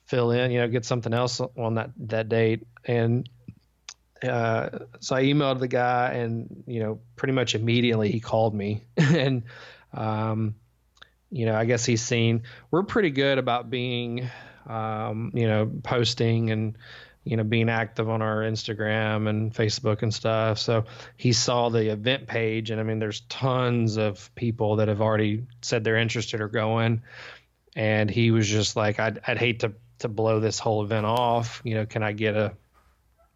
fill 0.06 0.32
in, 0.32 0.52
you 0.52 0.60
know, 0.60 0.68
get 0.68 0.86
something 0.86 1.14
else 1.14 1.42
on 1.58 1.76
that 1.76 1.92
that 1.98 2.30
date. 2.30 2.68
And 2.86 3.28
uh, 4.24 4.70
so 5.00 5.16
I 5.16 5.24
emailed 5.24 5.60
the 5.60 5.68
guy, 5.68 6.14
and 6.14 6.64
you 6.68 6.80
know, 6.80 7.00
pretty 7.16 7.34
much 7.34 7.56
immediately 7.56 8.12
he 8.12 8.20
called 8.20 8.54
me, 8.54 8.84
and 8.98 9.44
um, 9.94 10.56
you 11.32 11.46
know, 11.46 11.56
I 11.56 11.66
guess 11.66 11.86
he's 11.86 12.02
seen 12.02 12.44
we're 12.72 12.84
pretty 12.84 13.10
good 13.10 13.38
about 13.38 13.70
being, 13.70 14.30
um, 14.68 15.32
you 15.34 15.48
know, 15.48 15.70
posting 15.84 16.52
and 16.52 16.78
you 17.26 17.36
know 17.36 17.44
being 17.44 17.70
active 17.70 18.10
on 18.10 18.22
our 18.22 18.38
Instagram 18.38 19.28
and 19.28 19.54
Facebook 19.54 20.02
and 20.02 20.14
stuff. 20.14 20.60
So 20.60 20.86
he 21.18 21.34
saw 21.34 21.70
the 21.70 21.92
event 21.92 22.28
page, 22.28 22.72
and 22.72 22.80
I 22.80 22.84
mean, 22.84 23.00
there's 23.00 23.22
tons 23.22 23.98
of 23.98 24.34
people 24.36 24.78
that 24.78 24.88
have 24.88 25.02
already 25.02 25.46
said 25.62 25.84
they're 25.84 25.98
interested 25.98 26.40
or 26.40 26.48
going, 26.48 27.02
and 27.76 28.10
he 28.10 28.32
was 28.32 28.48
just 28.48 28.76
like, 28.78 29.00
I'd 29.00 29.20
I'd 29.28 29.38
hate 29.38 29.60
to 29.62 29.74
to 30.00 30.08
blow 30.08 30.40
this 30.40 30.60
whole 30.60 30.84
event 30.84 31.06
off. 31.06 31.62
You 31.66 31.76
know, 31.76 31.86
can 31.86 32.04
I 32.04 32.14
get 32.14 32.36
a, 32.36 32.54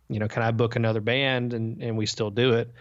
you 0.10 0.20
know, 0.20 0.28
can 0.28 0.44
I 0.44 0.52
book 0.52 0.76
another 0.76 1.02
band 1.02 1.54
and 1.54 1.82
and 1.82 1.98
we 1.98 2.06
still 2.06 2.32
do 2.32 2.54
it? 2.54 2.72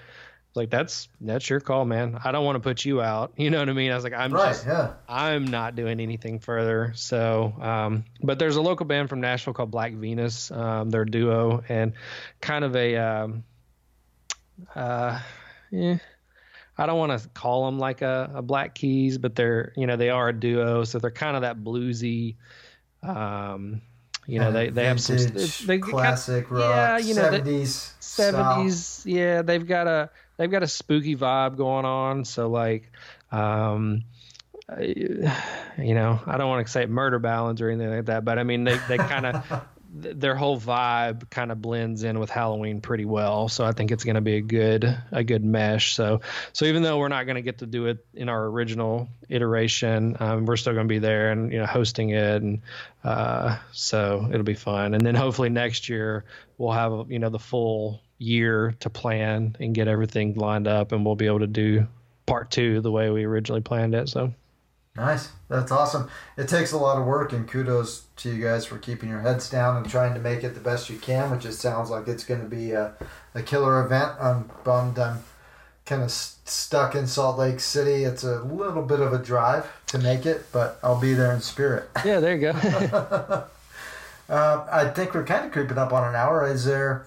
Like 0.55 0.70
that's 0.70 1.09
that's 1.20 1.49
your 1.49 1.61
call, 1.61 1.85
man. 1.85 2.18
I 2.24 2.33
don't 2.33 2.45
want 2.45 2.57
to 2.57 2.61
put 2.61 2.85
you 2.85 3.01
out. 3.01 3.35
You 3.39 3.51
know 3.51 3.61
what 3.61 3.68
I 3.68 3.72
mean? 3.72 3.93
I 3.93 3.95
was 3.95 4.03
like, 4.05 4.14
I'm 4.14 4.33
right? 4.33 4.49
just 4.49 4.66
Yeah. 4.66 4.95
I'm 5.09 5.47
not 5.47 5.76
doing 5.76 6.01
anything 6.01 6.41
further. 6.41 6.93
So, 6.97 7.55
um, 7.61 8.05
but 8.22 8.39
there's 8.39 8.57
a 8.57 8.62
local 8.62 8.85
band 8.87 9.09
from 9.09 9.20
Nashville 9.20 9.53
called 9.53 9.70
Black 9.70 9.93
Venus. 9.93 10.51
Um, 10.51 10.91
they're 10.91 11.03
a 11.03 11.11
duo 11.11 11.62
and 11.68 11.93
kind 12.41 12.64
of 12.64 12.74
a, 12.74 12.97
um, 12.97 13.45
uh, 14.74 15.20
yeah, 15.70 15.99
I 16.76 16.87
don't 16.87 16.99
want 16.99 17.20
to 17.20 17.29
call 17.29 17.66
them 17.66 17.79
like 17.79 18.03
a, 18.03 18.31
a 18.35 18.43
Black 18.43 18.74
Keys, 18.74 19.18
but 19.18 19.37
they're, 19.37 19.72
you 19.76 19.87
know, 19.87 19.97
they 19.97 20.11
are 20.11 20.29
a 20.29 20.33
duo. 20.33 20.85
So 20.85 20.99
they're 20.99 21.11
kind 21.11 21.37
of 21.37 21.43
that 21.43 21.59
bluesy, 21.62 22.37
um, 23.03 23.83
you 24.29 24.41
know, 24.41 24.53
they, 24.53 24.68
they 24.68 24.85
have 24.85 25.01
some 25.01 25.16
they, 25.66 25.79
classic 25.79 26.51
rock, 26.51 26.61
yeah, 26.61 26.99
you 26.99 27.14
know, 27.14 27.31
they- 27.31 27.39
seventies, 27.39 27.95
seventies. 27.99 29.03
Yeah, 29.07 29.41
they've 29.41 29.66
got 29.66 29.87
a 29.87 30.11
they've 30.37 30.51
got 30.51 30.62
a 30.62 30.68
spooky 30.68 31.16
vibe 31.16 31.57
going 31.57 31.87
on. 31.87 32.26
So 32.26 32.51
like, 32.51 32.93
um, 33.33 34.05
you 34.79 35.24
know, 35.79 36.20
I 36.26 36.37
don't 36.37 36.49
want 36.51 36.66
to 36.66 36.70
say 36.70 36.85
murder 36.85 37.18
ballads 37.18 37.62
or 37.62 37.70
anything 37.70 37.91
like 37.91 38.05
that, 38.05 38.26
but 38.26 38.39
I 38.39 38.43
mean 38.43 38.64
they 38.64 38.79
they 38.87 38.99
kind 38.99 39.24
of 39.24 39.62
their 40.01 40.35
whole 40.35 40.59
vibe 40.59 41.29
kind 41.31 41.51
of 41.51 41.61
blends 41.61 42.03
in 42.03 42.19
with 42.19 42.31
Halloween 42.31 42.81
pretty 42.81 43.05
well. 43.05 43.49
So 43.49 43.65
I 43.65 43.73
think 43.73 43.91
it's 43.91 44.05
going 44.05 44.15
to 44.15 44.21
be 44.21 44.37
a 44.37 44.41
good 44.41 44.85
a 45.11 45.25
good 45.25 45.45
mesh. 45.45 45.95
So 45.95 46.21
so 46.53 46.65
even 46.65 46.83
though 46.83 46.99
we're 46.99 47.09
not 47.09 47.25
going 47.25 47.37
to 47.37 47.43
get 47.43 47.59
to 47.59 47.67
do 47.67 47.87
it 47.87 48.05
in 48.15 48.29
our 48.29 48.47
original 48.47 49.09
iteration, 49.29 50.17
um, 50.21 50.47
we're 50.47 50.57
still 50.57 50.75
going 50.75 50.87
to 50.87 50.93
be 50.93 50.99
there 50.99 51.31
and 51.31 51.53
you 51.53 51.59
know 51.59 51.67
hosting 51.67 52.11
it, 52.11 52.43
and 52.43 52.63
uh, 53.05 53.59
so 53.73 54.29
it'll 54.31 54.43
be 54.43 54.55
fun. 54.55 54.95
And 54.95 55.05
then 55.05 55.15
hopefully 55.15 55.49
next 55.49 55.89
year 55.89 56.25
we'll 56.57 56.73
have 56.73 57.11
you 57.11 57.19
know 57.19 57.31
the 57.31 57.39
full 57.39 58.01
year 58.19 58.75
to 58.81 58.91
plan 58.91 59.57
and 59.61 59.75
get 59.75 59.89
everything 59.89 60.35
lined 60.35 60.69
up, 60.69 60.93
and 60.93 61.05
we'll 61.05 61.17
be 61.17 61.27
able 61.27 61.41
to 61.41 61.47
do 61.47 61.87
part 62.27 62.51
two 62.51 62.81
the 62.81 62.91
way 62.91 63.11
we 63.11 63.25
originally 63.25 63.63
planned 63.63 63.95
it. 63.95 64.09
So 64.09 64.33
Nice. 64.99 65.31
That's 65.49 65.73
awesome. 65.73 66.11
It 66.37 66.49
takes 66.49 66.73
a 66.73 66.77
lot 66.77 66.99
of 66.99 67.07
work, 67.07 67.33
and 67.33 67.49
kudos 67.49 68.03
to 68.17 68.31
you 68.35 68.43
guys 68.43 68.67
for 68.67 68.79
keeping 68.79 69.09
your 69.09 69.21
heads 69.21 69.49
down 69.49 69.77
and 69.77 69.89
trying 69.89 70.15
to 70.15 70.21
make 70.21 70.45
it 70.45 70.55
the 70.55 70.61
best 70.61 70.91
you 70.91 70.99
can, 70.99 71.31
which 71.31 71.45
it 71.45 71.53
sounds 71.53 71.89
like 71.89 72.09
it's 72.09 72.25
going 72.25 72.41
to 72.41 72.49
be 72.49 72.73
a, 72.73 72.95
a 73.35 73.43
killer 73.43 73.85
event. 73.85 74.13
I'm 74.21 74.51
bummed 74.65 74.99
I'm 74.99 75.23
kind 75.87 76.03
of 76.03 76.11
st- 76.11 76.49
stuck 76.49 76.95
in 76.95 77.07
Salt 77.07 77.39
Lake 77.39 77.61
City. 77.61 78.05
It's 78.05 78.25
a 78.25 78.43
little 78.43 78.83
bit 78.83 79.01
of 79.01 79.13
a 79.13 79.19
drive 79.19 79.67
to 79.87 79.99
make 79.99 80.27
it, 80.27 80.47
but 80.53 80.79
I'll 80.83 81.01
be 81.01 81.15
there 81.15 81.33
in 81.33 81.41
spirit. 81.41 81.89
yeah, 82.05 82.21
there 82.21 82.37
you 82.37 82.53
go. 82.53 83.45
Uh, 84.29 84.67
I 84.71 84.89
think 84.91 85.15
we're 85.15 85.25
kind 85.25 85.47
of 85.47 85.53
creeping 85.53 85.79
up 85.79 85.91
on 85.91 86.07
an 86.07 86.15
hour. 86.15 86.47
Is 86.47 86.67
there, 86.67 87.07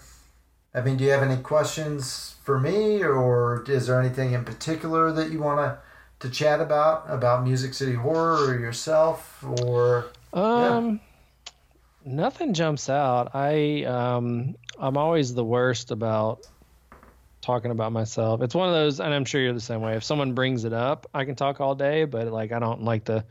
I 0.73 0.81
mean, 0.81 0.97
do 0.97 1.03
you 1.03 1.11
have 1.11 1.21
any 1.21 1.39
questions 1.39 2.33
for 2.43 2.59
me, 2.59 3.03
or 3.03 3.63
is 3.67 3.85
there 3.85 3.99
anything 3.99 4.33
in 4.33 4.43
particular 4.43 5.11
that 5.11 5.29
you 5.29 5.39
want 5.39 5.59
to 5.59 5.77
to 6.21 6.29
chat 6.29 6.61
about 6.61 7.05
about 7.07 7.43
Music 7.43 7.73
City 7.73 7.93
Horror 7.93 8.49
or 8.49 8.59
yourself, 8.59 9.43
or 9.43 10.05
Um, 10.33 11.01
nothing 12.05 12.53
jumps 12.53 12.89
out. 12.89 13.35
I 13.35 13.83
um, 13.83 14.55
I'm 14.79 14.97
always 14.97 15.33
the 15.33 15.43
worst 15.43 15.91
about 15.91 16.47
talking 17.41 17.71
about 17.71 17.91
myself. 17.91 18.41
It's 18.41 18.53
one 18.53 18.69
of 18.69 18.75
those, 18.75 18.99
and 18.99 19.13
I'm 19.13 19.25
sure 19.25 19.41
you're 19.41 19.53
the 19.53 19.59
same 19.59 19.81
way. 19.81 19.95
If 19.95 20.03
someone 20.03 20.33
brings 20.33 20.63
it 20.63 20.73
up, 20.73 21.07
I 21.13 21.25
can 21.25 21.35
talk 21.35 21.59
all 21.59 21.75
day, 21.75 22.05
but 22.05 22.27
like 22.27 22.51
I 22.51 22.59
don't 22.59 22.83
like 22.83 23.05
to 23.05 23.25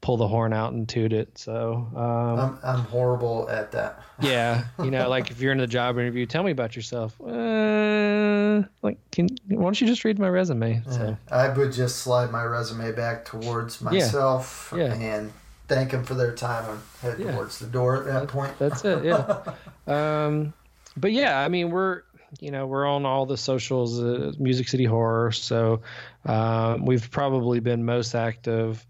pull 0.00 0.16
the 0.16 0.26
horn 0.26 0.52
out 0.52 0.72
and 0.72 0.88
toot 0.88 1.12
it. 1.12 1.36
So 1.36 1.86
um, 1.94 2.00
I'm 2.02 2.58
I'm 2.62 2.84
horrible 2.86 3.48
at 3.50 3.72
that. 3.72 4.02
yeah, 4.20 4.64
you 4.82 4.90
know, 4.90 5.08
like 5.08 5.30
if 5.30 5.40
you're 5.40 5.52
in 5.52 5.60
a 5.60 5.66
job 5.66 5.98
interview, 5.98 6.26
tell 6.26 6.42
me 6.42 6.50
about 6.52 6.76
yourself. 6.76 7.20
Uh, 7.20 8.62
like, 8.82 8.98
can 9.10 9.28
why 9.48 9.62
don't 9.62 9.80
you 9.80 9.86
just 9.86 10.04
read 10.04 10.18
my 10.18 10.28
resume? 10.28 10.82
So 10.90 11.16
I 11.30 11.48
would 11.48 11.72
just 11.72 11.98
slide 11.98 12.30
my 12.30 12.44
resume 12.44 12.92
back 12.92 13.24
towards 13.24 13.80
myself 13.80 14.72
Yeah. 14.76 14.94
yeah. 14.94 15.16
and 15.16 15.32
thank 15.68 15.90
them 15.92 16.04
for 16.04 16.14
their 16.14 16.34
time 16.34 16.68
and 16.68 16.80
head 17.00 17.18
Yeah. 17.24 17.32
towards 17.32 17.58
the 17.58 17.66
door 17.66 17.96
at 17.98 18.04
that 18.06 18.28
point. 18.28 18.58
That's 18.58 18.84
it. 18.84 19.04
Yeah. 19.04 19.42
um, 19.86 20.52
but 20.96 21.12
yeah, 21.12 21.40
I 21.40 21.48
mean, 21.48 21.70
we're 21.70 22.02
you 22.38 22.50
know, 22.52 22.66
we're 22.66 22.86
on 22.86 23.04
all 23.04 23.26
the 23.26 23.36
socials, 23.36 24.00
uh, 24.00 24.32
Music 24.38 24.68
City 24.68 24.84
Horror. 24.84 25.32
So 25.32 25.80
um, 26.26 26.86
we've 26.86 27.10
probably 27.10 27.58
been 27.58 27.84
most 27.84 28.14
active 28.14 28.86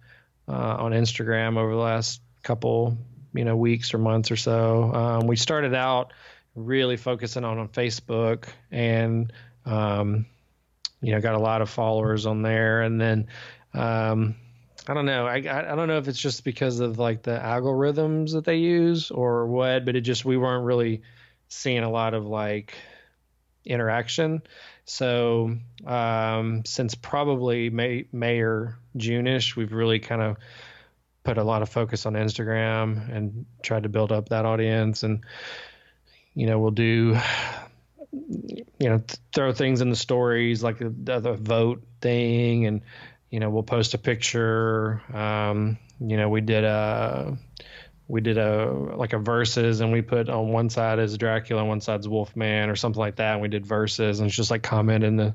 uh, 0.50 0.76
on 0.78 0.92
Instagram 0.92 1.56
over 1.56 1.70
the 1.70 1.80
last 1.80 2.20
couple, 2.42 2.98
you 3.32 3.44
know, 3.44 3.56
weeks 3.56 3.94
or 3.94 3.98
months 3.98 4.30
or 4.30 4.36
so. 4.36 4.92
Um, 4.92 5.26
we 5.26 5.36
started 5.36 5.74
out 5.74 6.12
really 6.56 6.96
focusing 6.96 7.44
on 7.44 7.58
on 7.58 7.68
Facebook 7.68 8.48
and 8.70 9.32
um, 9.64 10.26
you 11.00 11.12
know 11.12 11.20
got 11.20 11.34
a 11.34 11.38
lot 11.40 11.62
of 11.62 11.70
followers 11.70 12.26
on 12.26 12.42
there. 12.42 12.82
And 12.82 13.00
then 13.00 13.28
um, 13.74 14.34
I 14.88 14.94
don't 14.94 15.06
know. 15.06 15.26
I, 15.26 15.36
I 15.36 15.74
don't 15.76 15.86
know 15.86 15.98
if 15.98 16.08
it's 16.08 16.18
just 16.18 16.44
because 16.44 16.80
of 16.80 16.98
like 16.98 17.22
the 17.22 17.38
algorithms 17.38 18.32
that 18.32 18.44
they 18.44 18.56
use 18.56 19.10
or 19.10 19.46
what 19.46 19.84
but 19.84 19.94
it 19.94 20.00
just 20.00 20.24
we 20.24 20.36
weren't 20.36 20.64
really 20.64 21.02
seeing 21.48 21.82
a 21.82 21.90
lot 21.90 22.14
of 22.14 22.26
like 22.26 22.74
interaction 23.64 24.42
so 24.90 25.56
um, 25.86 26.64
since 26.64 26.94
probably 26.94 27.70
May 27.70 28.06
May 28.12 28.40
or 28.40 28.76
Juneish 28.96 29.56
we've 29.56 29.72
really 29.72 30.00
kind 30.00 30.20
of 30.20 30.36
put 31.22 31.38
a 31.38 31.44
lot 31.44 31.62
of 31.62 31.68
focus 31.68 32.06
on 32.06 32.14
Instagram 32.14 33.14
and 33.14 33.46
tried 33.62 33.84
to 33.84 33.88
build 33.88 34.10
up 34.10 34.30
that 34.30 34.44
audience 34.44 35.02
and 35.02 35.24
you 36.34 36.46
know 36.46 36.58
we'll 36.58 36.70
do 36.72 37.16
you 38.12 38.64
know 38.88 39.02
throw 39.32 39.52
things 39.52 39.80
in 39.80 39.90
the 39.90 39.96
stories 39.96 40.62
like 40.62 40.78
the, 40.78 41.20
the 41.20 41.34
vote 41.34 41.82
thing 42.00 42.66
and 42.66 42.82
you 43.30 43.38
know 43.38 43.48
we'll 43.48 43.62
post 43.62 43.94
a 43.94 43.98
picture. 43.98 45.00
Um, 45.14 45.78
you 46.00 46.16
know 46.16 46.28
we 46.28 46.40
did 46.40 46.64
a 46.64 47.38
we 48.10 48.20
did 48.20 48.38
a 48.38 48.70
like 48.70 49.12
a 49.12 49.18
verses 49.18 49.80
and 49.80 49.92
we 49.92 50.02
put 50.02 50.28
on 50.28 50.48
one 50.48 50.68
side 50.68 50.98
as 50.98 51.16
Dracula 51.16 51.62
and 51.62 51.68
one 51.68 51.80
side's 51.80 52.08
Wolfman 52.08 52.68
or 52.68 52.76
something 52.76 52.98
like 52.98 53.16
that. 53.16 53.34
And 53.34 53.42
we 53.42 53.48
did 53.48 53.64
verses 53.64 54.20
and 54.20 54.28
it's 54.28 54.36
just 54.36 54.50
like 54.50 54.62
comment 54.62 55.04
in 55.04 55.16
the 55.16 55.34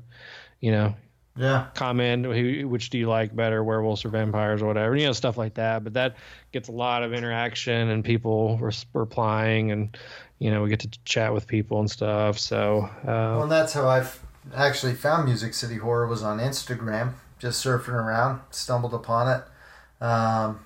you 0.60 0.70
know 0.70 0.94
yeah. 1.36 1.66
comment 1.74 2.24
who, 2.24 2.68
which 2.68 2.90
do 2.90 2.98
you 2.98 3.08
like 3.08 3.34
better 3.34 3.62
werewolves 3.62 4.04
or 4.04 4.08
vampires 4.08 4.62
or 4.62 4.66
whatever 4.66 4.96
you 4.96 5.06
know 5.06 5.12
stuff 5.12 5.36
like 5.36 5.54
that. 5.54 5.84
But 5.84 5.94
that 5.94 6.16
gets 6.52 6.68
a 6.68 6.72
lot 6.72 7.02
of 7.02 7.12
interaction 7.12 7.88
and 7.88 8.04
people 8.04 8.58
replying 8.92 9.72
and 9.72 9.96
you 10.38 10.50
know 10.50 10.62
we 10.62 10.68
get 10.68 10.80
to 10.80 10.90
chat 11.04 11.32
with 11.32 11.46
people 11.46 11.80
and 11.80 11.90
stuff. 11.90 12.38
So 12.38 12.88
uh, 13.02 13.06
well 13.06 13.42
and 13.44 13.52
that's 13.52 13.72
how 13.72 13.88
i've 13.88 14.22
actually 14.54 14.94
found 14.94 15.24
music 15.24 15.54
city 15.54 15.76
horror 15.76 16.06
was 16.06 16.22
on 16.22 16.38
instagram 16.38 17.14
just 17.38 17.64
surfing 17.64 17.88
around 17.88 18.40
stumbled 18.50 18.94
upon 18.94 19.28
it. 19.28 20.04
Um, 20.04 20.60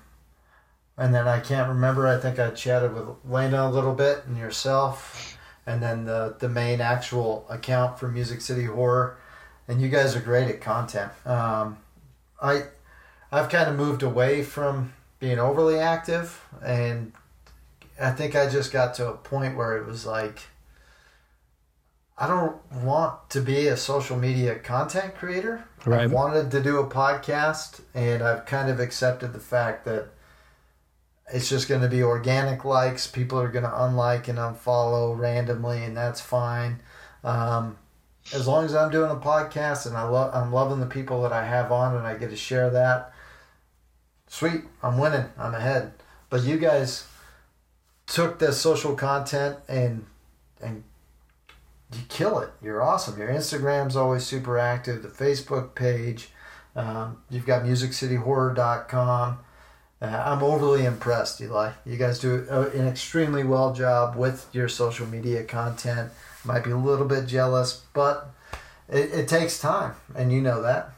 and 1.01 1.13
then 1.13 1.27
i 1.27 1.39
can't 1.39 1.67
remember 1.67 2.07
i 2.07 2.17
think 2.17 2.39
i 2.39 2.49
chatted 2.51 2.93
with 2.93 3.05
lena 3.25 3.67
a 3.67 3.69
little 3.69 3.93
bit 3.93 4.23
and 4.25 4.37
yourself 4.37 5.37
and 5.65 5.81
then 5.81 6.05
the, 6.05 6.35
the 6.39 6.49
main 6.49 6.81
actual 6.81 7.45
account 7.49 7.99
for 7.99 8.07
music 8.07 8.41
city 8.41 8.65
horror 8.65 9.17
and 9.67 9.81
you 9.81 9.89
guys 9.89 10.15
are 10.15 10.21
great 10.21 10.47
at 10.47 10.61
content 10.61 11.11
um, 11.25 11.77
i 12.41 12.63
i've 13.31 13.49
kind 13.49 13.69
of 13.69 13.75
moved 13.75 14.03
away 14.03 14.43
from 14.43 14.93
being 15.19 15.39
overly 15.39 15.77
active 15.77 16.45
and 16.63 17.11
I 18.01 18.11
think 18.11 18.35
I 18.35 18.49
just 18.49 18.71
got 18.71 18.95
to 18.95 19.09
a 19.09 19.13
point 19.13 19.55
where 19.55 19.77
it 19.77 19.85
was 19.85 20.05
like, 20.05 20.39
I 22.17 22.27
don't 22.27 22.57
want 22.83 23.29
to 23.31 23.41
be 23.41 23.67
a 23.67 23.77
social 23.77 24.17
media 24.17 24.57
content 24.59 25.15
creator. 25.15 25.65
Right. 25.85 26.01
I 26.01 26.05
wanted 26.07 26.51
to 26.51 26.61
do 26.61 26.79
a 26.79 26.87
podcast, 26.87 27.81
and 27.93 28.21
I've 28.23 28.45
kind 28.45 28.69
of 28.69 28.79
accepted 28.79 29.33
the 29.33 29.39
fact 29.39 29.85
that 29.85 30.09
it's 31.33 31.49
just 31.49 31.67
going 31.67 31.81
to 31.81 31.87
be 31.87 32.03
organic 32.03 32.65
likes. 32.65 33.07
People 33.07 33.39
are 33.39 33.49
going 33.49 33.63
to 33.63 33.83
unlike 33.83 34.27
and 34.27 34.37
unfollow 34.37 35.17
randomly, 35.17 35.83
and 35.83 35.95
that's 35.95 36.21
fine. 36.21 36.79
Um, 37.23 37.77
as 38.33 38.47
long 38.47 38.65
as 38.65 38.75
I'm 38.75 38.91
doing 38.91 39.11
a 39.11 39.15
podcast 39.15 39.85
and 39.85 39.97
I 39.97 40.03
love, 40.03 40.33
I'm 40.33 40.51
loving 40.51 40.79
the 40.79 40.85
people 40.85 41.21
that 41.23 41.33
I 41.33 41.45
have 41.45 41.71
on, 41.71 41.95
and 41.95 42.05
I 42.05 42.15
get 42.15 42.29
to 42.29 42.35
share 42.35 42.69
that. 42.69 43.13
Sweet, 44.27 44.61
I'm 44.81 44.97
winning. 44.97 45.25
I'm 45.37 45.53
ahead. 45.53 45.93
But 46.29 46.43
you 46.43 46.57
guys 46.57 47.07
took 48.07 48.39
the 48.39 48.51
social 48.53 48.95
content 48.95 49.57
and 49.67 50.05
and 50.61 50.83
you 51.93 51.99
kill 52.07 52.39
it. 52.39 52.49
You're 52.61 52.81
awesome. 52.81 53.19
Your 53.19 53.27
Instagram's 53.27 53.95
always 53.95 54.23
super 54.23 54.57
active. 54.57 55.03
The 55.03 55.09
Facebook 55.09 55.75
page. 55.75 56.29
Um, 56.75 57.21
you've 57.29 57.45
got 57.45 57.63
MusicCityHorror.com. 57.63 59.39
Uh, 60.01 60.23
I'm 60.25 60.41
overly 60.41 60.85
impressed, 60.85 61.39
Eli. 61.41 61.71
You 61.85 61.95
guys 61.95 62.19
do 62.19 62.47
an 62.49 62.87
extremely 62.87 63.43
well 63.43 63.71
job 63.71 64.15
with 64.15 64.47
your 64.51 64.67
social 64.67 65.05
media 65.05 65.43
content. 65.43 66.11
Might 66.43 66.63
be 66.63 66.71
a 66.71 66.77
little 66.77 67.05
bit 67.05 67.27
jealous, 67.27 67.83
but 67.93 68.31
it, 68.89 69.11
it 69.13 69.27
takes 69.27 69.59
time, 69.59 69.93
and 70.15 70.33
you 70.33 70.41
know 70.41 70.61
that. 70.63 70.93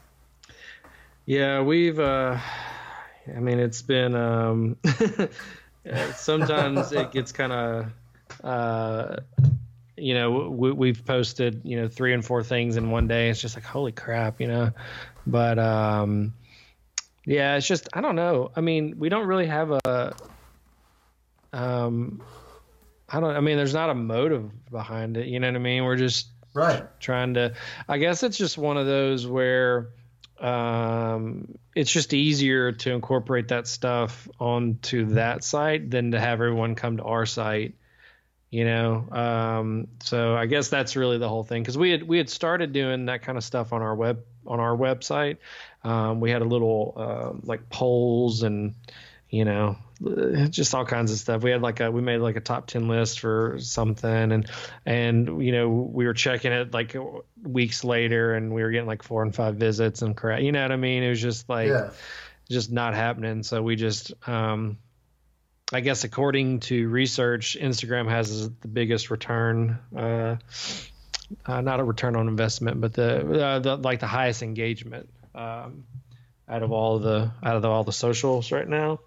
Yeah, 1.26 1.60
we've. 1.60 1.98
Uh, 1.98 2.38
I 3.28 3.40
mean, 3.40 3.58
it's 3.58 3.82
been. 3.82 4.14
Um, 4.14 4.76
sometimes 6.14 6.92
it 6.92 7.12
gets 7.12 7.30
kind 7.30 7.52
of, 7.52 7.86
uh, 8.42 9.16
you 9.98 10.14
know, 10.14 10.48
we, 10.48 10.72
we've 10.72 11.04
posted, 11.04 11.60
you 11.62 11.78
know, 11.78 11.88
three 11.88 12.14
and 12.14 12.24
four 12.24 12.42
things 12.42 12.76
in 12.76 12.90
one 12.90 13.06
day. 13.06 13.28
It's 13.28 13.40
just 13.40 13.54
like, 13.54 13.64
holy 13.64 13.92
crap, 13.92 14.40
you 14.40 14.48
know. 14.48 14.72
But 15.26 15.58
um, 15.58 16.32
yeah, 17.26 17.56
it's 17.56 17.66
just 17.66 17.88
I 17.92 18.00
don't 18.00 18.16
know. 18.16 18.50
I 18.54 18.60
mean, 18.60 18.98
we 18.98 19.08
don't 19.08 19.26
really 19.26 19.46
have 19.46 19.70
a. 19.70 20.14
Um, 21.52 22.22
I 23.08 23.20
don't. 23.20 23.36
I 23.36 23.40
mean, 23.40 23.56
there's 23.56 23.74
not 23.74 23.90
a 23.90 23.94
motive 23.94 24.50
behind 24.70 25.16
it. 25.16 25.26
You 25.26 25.40
know 25.40 25.48
what 25.48 25.56
I 25.56 25.60
mean? 25.60 25.84
We're 25.84 25.96
just 25.96 26.28
right 26.52 26.84
trying 27.00 27.34
to. 27.34 27.54
I 27.88 27.98
guess 27.98 28.22
it's 28.22 28.36
just 28.36 28.58
one 28.58 28.76
of 28.76 28.86
those 28.86 29.26
where 29.26 29.88
um, 30.40 31.58
it's 31.74 31.90
just 31.90 32.12
easier 32.12 32.72
to 32.72 32.92
incorporate 32.92 33.48
that 33.48 33.66
stuff 33.66 34.28
onto 34.38 35.06
that 35.14 35.44
site 35.44 35.90
than 35.90 36.10
to 36.10 36.20
have 36.20 36.34
everyone 36.34 36.74
come 36.74 36.98
to 36.98 37.04
our 37.04 37.24
site 37.24 37.74
you 38.50 38.64
know 38.64 39.08
um, 39.10 39.88
so 40.00 40.36
i 40.36 40.46
guess 40.46 40.68
that's 40.68 40.94
really 40.94 41.18
the 41.18 41.28
whole 41.28 41.42
thing 41.42 41.60
because 41.60 41.76
we 41.76 41.90
had 41.90 42.04
we 42.04 42.18
had 42.18 42.30
started 42.30 42.72
doing 42.72 43.06
that 43.06 43.22
kind 43.22 43.36
of 43.36 43.42
stuff 43.42 43.72
on 43.72 43.82
our 43.82 43.94
web 43.96 44.22
on 44.46 44.60
our 44.60 44.76
website 44.76 45.38
um, 45.84 46.20
we 46.20 46.30
had 46.30 46.42
a 46.42 46.46
little 46.46 46.94
uh, 46.96 47.38
like 47.42 47.68
polls 47.68 48.42
and 48.42 48.74
you 49.28 49.44
know 49.44 49.76
just 50.50 50.74
all 50.74 50.84
kinds 50.84 51.12
of 51.12 51.18
stuff. 51.18 51.42
We 51.42 51.50
had 51.50 51.62
like 51.62 51.80
a 51.80 51.90
we 51.90 52.00
made 52.00 52.18
like 52.18 52.36
a 52.36 52.40
top 52.40 52.66
ten 52.66 52.88
list 52.88 53.20
for 53.20 53.56
something, 53.60 54.32
and 54.32 54.50
and 54.84 55.44
you 55.44 55.52
know 55.52 55.68
we 55.68 56.06
were 56.06 56.14
checking 56.14 56.52
it 56.52 56.72
like 56.72 56.96
weeks 57.42 57.84
later, 57.84 58.34
and 58.34 58.52
we 58.52 58.62
were 58.62 58.70
getting 58.70 58.86
like 58.86 59.02
four 59.02 59.22
and 59.22 59.34
five 59.34 59.56
visits 59.56 60.02
and 60.02 60.16
correct. 60.16 60.42
You 60.42 60.52
know 60.52 60.62
what 60.62 60.72
I 60.72 60.76
mean? 60.76 61.02
It 61.02 61.10
was 61.10 61.20
just 61.20 61.48
like 61.48 61.68
yeah. 61.68 61.90
just 62.50 62.72
not 62.72 62.94
happening. 62.94 63.42
So 63.42 63.62
we 63.62 63.76
just 63.76 64.12
um, 64.28 64.78
I 65.72 65.80
guess 65.80 66.04
according 66.04 66.60
to 66.60 66.88
research, 66.88 67.56
Instagram 67.60 68.08
has 68.08 68.50
the 68.50 68.68
biggest 68.68 69.10
return. 69.10 69.78
Uh, 69.96 70.36
uh, 71.46 71.60
not 71.60 71.80
a 71.80 71.84
return 71.84 72.16
on 72.16 72.28
investment, 72.28 72.80
but 72.80 72.92
the, 72.92 73.42
uh, 73.42 73.58
the 73.58 73.76
like 73.76 74.00
the 74.00 74.06
highest 74.06 74.42
engagement 74.42 75.08
um, 75.34 75.84
out 76.48 76.62
of 76.62 76.72
all 76.72 76.98
the 76.98 77.30
out 77.42 77.56
of 77.56 77.62
the, 77.62 77.68
all 77.68 77.84
the 77.84 77.92
socials 77.92 78.52
right 78.52 78.68
now. 78.68 79.00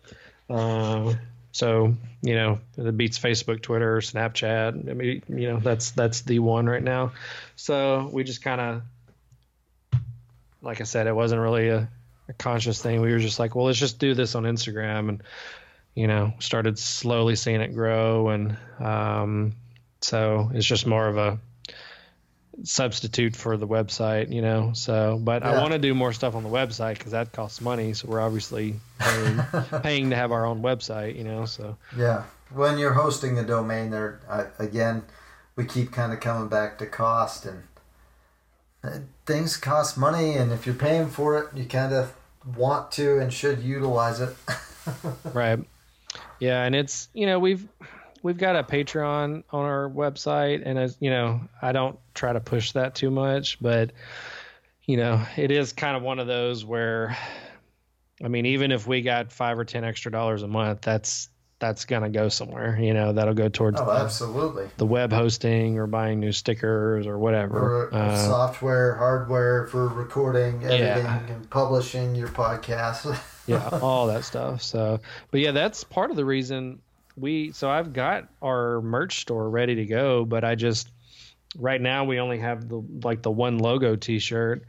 Uh, 0.49 1.13
so 1.51 1.95
you 2.21 2.35
know 2.35 2.59
it 2.77 2.97
beats 2.97 3.17
Facebook, 3.17 3.61
Twitter, 3.61 3.97
Snapchat. 3.97 4.89
I 4.89 4.93
mean, 4.93 5.23
you 5.27 5.49
know 5.49 5.59
that's 5.59 5.91
that's 5.91 6.21
the 6.21 6.39
one 6.39 6.67
right 6.67 6.83
now. 6.83 7.13
So 7.55 8.09
we 8.11 8.23
just 8.23 8.43
kind 8.43 8.61
of, 8.61 10.01
like 10.61 10.81
I 10.81 10.83
said, 10.83 11.07
it 11.07 11.15
wasn't 11.15 11.41
really 11.41 11.69
a, 11.69 11.89
a, 12.29 12.33
conscious 12.33 12.81
thing. 12.81 13.01
We 13.01 13.11
were 13.11 13.19
just 13.19 13.39
like, 13.39 13.55
well, 13.55 13.65
let's 13.65 13.79
just 13.79 13.99
do 13.99 14.13
this 14.13 14.35
on 14.35 14.43
Instagram, 14.43 15.09
and 15.09 15.23
you 15.95 16.07
know, 16.07 16.33
started 16.39 16.77
slowly 16.77 17.35
seeing 17.35 17.61
it 17.61 17.73
grow, 17.73 18.29
and 18.29 18.57
um, 18.79 19.53
so 20.01 20.51
it's 20.53 20.65
just 20.65 20.85
more 20.85 21.07
of 21.07 21.17
a 21.17 21.39
substitute 22.63 23.35
for 23.35 23.57
the 23.57 23.67
website, 23.67 24.31
you 24.33 24.41
know. 24.41 24.71
So, 24.73 25.19
but 25.21 25.43
yeah. 25.43 25.51
I 25.51 25.61
want 25.61 25.73
to 25.73 25.79
do 25.79 25.93
more 25.93 26.13
stuff 26.13 26.35
on 26.35 26.43
the 26.43 26.49
website 26.49 26.97
because 26.97 27.11
that 27.11 27.31
costs 27.31 27.61
money. 27.61 27.93
So 27.93 28.07
we're 28.07 28.21
obviously 28.21 28.75
paying, 28.99 29.41
paying 29.83 30.09
to 30.09 30.15
have 30.15 30.31
our 30.31 30.45
own 30.45 30.61
website, 30.61 31.15
you 31.17 31.23
know. 31.23 31.45
So 31.45 31.77
yeah, 31.95 32.23
when 32.53 32.77
you're 32.77 32.93
hosting 32.93 33.35
the 33.35 33.43
domain, 33.43 33.91
there 33.91 34.19
again, 34.59 35.03
we 35.55 35.65
keep 35.65 35.91
kind 35.91 36.13
of 36.13 36.19
coming 36.19 36.47
back 36.47 36.77
to 36.79 36.85
cost 36.85 37.45
and 37.45 37.63
uh, 38.83 38.99
things 39.25 39.57
cost 39.57 39.97
money, 39.97 40.35
and 40.35 40.51
if 40.51 40.65
you're 40.65 40.75
paying 40.75 41.07
for 41.07 41.37
it, 41.37 41.55
you 41.55 41.65
kind 41.65 41.93
of 41.93 42.13
want 42.55 42.91
to 42.93 43.19
and 43.19 43.33
should 43.33 43.61
utilize 43.61 44.21
it. 44.21 44.35
right. 45.33 45.59
Yeah, 46.39 46.63
and 46.63 46.75
it's 46.75 47.09
you 47.13 47.25
know 47.25 47.39
we've 47.39 47.67
we've 48.23 48.37
got 48.37 48.55
a 48.55 48.63
Patreon 48.63 49.43
on 49.51 49.65
our 49.65 49.89
website, 49.89 50.61
and 50.65 50.77
as 50.77 50.97
you 50.99 51.09
know, 51.09 51.41
I 51.61 51.71
don't 51.71 51.97
try 52.13 52.33
to 52.33 52.39
push 52.39 52.71
that 52.73 52.95
too 52.95 53.11
much, 53.11 53.59
but 53.61 53.91
you 54.85 54.97
know, 54.97 55.21
it 55.35 55.51
is 55.51 55.73
kind 55.73 55.97
of 55.97 56.03
one 56.03 56.19
of 56.19 56.27
those 56.27 56.63
where, 56.63 57.17
I 58.23 58.27
mean, 58.29 58.45
even 58.45 58.71
if 58.71 58.87
we 58.87 59.01
got 59.01 59.31
five 59.31 59.59
or 59.59 59.65
ten 59.65 59.83
extra 59.83 60.11
dollars 60.11 60.43
a 60.43 60.47
month, 60.47 60.81
that's 60.81 61.29
that's 61.59 61.85
gonna 61.85 62.09
go 62.09 62.29
somewhere. 62.29 62.77
You 62.79 62.93
know, 62.93 63.13
that'll 63.13 63.33
go 63.33 63.49
towards 63.49 63.81
Oh, 63.81 63.85
the, 63.85 63.91
absolutely. 63.91 64.69
the 64.77 64.85
web 64.85 65.11
hosting 65.11 65.79
or 65.79 65.87
buying 65.87 66.19
new 66.19 66.31
stickers 66.31 67.07
or 67.07 67.17
whatever. 67.17 67.87
Or 67.87 67.93
Uh, 67.95 68.15
software, 68.15 68.93
hardware 68.95 69.65
for 69.65 69.87
recording, 69.87 70.63
editing, 70.63 71.03
Yeah. 71.05 71.19
and 71.27 71.49
publishing 71.49 72.13
your 72.13 72.27
podcast. 72.27 73.19
yeah, 73.47 73.67
all 73.81 74.05
that 74.07 74.23
stuff. 74.23 74.61
So, 74.61 74.99
but 75.31 75.39
yeah, 75.39 75.49
that's 75.51 75.83
part 75.83 76.11
of 76.11 76.15
the 76.15 76.25
reason 76.25 76.79
we. 77.17 77.51
So 77.51 77.69
I've 77.69 77.93
got 77.93 78.29
our 78.41 78.81
merch 78.81 79.21
store 79.21 79.49
ready 79.49 79.75
to 79.75 79.85
go, 79.85 80.25
but 80.25 80.43
I 80.43 80.55
just 80.55 80.89
right 81.57 81.81
now 81.81 82.05
we 82.05 82.19
only 82.19 82.39
have 82.39 82.67
the 82.67 82.83
like 83.03 83.21
the 83.21 83.31
one 83.31 83.57
logo 83.57 83.95
T-shirt, 83.95 84.63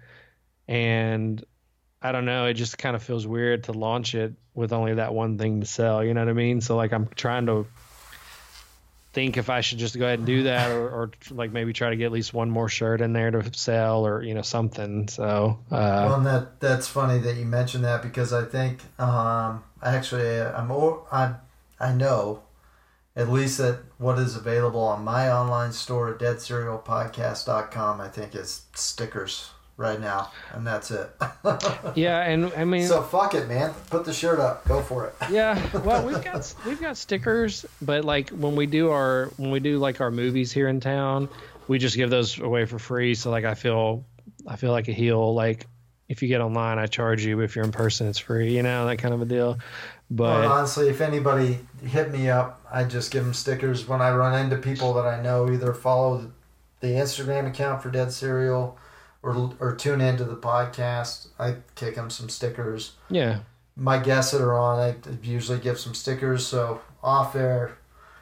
and 0.66 1.44
I 2.00 2.12
don't 2.12 2.24
know. 2.24 2.46
It 2.46 2.54
just 2.54 2.78
kind 2.78 2.96
of 2.96 3.02
feels 3.02 3.26
weird 3.26 3.64
to 3.64 3.72
launch 3.72 4.14
it 4.14 4.34
with 4.54 4.72
only 4.72 4.94
that 4.94 5.14
one 5.14 5.38
thing 5.38 5.60
to 5.60 5.66
sell. 5.66 6.04
You 6.04 6.14
know 6.14 6.20
what 6.20 6.30
I 6.30 6.34
mean? 6.34 6.60
So 6.60 6.76
like 6.76 6.92
I'm 6.92 7.08
trying 7.08 7.46
to 7.46 7.66
think 9.12 9.36
if 9.36 9.50
I 9.50 9.62
should 9.62 9.78
just 9.78 9.98
go 9.98 10.04
ahead 10.04 10.18
and 10.18 10.26
do 10.26 10.44
that, 10.44 10.70
or, 10.70 10.88
or 10.88 11.10
like 11.30 11.52
maybe 11.52 11.72
try 11.72 11.90
to 11.90 11.96
get 11.96 12.06
at 12.06 12.12
least 12.12 12.32
one 12.32 12.50
more 12.50 12.68
shirt 12.68 13.00
in 13.00 13.12
there 13.12 13.30
to 13.30 13.50
sell, 13.52 14.06
or 14.06 14.22
you 14.22 14.34
know 14.34 14.42
something. 14.42 15.08
So 15.08 15.58
uh, 15.70 16.06
well, 16.08 16.20
that 16.20 16.60
that's 16.60 16.86
funny 16.86 17.18
that 17.18 17.36
you 17.36 17.44
mentioned 17.44 17.84
that 17.84 18.02
because 18.02 18.32
I 18.32 18.44
think 18.44 18.80
um, 18.98 19.64
actually 19.82 20.40
I'm 20.40 20.70
o- 20.70 21.06
I 21.80 21.92
know 21.92 22.42
at 23.16 23.28
least 23.28 23.58
that 23.58 23.80
what 23.98 24.18
is 24.18 24.36
available 24.36 24.80
on 24.80 25.04
my 25.04 25.30
online 25.30 25.72
store 25.72 26.12
at 26.12 26.20
deadcerealpodcast.com 26.20 28.00
I 28.00 28.08
think 28.08 28.34
is 28.34 28.62
stickers 28.74 29.50
right 29.76 30.00
now 30.00 30.30
and 30.52 30.66
that's 30.66 30.90
it. 30.90 31.08
yeah, 31.94 32.22
and 32.22 32.52
I 32.56 32.64
mean. 32.64 32.86
so 32.86 33.00
fuck 33.02 33.34
it, 33.34 33.46
man. 33.48 33.72
Put 33.90 34.04
the 34.04 34.12
shirt 34.12 34.40
up. 34.40 34.66
Go 34.66 34.82
for 34.82 35.06
it. 35.06 35.14
yeah 35.30 35.60
well 35.84 36.04
we've 36.06 36.22
got 36.22 36.54
we've 36.66 36.80
got 36.80 36.96
stickers 36.96 37.64
but 37.82 38.04
like 38.04 38.30
when 38.30 38.56
we 38.56 38.66
do 38.66 38.90
our 38.90 39.26
when 39.36 39.50
we 39.50 39.60
do 39.60 39.78
like 39.78 40.00
our 40.00 40.10
movies 40.10 40.52
here 40.52 40.68
in 40.68 40.80
town 40.80 41.28
we 41.68 41.78
just 41.78 41.96
give 41.96 42.10
those 42.10 42.38
away 42.38 42.64
for 42.64 42.78
free 42.78 43.14
so 43.14 43.30
like 43.30 43.44
i 43.44 43.54
feel 43.54 44.04
i 44.46 44.56
feel 44.56 44.72
like 44.72 44.88
a 44.88 44.92
heel 44.92 45.34
like 45.34 45.66
if 46.08 46.22
you 46.22 46.28
get 46.28 46.40
online 46.40 46.78
i 46.78 46.86
charge 46.86 47.24
you 47.24 47.40
if 47.40 47.54
you're 47.54 47.64
in 47.64 47.72
person 47.72 48.06
it's 48.08 48.18
free 48.18 48.54
you 48.54 48.62
know 48.62 48.86
that 48.86 48.96
kind 48.96 49.14
of 49.14 49.20
a 49.22 49.24
deal 49.26 49.58
but 50.10 50.40
Well, 50.40 50.52
honestly, 50.52 50.88
if 50.88 51.02
anybody 51.02 51.58
hit 51.84 52.10
me 52.10 52.30
up, 52.30 52.64
I 52.72 52.84
just 52.84 53.10
give 53.10 53.24
them 53.24 53.34
stickers 53.34 53.86
when 53.86 54.00
I 54.00 54.10
run 54.10 54.42
into 54.42 54.56
people 54.56 54.94
that 54.94 55.04
I 55.04 55.20
know 55.20 55.50
either 55.50 55.74
follow 55.74 56.32
the 56.80 56.86
Instagram 56.86 57.46
account 57.46 57.82
for 57.82 57.90
Dead 57.90 58.10
Cereal 58.10 58.78
or 59.22 59.54
or 59.60 59.74
tune 59.76 60.00
into 60.00 60.24
the 60.24 60.36
podcast. 60.36 61.28
I 61.38 61.56
kick 61.74 61.96
them 61.96 62.08
some 62.08 62.30
stickers. 62.30 62.92
yeah 63.10 63.40
My 63.76 63.98
guests 63.98 64.32
that 64.32 64.40
are 64.40 64.54
on, 64.54 64.78
I 64.78 64.96
usually 65.22 65.58
give 65.58 65.78
some 65.78 65.92
stickers. 65.92 66.46
So 66.46 66.80
off 67.02 67.36
air, 67.36 67.76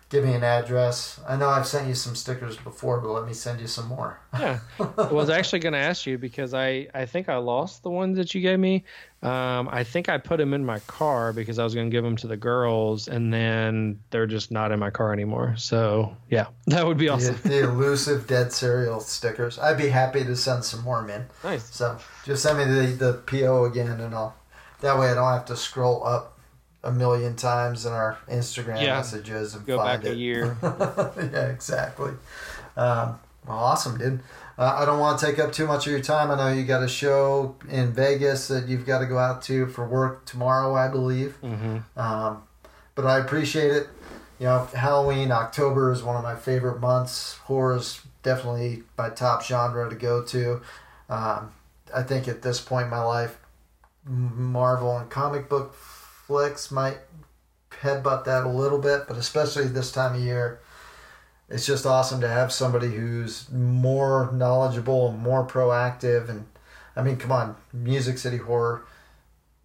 give 0.08 0.24
me 0.24 0.34
an 0.34 0.44
address. 0.44 1.20
I 1.28 1.36
know 1.36 1.48
I've 1.48 1.66
sent 1.66 1.88
you 1.88 1.94
some 1.94 2.14
stickers 2.14 2.56
before, 2.56 3.00
but 3.00 3.10
let 3.10 3.26
me 3.26 3.32
send 3.34 3.60
you 3.60 3.66
some 3.66 3.88
more. 3.88 4.20
yeah 4.38 4.58
i 4.78 5.12
was 5.12 5.30
actually 5.30 5.60
going 5.60 5.72
to 5.72 5.78
ask 5.78 6.04
you 6.04 6.18
because 6.18 6.52
i 6.52 6.86
i 6.92 7.06
think 7.06 7.30
i 7.30 7.36
lost 7.36 7.82
the 7.82 7.88
ones 7.88 8.18
that 8.18 8.34
you 8.34 8.42
gave 8.42 8.58
me 8.58 8.84
um 9.22 9.66
i 9.72 9.82
think 9.82 10.10
i 10.10 10.18
put 10.18 10.36
them 10.36 10.52
in 10.52 10.62
my 10.62 10.78
car 10.80 11.32
because 11.32 11.58
i 11.58 11.64
was 11.64 11.74
going 11.74 11.88
to 11.88 11.94
give 11.94 12.04
them 12.04 12.16
to 12.16 12.26
the 12.26 12.36
girls 12.36 13.08
and 13.08 13.32
then 13.32 13.98
they're 14.10 14.26
just 14.26 14.50
not 14.50 14.72
in 14.72 14.78
my 14.78 14.90
car 14.90 15.14
anymore 15.14 15.54
so 15.56 16.14
yeah 16.28 16.48
that 16.66 16.86
would 16.86 16.98
be 16.98 17.06
The, 17.06 17.12
awesome 17.12 17.38
the 17.44 17.60
elusive 17.60 18.26
Dead 18.26 18.52
Cereal 18.52 19.00
stickers. 19.00 19.58
I'd 19.58 19.78
be 19.78 19.88
happy 19.88 20.22
to 20.24 20.36
send 20.36 20.64
some 20.64 20.82
more, 20.82 21.00
man. 21.02 21.26
nice 21.42 21.64
So 21.74 21.98
just 22.24 22.42
send 22.42 22.58
me 22.58 22.64
the, 22.64 22.86
the 22.92 23.12
PO 23.26 23.64
again, 23.64 24.00
and 24.00 24.14
I'll. 24.14 24.34
That 24.80 24.98
way, 24.98 25.10
I 25.10 25.14
don't 25.14 25.32
have 25.32 25.46
to 25.46 25.56
scroll 25.56 26.06
up 26.06 26.35
a 26.86 26.92
million 26.92 27.34
times 27.36 27.84
in 27.86 27.92
our 27.92 28.16
Instagram 28.30 28.80
Yeah. 28.82 28.96
messages 28.96 29.54
and 29.54 29.66
go 29.66 29.76
find 29.78 30.02
back 30.02 30.10
it. 30.10 30.14
a 30.14 30.16
year 30.16 30.56
yeah, 30.62 31.46
exactly. 31.48 32.12
Um, 32.76 33.18
well, 33.46 33.58
awesome, 33.58 33.98
dude. 33.98 34.20
Uh, 34.58 34.76
I 34.80 34.84
don't 34.86 34.98
want 35.00 35.18
to 35.20 35.26
take 35.26 35.38
up 35.38 35.52
too 35.52 35.66
much 35.66 35.86
of 35.86 35.92
your 35.92 36.00
time. 36.00 36.30
I 36.30 36.36
know 36.36 36.52
you 36.52 36.64
got 36.64 36.82
a 36.82 36.88
show 36.88 37.56
in 37.68 37.92
Vegas 37.92 38.48
that 38.48 38.68
you've 38.68 38.86
got 38.86 39.00
to 39.00 39.06
go 39.06 39.18
out 39.18 39.42
to 39.42 39.66
for 39.66 39.86
work 39.86 40.24
tomorrow, 40.26 40.74
I 40.74 40.88
believe. 40.88 41.36
hmm 41.36 41.78
Um, 41.96 42.42
but 42.94 43.04
I 43.06 43.18
appreciate 43.18 43.70
it. 43.72 43.88
You 44.38 44.46
know, 44.46 44.68
Halloween, 44.74 45.30
October 45.32 45.90
is 45.92 46.02
one 46.02 46.16
of 46.16 46.22
my 46.22 46.34
favorite 46.36 46.80
months. 46.80 47.34
Horror 47.44 47.76
is 47.76 48.00
definitely 48.22 48.82
my 48.98 49.08
top 49.10 49.42
genre 49.44 49.88
to 49.90 49.96
go 49.96 50.22
to. 50.24 50.60
Um, 51.08 51.52
I 51.94 52.02
think 52.02 52.26
at 52.28 52.42
this 52.42 52.60
point 52.60 52.84
in 52.84 52.90
my 52.90 53.02
life, 53.02 53.38
Marvel 54.04 54.96
and 54.98 55.10
comic 55.10 55.48
book 55.48 55.74
flicks 56.26 56.70
might 56.70 56.98
headbutt 57.70 58.24
that 58.24 58.44
a 58.44 58.48
little 58.48 58.78
bit, 58.78 59.04
but 59.06 59.16
especially 59.16 59.66
this 59.66 59.92
time 59.92 60.14
of 60.14 60.20
year, 60.20 60.60
it's 61.48 61.66
just 61.66 61.86
awesome 61.86 62.20
to 62.20 62.28
have 62.28 62.52
somebody 62.52 62.88
who's 62.88 63.50
more 63.50 64.30
knowledgeable 64.32 65.08
and 65.08 65.18
more 65.18 65.46
proactive. 65.46 66.28
And 66.28 66.46
I 66.96 67.02
mean, 67.02 67.16
come 67.16 67.32
on, 67.32 67.56
Music 67.72 68.18
City 68.18 68.38
Horror 68.38 68.84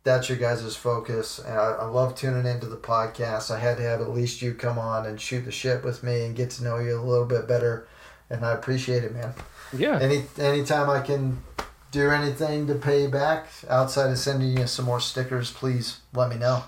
that's 0.03 0.29
your 0.29 0.37
guys' 0.37 0.75
focus. 0.75 1.39
And 1.39 1.57
I, 1.57 1.71
I 1.71 1.85
love 1.85 2.15
tuning 2.15 2.45
into 2.45 2.65
the 2.65 2.77
podcast. 2.77 3.51
I 3.51 3.59
had 3.59 3.77
to 3.77 3.83
have 3.83 4.01
at 4.01 4.09
least 4.09 4.41
you 4.41 4.53
come 4.53 4.79
on 4.79 5.05
and 5.05 5.19
shoot 5.19 5.45
the 5.45 5.51
shit 5.51 5.83
with 5.83 6.03
me 6.03 6.25
and 6.25 6.35
get 6.35 6.49
to 6.51 6.63
know 6.63 6.79
you 6.79 6.99
a 6.99 7.01
little 7.01 7.25
bit 7.25 7.47
better. 7.47 7.87
And 8.29 8.45
I 8.45 8.53
appreciate 8.53 9.03
it, 9.03 9.13
man. 9.13 9.33
yeah 9.77 9.99
Any 9.99 10.23
anytime 10.37 10.89
I 10.89 11.01
can 11.01 11.41
do 11.91 12.09
anything 12.09 12.67
to 12.67 12.75
pay 12.75 13.07
back 13.07 13.47
outside 13.69 14.09
of 14.09 14.17
sending 14.17 14.57
you 14.57 14.67
some 14.67 14.85
more 14.85 14.99
stickers, 14.99 15.51
please 15.51 15.99
let 16.13 16.29
me 16.29 16.37
know. 16.37 16.63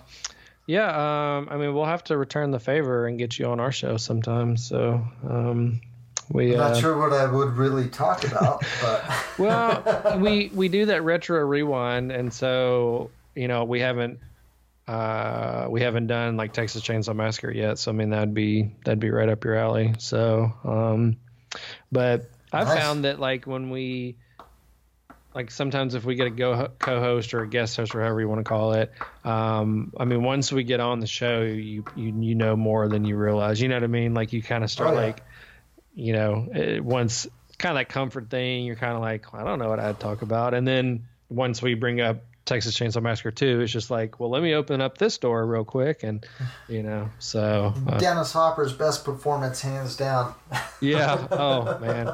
Yeah, 0.65 0.87
um, 0.87 1.47
I 1.49 1.57
mean, 1.57 1.73
we'll 1.73 1.85
have 1.85 2.03
to 2.05 2.17
return 2.17 2.51
the 2.51 2.59
favor 2.59 3.07
and 3.07 3.17
get 3.17 3.37
you 3.37 3.45
on 3.47 3.59
our 3.59 3.71
show 3.71 3.97
sometime. 3.97 4.55
So, 4.55 5.05
um, 5.29 5.81
we 6.31 6.53
I'm 6.53 6.61
uh, 6.61 6.69
not 6.69 6.77
sure 6.77 6.97
what 6.97 7.11
I 7.11 7.29
would 7.29 7.53
really 7.57 7.89
talk 7.89 8.23
about, 8.25 8.63
but 8.81 9.03
well, 9.37 10.19
we 10.19 10.51
we 10.53 10.69
do 10.69 10.85
that 10.85 11.03
retro 11.03 11.39
rewind, 11.41 12.11
and 12.11 12.33
so 12.33 13.11
you 13.35 13.49
know 13.49 13.65
we 13.65 13.81
haven't 13.81 14.19
uh, 14.87 15.67
we 15.69 15.81
haven't 15.81 16.07
done 16.07 16.37
like 16.37 16.53
Texas 16.53 16.81
Chainsaw 16.81 17.15
Massacre 17.15 17.51
yet. 17.51 17.77
So 17.77 17.91
I 17.91 17.93
mean 17.93 18.09
that'd 18.11 18.33
be 18.33 18.73
that'd 18.85 18.99
be 18.99 19.11
right 19.11 19.27
up 19.27 19.43
your 19.43 19.55
alley. 19.55 19.95
So, 19.97 20.53
um, 20.63 21.17
but 21.91 22.29
I've 22.53 22.67
Nice. 22.67 22.79
found 22.79 23.03
that 23.03 23.19
like 23.19 23.45
when 23.45 23.69
we 23.69 24.15
like 25.35 25.49
sometimes 25.51 25.95
if 25.95 26.05
we 26.05 26.15
get 26.15 26.27
a 26.27 26.29
go 26.29 26.69
co-host 26.79 27.33
or 27.33 27.41
a 27.41 27.47
guest 27.49 27.75
host 27.77 27.95
or 27.95 28.01
however 28.01 28.21
you 28.21 28.27
want 28.29 28.39
to 28.39 28.43
call 28.43 28.73
it 28.73 28.91
um 29.25 29.91
i 29.99 30.05
mean 30.05 30.23
once 30.23 30.51
we 30.51 30.63
get 30.63 30.79
on 30.79 30.99
the 30.99 31.07
show 31.07 31.41
you 31.41 31.83
you, 31.95 32.13
you 32.19 32.35
know 32.35 32.55
more 32.55 32.87
than 32.87 33.03
you 33.05 33.15
realize 33.17 33.59
you 33.61 33.67
know 33.67 33.75
what 33.75 33.83
i 33.83 33.87
mean 33.87 34.13
like 34.13 34.33
you 34.33 34.41
kind 34.43 34.63
of 34.63 34.69
start 34.71 34.91
Oh, 34.91 34.93
yeah. 34.93 34.99
like 35.07 35.23
you 35.95 36.13
know 36.13 36.47
it, 36.53 36.83
once 36.83 37.27
kind 37.57 37.77
of 37.77 37.79
that 37.79 37.89
comfort 37.91 38.29
thing 38.29 38.65
you're 38.65 38.75
kind 38.75 38.93
of 38.95 39.01
like 39.01 39.25
i 39.33 39.43
don't 39.43 39.59
know 39.59 39.69
what 39.69 39.79
i'd 39.79 39.99
talk 39.99 40.21
about 40.21 40.53
and 40.53 40.67
then 40.67 41.07
once 41.29 41.61
we 41.61 41.73
bring 41.75 42.01
up 42.01 42.17
texas 42.45 42.77
chainsaw 42.77 43.01
massacre 43.01 43.31
2 43.31 43.61
it's 43.61 43.71
just 43.71 43.89
like 43.89 44.19
well 44.19 44.29
let 44.29 44.43
me 44.43 44.53
open 44.53 44.81
up 44.81 44.97
this 44.97 45.17
door 45.17 45.45
real 45.45 45.63
quick 45.63 46.03
and 46.03 46.25
you 46.67 46.83
know 46.83 47.09
so 47.19 47.73
uh, 47.87 47.97
Dennis 47.99 48.33
Hopper's 48.33 48.73
best 48.73 49.05
performance, 49.05 49.61
hands 49.61 49.95
down. 49.95 50.35
yeah 50.81 51.25
oh 51.31 51.79
man 51.79 52.13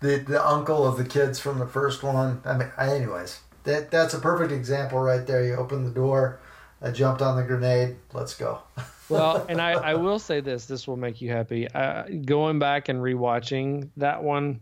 the 0.00 0.16
the 0.18 0.44
uncle 0.46 0.86
of 0.86 0.96
the 0.96 1.04
kids 1.04 1.38
from 1.38 1.58
the 1.58 1.66
first 1.66 2.02
one. 2.02 2.40
I 2.44 2.56
mean, 2.56 2.70
anyways, 2.78 3.40
that 3.64 3.90
that's 3.90 4.14
a 4.14 4.18
perfect 4.18 4.52
example 4.52 4.98
right 5.00 5.26
there. 5.26 5.44
You 5.44 5.54
open 5.56 5.84
the 5.84 5.90
door, 5.90 6.38
I 6.82 6.90
jumped 6.90 7.22
on 7.22 7.36
the 7.36 7.42
grenade. 7.42 7.96
Let's 8.12 8.34
go. 8.34 8.60
well, 9.08 9.44
and 9.48 9.60
I, 9.60 9.72
I 9.72 9.94
will 9.94 10.18
say 10.18 10.40
this: 10.40 10.66
this 10.66 10.86
will 10.86 10.96
make 10.96 11.20
you 11.20 11.30
happy. 11.30 11.68
Uh, 11.68 12.04
going 12.24 12.58
back 12.58 12.88
and 12.88 13.00
rewatching 13.00 13.88
that 13.96 14.22
one, 14.22 14.60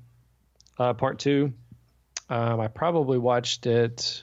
uh, 0.79 0.95
part 0.95 1.19
two, 1.19 1.53
um, 2.31 2.61
I 2.61 2.69
probably 2.69 3.19
watched 3.19 3.67
it. 3.67 4.23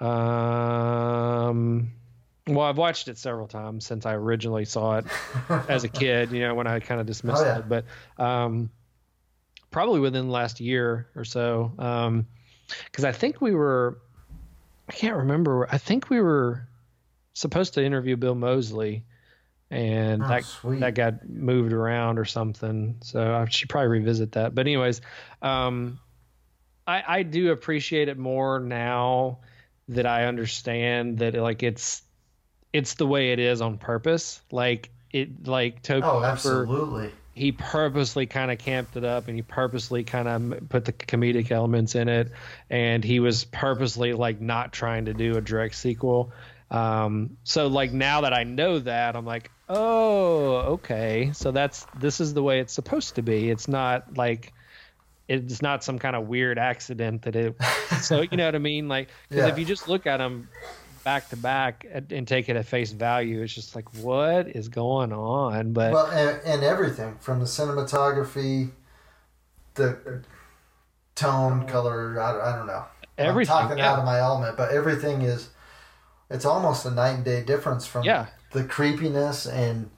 Um, 0.00 1.92
well, 2.46 2.60
I've 2.66 2.78
watched 2.78 3.08
it 3.08 3.18
several 3.18 3.48
times 3.48 3.84
since 3.86 4.06
I 4.06 4.14
originally 4.14 4.64
saw 4.64 4.98
it 4.98 5.06
as 5.68 5.84
a 5.84 5.88
kid. 5.88 6.30
You 6.32 6.40
know, 6.40 6.54
when 6.54 6.66
I 6.66 6.80
kind 6.80 7.00
of 7.00 7.06
dismissed 7.06 7.42
Oh, 7.42 7.46
yeah. 7.46 7.58
it, 7.58 7.68
but 7.68 7.84
um, 8.22 8.70
probably 9.76 10.00
within 10.00 10.28
the 10.28 10.32
last 10.32 10.58
year 10.58 11.06
or 11.14 11.22
so. 11.22 11.70
Um, 11.78 12.26
because 12.86 13.04
I 13.04 13.12
think 13.12 13.42
we 13.42 13.54
were, 13.54 13.98
I 14.88 14.92
can't 14.92 15.16
remember. 15.16 15.68
I 15.70 15.76
think 15.76 16.08
we 16.08 16.18
were 16.18 16.66
supposed 17.34 17.74
to 17.74 17.84
interview 17.84 18.16
Bill 18.16 18.34
Moseley, 18.34 19.04
and 19.70 20.24
Oh, 20.24 20.28
that 20.28 20.44
sweet. 20.46 20.80
that 20.80 20.94
got 20.94 21.28
moved 21.28 21.74
around 21.74 22.18
or 22.18 22.24
something. 22.24 22.96
So 23.02 23.20
I 23.20 23.46
should 23.50 23.68
probably 23.68 23.88
revisit 23.88 24.32
that. 24.32 24.54
But 24.54 24.62
anyways, 24.62 25.02
um, 25.42 25.98
I 26.86 27.02
I 27.06 27.22
do 27.22 27.52
appreciate 27.52 28.08
it 28.08 28.16
more 28.16 28.58
now 28.60 29.40
that 29.88 30.06
I 30.06 30.24
understand 30.24 31.18
that 31.18 31.34
like 31.34 31.62
it's 31.62 32.00
it's 32.72 32.94
the 32.94 33.06
way 33.06 33.32
it 33.32 33.40
is 33.40 33.60
on 33.60 33.76
purpose. 33.76 34.40
Like 34.50 34.88
it 35.12 35.46
like 35.46 35.82
Toby 35.82 36.06
Oh, 36.06 36.22
absolutely. 36.24 37.12
He 37.36 37.52
purposely 37.52 38.26
kind 38.26 38.50
of 38.50 38.58
camped 38.58 38.96
it 38.96 39.04
up 39.04 39.28
and 39.28 39.36
he 39.36 39.42
purposely 39.42 40.02
kind 40.02 40.26
of 40.26 40.68
put 40.70 40.86
the 40.86 40.92
comedic 40.92 41.50
elements 41.50 41.94
in 41.94 42.08
it 42.08 42.32
and 42.70 43.04
he 43.04 43.20
was 43.20 43.44
purposely 43.44 44.14
like 44.14 44.40
not 44.40 44.72
trying 44.72 45.04
to 45.04 45.12
do 45.14 45.36
a 45.36 45.40
direct 45.40 45.74
sequel 45.74 46.32
Um, 46.70 47.36
so 47.44 47.68
like 47.68 47.92
now 47.92 48.22
that 48.22 48.32
I 48.32 48.42
know 48.42 48.80
that, 48.80 49.14
I'm 49.14 49.24
like, 49.26 49.50
oh, 49.68 50.56
okay. 50.80 51.30
So 51.32 51.52
that's 51.52 51.86
this 51.94 52.20
is 52.20 52.34
the 52.34 52.42
way 52.42 52.58
it's 52.58 52.72
supposed 52.72 53.14
to 53.16 53.22
be. 53.22 53.50
It's 53.50 53.68
not 53.68 54.16
like 54.16 54.52
it's 55.28 55.60
not 55.62 55.84
some 55.84 55.98
kind 55.98 56.16
of 56.16 56.26
weird 56.26 56.58
accident 56.58 57.22
that 57.22 57.36
it. 57.36 57.54
so 58.02 58.22
you 58.22 58.36
know 58.36 58.46
what 58.46 58.54
I 58.56 58.58
mean? 58.58 58.88
Like, 58.88 59.10
because 59.28 59.44
Yeah. 59.46 59.52
if 59.52 59.58
you 59.58 59.64
just 59.64 59.88
look 59.88 60.06
at 60.06 60.16
them 60.16 60.48
back 61.06 61.28
to 61.28 61.36
back 61.36 61.86
and, 62.10 62.26
take 62.26 62.48
it 62.48 62.56
at 62.56 62.66
face 62.66 62.90
value, 62.90 63.40
it's 63.40 63.54
just 63.54 63.76
like, 63.76 63.94
what 64.02 64.48
is 64.48 64.68
going 64.68 65.12
on? 65.12 65.72
But 65.72 65.92
Well, 65.92 66.06
and, 66.08 66.40
and 66.44 66.64
everything 66.64 67.16
from 67.20 67.38
the 67.38 67.44
cinematography, 67.44 68.70
the 69.74 70.24
tone, 71.14 71.64
color. 71.68 72.20
I, 72.20 72.50
I 72.50 72.56
don't 72.56 72.66
know. 72.66 72.84
everything, 73.18 73.54
I'm 73.54 73.62
talking 73.62 73.78
yeah. 73.78 73.92
out 73.92 74.00
of 74.00 74.04
my 74.04 74.18
element, 74.18 74.56
but 74.56 74.72
everything 74.72 75.22
is. 75.22 75.50
It's 76.28 76.44
almost 76.44 76.84
a 76.84 76.90
night 76.90 77.10
and 77.12 77.24
day 77.24 77.44
difference 77.44 77.86
from 77.86 78.02
Yeah. 78.02 78.26
the 78.50 78.64
creepiness 78.64 79.46
and 79.46 79.90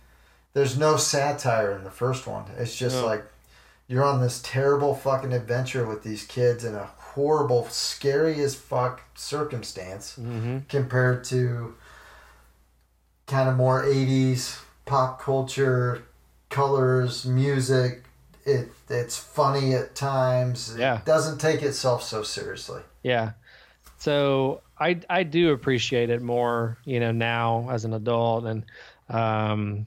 there's 0.53 0.77
no 0.77 0.99
satire 0.99 1.73
in 1.73 1.85
the 1.85 1.91
first 1.91 2.27
one. 2.27 2.45
It's 2.59 2.77
just 2.77 2.97
No. 2.97 3.07
like 3.07 3.25
you're 3.87 4.05
on 4.05 4.21
this 4.21 4.43
terrible 4.45 4.95
fucking 4.95 5.33
adventure 5.33 5.87
with 5.87 6.03
these 6.03 6.25
kids 6.27 6.65
in 6.67 6.75
a 6.75 6.91
horrible, 7.19 7.64
scary 7.69 8.41
as 8.41 8.55
fuck 8.55 9.03
circumstance 9.16 10.14
hmm 10.14 10.59
compared 10.69 11.25
to 11.25 11.75
kind 13.27 13.49
of 13.49 13.57
more 13.57 13.83
80s 13.83 14.61
pop 14.87 15.21
culture, 15.21 16.05
colors, 16.49 17.27
music. 17.27 18.05
It 18.47 18.71
it's 18.89 19.19
funny 19.19 19.75
at 19.75 19.95
times. 19.97 20.77
Yeah. 20.79 20.99
It 20.99 21.05
doesn't 21.05 21.39
take 21.39 21.62
itself 21.62 22.03
so 22.05 22.23
seriously. 22.23 22.83
Yeah. 23.03 23.33
So 23.99 24.62
I 24.79 25.01
I 25.11 25.25
do 25.25 25.51
appreciate 25.51 26.09
it 26.11 26.23
more, 26.23 26.79
you 26.85 27.01
know, 27.01 27.11
now 27.11 27.69
as 27.71 27.85
an 27.85 27.95
adult 27.95 28.45
and 28.45 28.64
um 29.09 29.87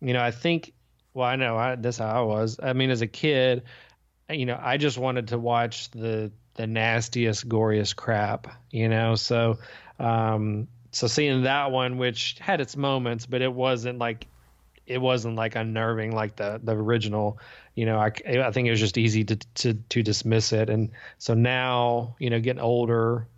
you 0.00 0.12
know, 0.12 0.22
I 0.22 0.30
think 0.30 0.72
well, 1.14 1.26
I 1.26 1.36
know 1.36 1.56
I 1.56 1.76
that's 1.76 1.98
how 1.98 2.10
I 2.10 2.22
was. 2.22 2.60
I 2.62 2.74
mean, 2.74 2.90
as 2.90 3.00
a 3.00 3.06
kid, 3.08 3.64
you 4.30 4.46
know, 4.46 4.58
I 4.62 4.76
just 4.76 4.98
wanted 4.98 5.28
to 5.28 5.38
watch 5.38 5.90
the 5.90 6.30
the 6.58 6.66
nastiest, 6.66 7.48
goriest 7.48 7.96
crap, 7.96 8.48
you 8.70 8.88
know. 8.88 9.14
So 9.14 9.58
um 9.98 10.68
so 10.90 11.06
seeing 11.06 11.42
that 11.44 11.70
one 11.70 11.96
which 11.96 12.36
had 12.40 12.60
its 12.60 12.76
moments, 12.76 13.24
but 13.24 13.40
it 13.40 13.52
wasn't 13.52 13.98
like 13.98 14.26
it 14.86 15.00
wasn't 15.00 15.36
like 15.36 15.54
unnerving 15.54 16.14
like 16.14 16.36
the 16.36 16.60
the 16.62 16.72
original 16.72 17.38
you 17.74 17.86
know? 17.86 17.98
I, 17.98 18.12
I 18.26 18.50
think 18.50 18.66
it 18.66 18.72
was 18.72 18.80
just 18.80 18.98
easy 18.98 19.24
to, 19.24 19.36
to 19.36 19.74
to 19.74 20.02
dismiss 20.02 20.52
it. 20.52 20.68
And 20.68 20.90
so 21.18 21.34
now 21.34 22.16
you 22.18 22.28
know 22.28 22.40
getting 22.40 22.60
older 22.60 23.28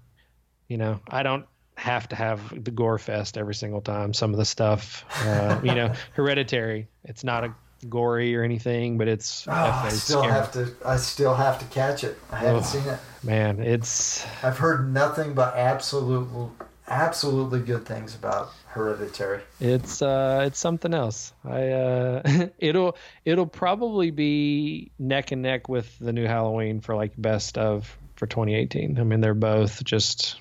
you 0.68 0.78
know 0.78 1.00
i 1.08 1.24
don't 1.24 1.46
have 1.74 2.08
to 2.08 2.14
have 2.14 2.64
the 2.64 2.70
gore 2.70 2.98
fest 2.98 3.36
every 3.36 3.54
single 3.54 3.80
time 3.80 4.14
some 4.14 4.32
of 4.32 4.38
the 4.38 4.44
stuff 4.44 5.04
uh, 5.26 5.60
you 5.62 5.74
know 5.74 5.92
hereditary. 6.12 6.88
It's 7.04 7.24
not 7.24 7.44
a 7.44 7.54
gory 7.88 8.36
or 8.36 8.42
anything 8.42 8.98
but 8.98 9.08
it's 9.08 9.46
Oh, 9.48 9.52
I 9.52 9.88
still 9.90 10.20
scary. 10.22 10.32
have 10.34 10.52
to. 10.52 10.72
I 10.84 10.96
still 10.96 11.34
have 11.34 11.58
to 11.60 11.64
catch 11.66 12.04
it. 12.04 12.18
I 12.30 12.36
haven't 12.36 12.56
Ugh. 12.56 12.64
seen 12.64 12.84
it. 12.86 12.98
man 13.22 13.60
it's 13.60 14.24
I've 14.44 14.58
heard 14.58 14.92
nothing 14.92 15.34
but 15.34 15.54
absolutely, 15.56 16.48
absolutely 16.88 17.60
good 17.60 17.86
things 17.86 18.14
about 18.14 18.50
Hereditary. 18.66 19.40
It's 19.58 20.00
uh 20.02 20.44
it's 20.46 20.58
something 20.58 20.94
else. 20.94 21.32
I 21.44 21.68
uh 21.70 22.48
it'll 22.58 22.96
it'll 23.24 23.46
probably 23.46 24.10
be 24.10 24.92
neck 24.98 25.32
and 25.32 25.42
neck 25.42 25.68
with 25.68 25.98
the 25.98 26.12
new 26.12 26.26
Halloween 26.26 26.80
for 26.80 26.94
like 26.94 27.12
best 27.16 27.58
of 27.58 27.96
for 28.16 28.26
2018. 28.26 28.98
I 29.00 29.02
mean 29.04 29.20
they're 29.20 29.34
both 29.34 29.82
just 29.84 30.40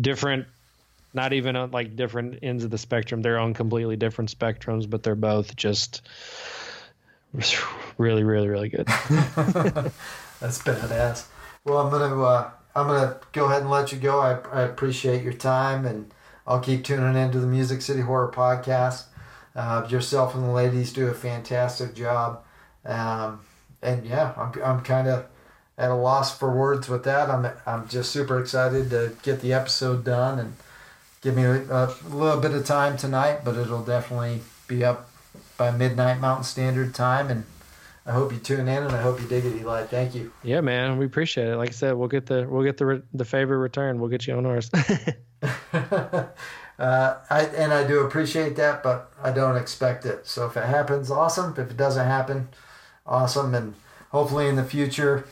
different 0.00 0.46
not 1.14 1.32
even 1.32 1.56
on 1.56 1.70
like 1.70 1.96
different 1.96 2.40
ends 2.42 2.64
of 2.64 2.70
the 2.70 2.78
spectrum. 2.78 3.22
They're 3.22 3.38
on 3.38 3.54
completely 3.54 3.96
different 3.96 4.36
spectrums, 4.36 4.88
but 4.88 5.02
they're 5.02 5.14
both 5.14 5.56
just 5.56 6.02
really 7.96 8.24
really 8.24 8.48
really 8.48 8.68
good. 8.68 8.86
That's 10.40 10.58
badass. 10.62 11.26
Well, 11.64 11.78
I'm 11.78 11.90
gonna 11.90 12.22
uh, 12.22 12.50
I'm 12.74 12.88
gonna 12.88 13.18
go 13.32 13.46
ahead 13.46 13.62
and 13.62 13.70
let 13.70 13.92
you 13.92 13.98
go. 13.98 14.20
I, 14.20 14.38
I 14.52 14.62
appreciate 14.62 15.22
your 15.22 15.32
time, 15.32 15.86
and 15.86 16.12
I'll 16.46 16.60
keep 16.60 16.84
tuning 16.84 17.16
into 17.16 17.38
the 17.38 17.46
Music 17.46 17.80
City 17.80 18.00
Horror 18.00 18.30
Podcast. 18.30 19.04
Uh, 19.54 19.86
yourself 19.88 20.34
and 20.34 20.42
the 20.42 20.50
ladies 20.50 20.92
do 20.92 21.06
a 21.06 21.14
fantastic 21.14 21.94
job, 21.94 22.42
um, 22.84 23.40
and 23.80 24.04
yeah, 24.04 24.34
I'm 24.36 24.62
I'm 24.62 24.80
kind 24.82 25.06
of 25.06 25.26
at 25.78 25.90
a 25.90 25.94
loss 25.94 26.36
for 26.36 26.52
words 26.52 26.88
with 26.88 27.04
that. 27.04 27.30
I'm 27.30 27.48
I'm 27.66 27.88
just 27.88 28.10
super 28.10 28.40
excited 28.40 28.90
to 28.90 29.16
get 29.22 29.40
the 29.40 29.52
episode 29.52 30.04
done 30.04 30.38
and 30.38 30.56
give 31.24 31.34
me 31.34 31.42
a, 31.42 31.56
a 31.56 31.94
little 32.10 32.40
bit 32.40 32.52
of 32.52 32.64
time 32.64 32.96
tonight, 32.96 33.40
but 33.44 33.56
it'll 33.56 33.82
definitely 33.82 34.42
be 34.68 34.84
up 34.84 35.10
by 35.56 35.72
midnight 35.72 36.20
Mountain 36.20 36.44
Standard 36.44 36.94
Time 36.94 37.30
and. 37.30 37.44
I 38.06 38.12
hope 38.12 38.34
you 38.34 38.38
tune 38.38 38.68
in, 38.68 38.82
and 38.82 38.92
I 38.92 39.00
hope 39.00 39.18
you 39.18 39.26
dig 39.26 39.46
it, 39.46 39.56
Eli. 39.56 39.84
Thank 39.84 40.14
you. 40.14 40.30
yeah, 40.42 40.60
man, 40.60 40.98
we 40.98 41.06
appreciate 41.06 41.48
it. 41.48 41.56
Like 41.56 41.70
I 41.70 41.72
said, 41.72 41.94
we'll 41.94 42.08
get 42.08 42.26
the 42.26 42.46
we'll 42.46 42.62
get 42.62 42.76
the 42.76 42.84
re- 42.84 43.02
the 43.14 43.24
favor 43.24 43.58
return. 43.58 43.98
We'll 43.98 44.10
get 44.10 44.26
you 44.26 44.34
on 44.34 44.44
ours. 44.44 44.70
uh, 45.72 46.26
I 46.78 47.40
and 47.56 47.72
I 47.72 47.86
do 47.86 48.00
appreciate 48.00 48.56
that, 48.56 48.82
but 48.82 49.10
I 49.22 49.30
don't 49.30 49.56
expect 49.56 50.04
it. 50.04 50.26
So 50.26 50.46
if 50.46 50.56
it 50.56 50.64
happens, 50.64 51.10
awesome. 51.10 51.54
If 51.56 51.70
it 51.70 51.76
doesn't 51.78 52.06
happen, 52.06 52.48
awesome. 53.06 53.54
And 53.54 53.74
hopefully 54.10 54.48
in 54.48 54.56
the 54.56 54.64
future, 54.64 55.26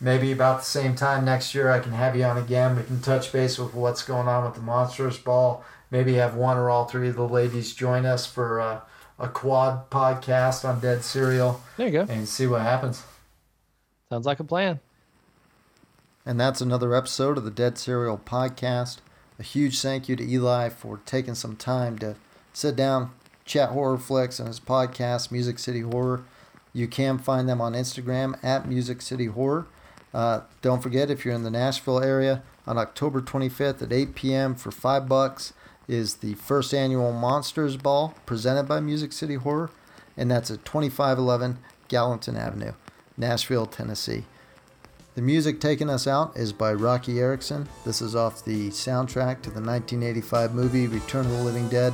maybe 0.00 0.32
about 0.32 0.60
the 0.60 0.64
same 0.64 0.94
time 0.94 1.24
next 1.24 1.54
year, 1.54 1.70
I 1.70 1.80
can 1.80 1.92
have 1.92 2.16
you 2.16 2.24
on 2.24 2.36
again. 2.38 2.76
We 2.76 2.82
can 2.84 3.00
touch 3.00 3.32
base 3.32 3.58
with 3.58 3.74
what's 3.74 4.02
going 4.02 4.28
on 4.28 4.44
with 4.44 4.54
the 4.54 4.60
Monsters 4.60 5.18
Ball. 5.18 5.64
Maybe 5.90 6.14
have 6.14 6.34
one 6.34 6.56
or 6.56 6.70
all 6.70 6.84
three 6.86 7.08
of 7.08 7.16
the 7.16 7.26
ladies 7.28 7.74
join 7.74 8.04
us 8.04 8.26
for 8.26 8.60
uh, 8.60 8.80
a 9.18 9.28
quad 9.28 9.90
podcast 9.90 10.68
on 10.68 10.80
Dead 10.80 11.02
Cereal 11.02 11.60
there 11.76 11.86
you 11.86 11.92
go. 11.92 12.06
and 12.08 12.28
see 12.28 12.46
what 12.46 12.60
happens. 12.62 13.02
Sounds 14.10 14.26
like 14.26 14.40
a 14.40 14.44
plan. 14.44 14.80
And 16.24 16.38
that's 16.38 16.60
another 16.60 16.94
episode 16.94 17.38
of 17.38 17.44
the 17.44 17.50
Dead 17.50 17.78
Cereal 17.78 18.18
Podcast. 18.18 18.98
A 19.38 19.42
huge 19.42 19.80
thank 19.80 20.08
you 20.08 20.16
to 20.16 20.24
Eli 20.30 20.68
for 20.68 21.00
taking 21.06 21.34
some 21.34 21.56
time 21.56 21.98
to 22.00 22.16
sit 22.52 22.76
down, 22.76 23.12
chat 23.44 23.70
horror 23.70 23.96
flicks 23.98 24.38
and 24.38 24.48
his 24.48 24.60
podcast, 24.60 25.30
Music 25.30 25.58
City 25.58 25.80
Horror. 25.80 26.24
You 26.74 26.86
can 26.86 27.18
find 27.18 27.48
them 27.48 27.60
on 27.60 27.72
Instagram 27.72 28.38
at 28.44 28.68
Music 28.68 29.00
City 29.00 29.26
Horror. 29.26 29.66
Uh, 30.12 30.40
don't 30.62 30.82
forget, 30.82 31.10
if 31.10 31.24
you're 31.24 31.34
in 31.34 31.42
the 31.42 31.50
Nashville 31.50 32.02
area, 32.02 32.42
on 32.66 32.78
October 32.78 33.20
25th 33.20 33.82
at 33.82 33.92
8 33.92 34.14
p.m. 34.14 34.54
for 34.54 34.70
five 34.70 35.08
bucks 35.08 35.52
is 35.88 36.16
the 36.16 36.34
first 36.34 36.74
annual 36.74 37.12
Monsters 37.12 37.76
Ball 37.76 38.14
presented 38.26 38.64
by 38.64 38.78
Music 38.78 39.12
City 39.12 39.36
Horror, 39.36 39.70
and 40.16 40.30
that's 40.30 40.50
at 40.50 40.64
2511 40.64 41.58
Gallatin 41.88 42.36
Avenue, 42.36 42.72
Nashville, 43.16 43.66
Tennessee. 43.66 44.24
The 45.14 45.22
music 45.22 45.60
taking 45.60 45.90
us 45.90 46.06
out 46.06 46.36
is 46.36 46.52
by 46.52 46.72
Roky 46.72 47.18
Erickson. 47.18 47.68
This 47.84 48.00
is 48.00 48.14
off 48.14 48.44
the 48.44 48.68
soundtrack 48.68 49.42
to 49.42 49.50
the 49.50 49.60
1985 49.60 50.54
movie 50.54 50.86
Return 50.86 51.24
of 51.24 51.32
the 51.32 51.42
Living 51.42 51.68
Dead. 51.68 51.92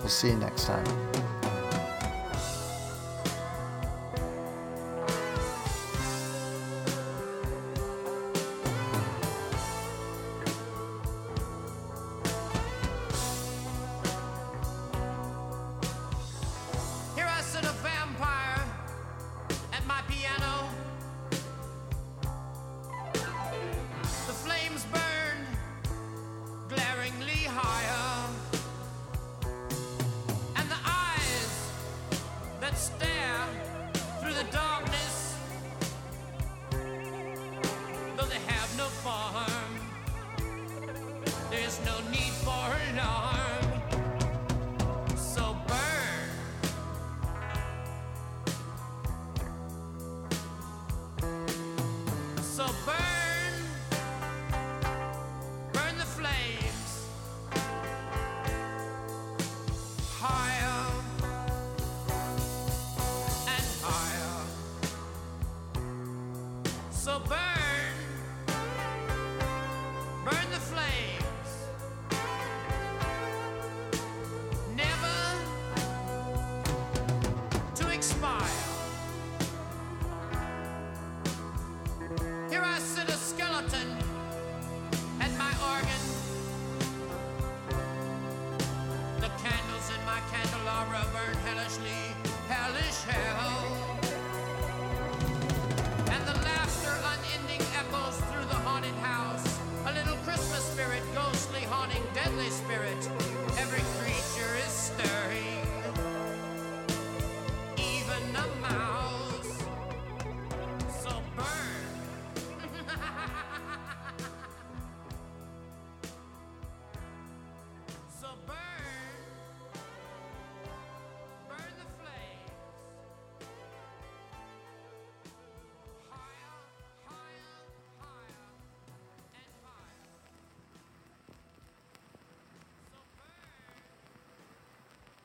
We'll 0.00 0.08
see 0.08 0.28
you 0.28 0.36
next 0.36 0.66
time. 0.66 1.35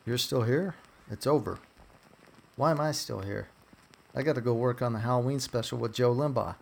You're 0.05 0.17
still 0.17 0.41
here? 0.41 0.75
It's 1.11 1.27
over. 1.27 1.59
Why 2.55 2.71
am 2.71 2.79
I 2.79 2.91
still 2.91 3.19
here? 3.19 3.49
I 4.15 4.23
gotta 4.23 4.41
go 4.41 4.53
work 4.53 4.81
on 4.81 4.93
the 4.93 4.99
Halloween 4.99 5.39
special 5.39 5.77
with 5.77 5.93
Joe 5.93 6.13
Limbaugh. 6.13 6.55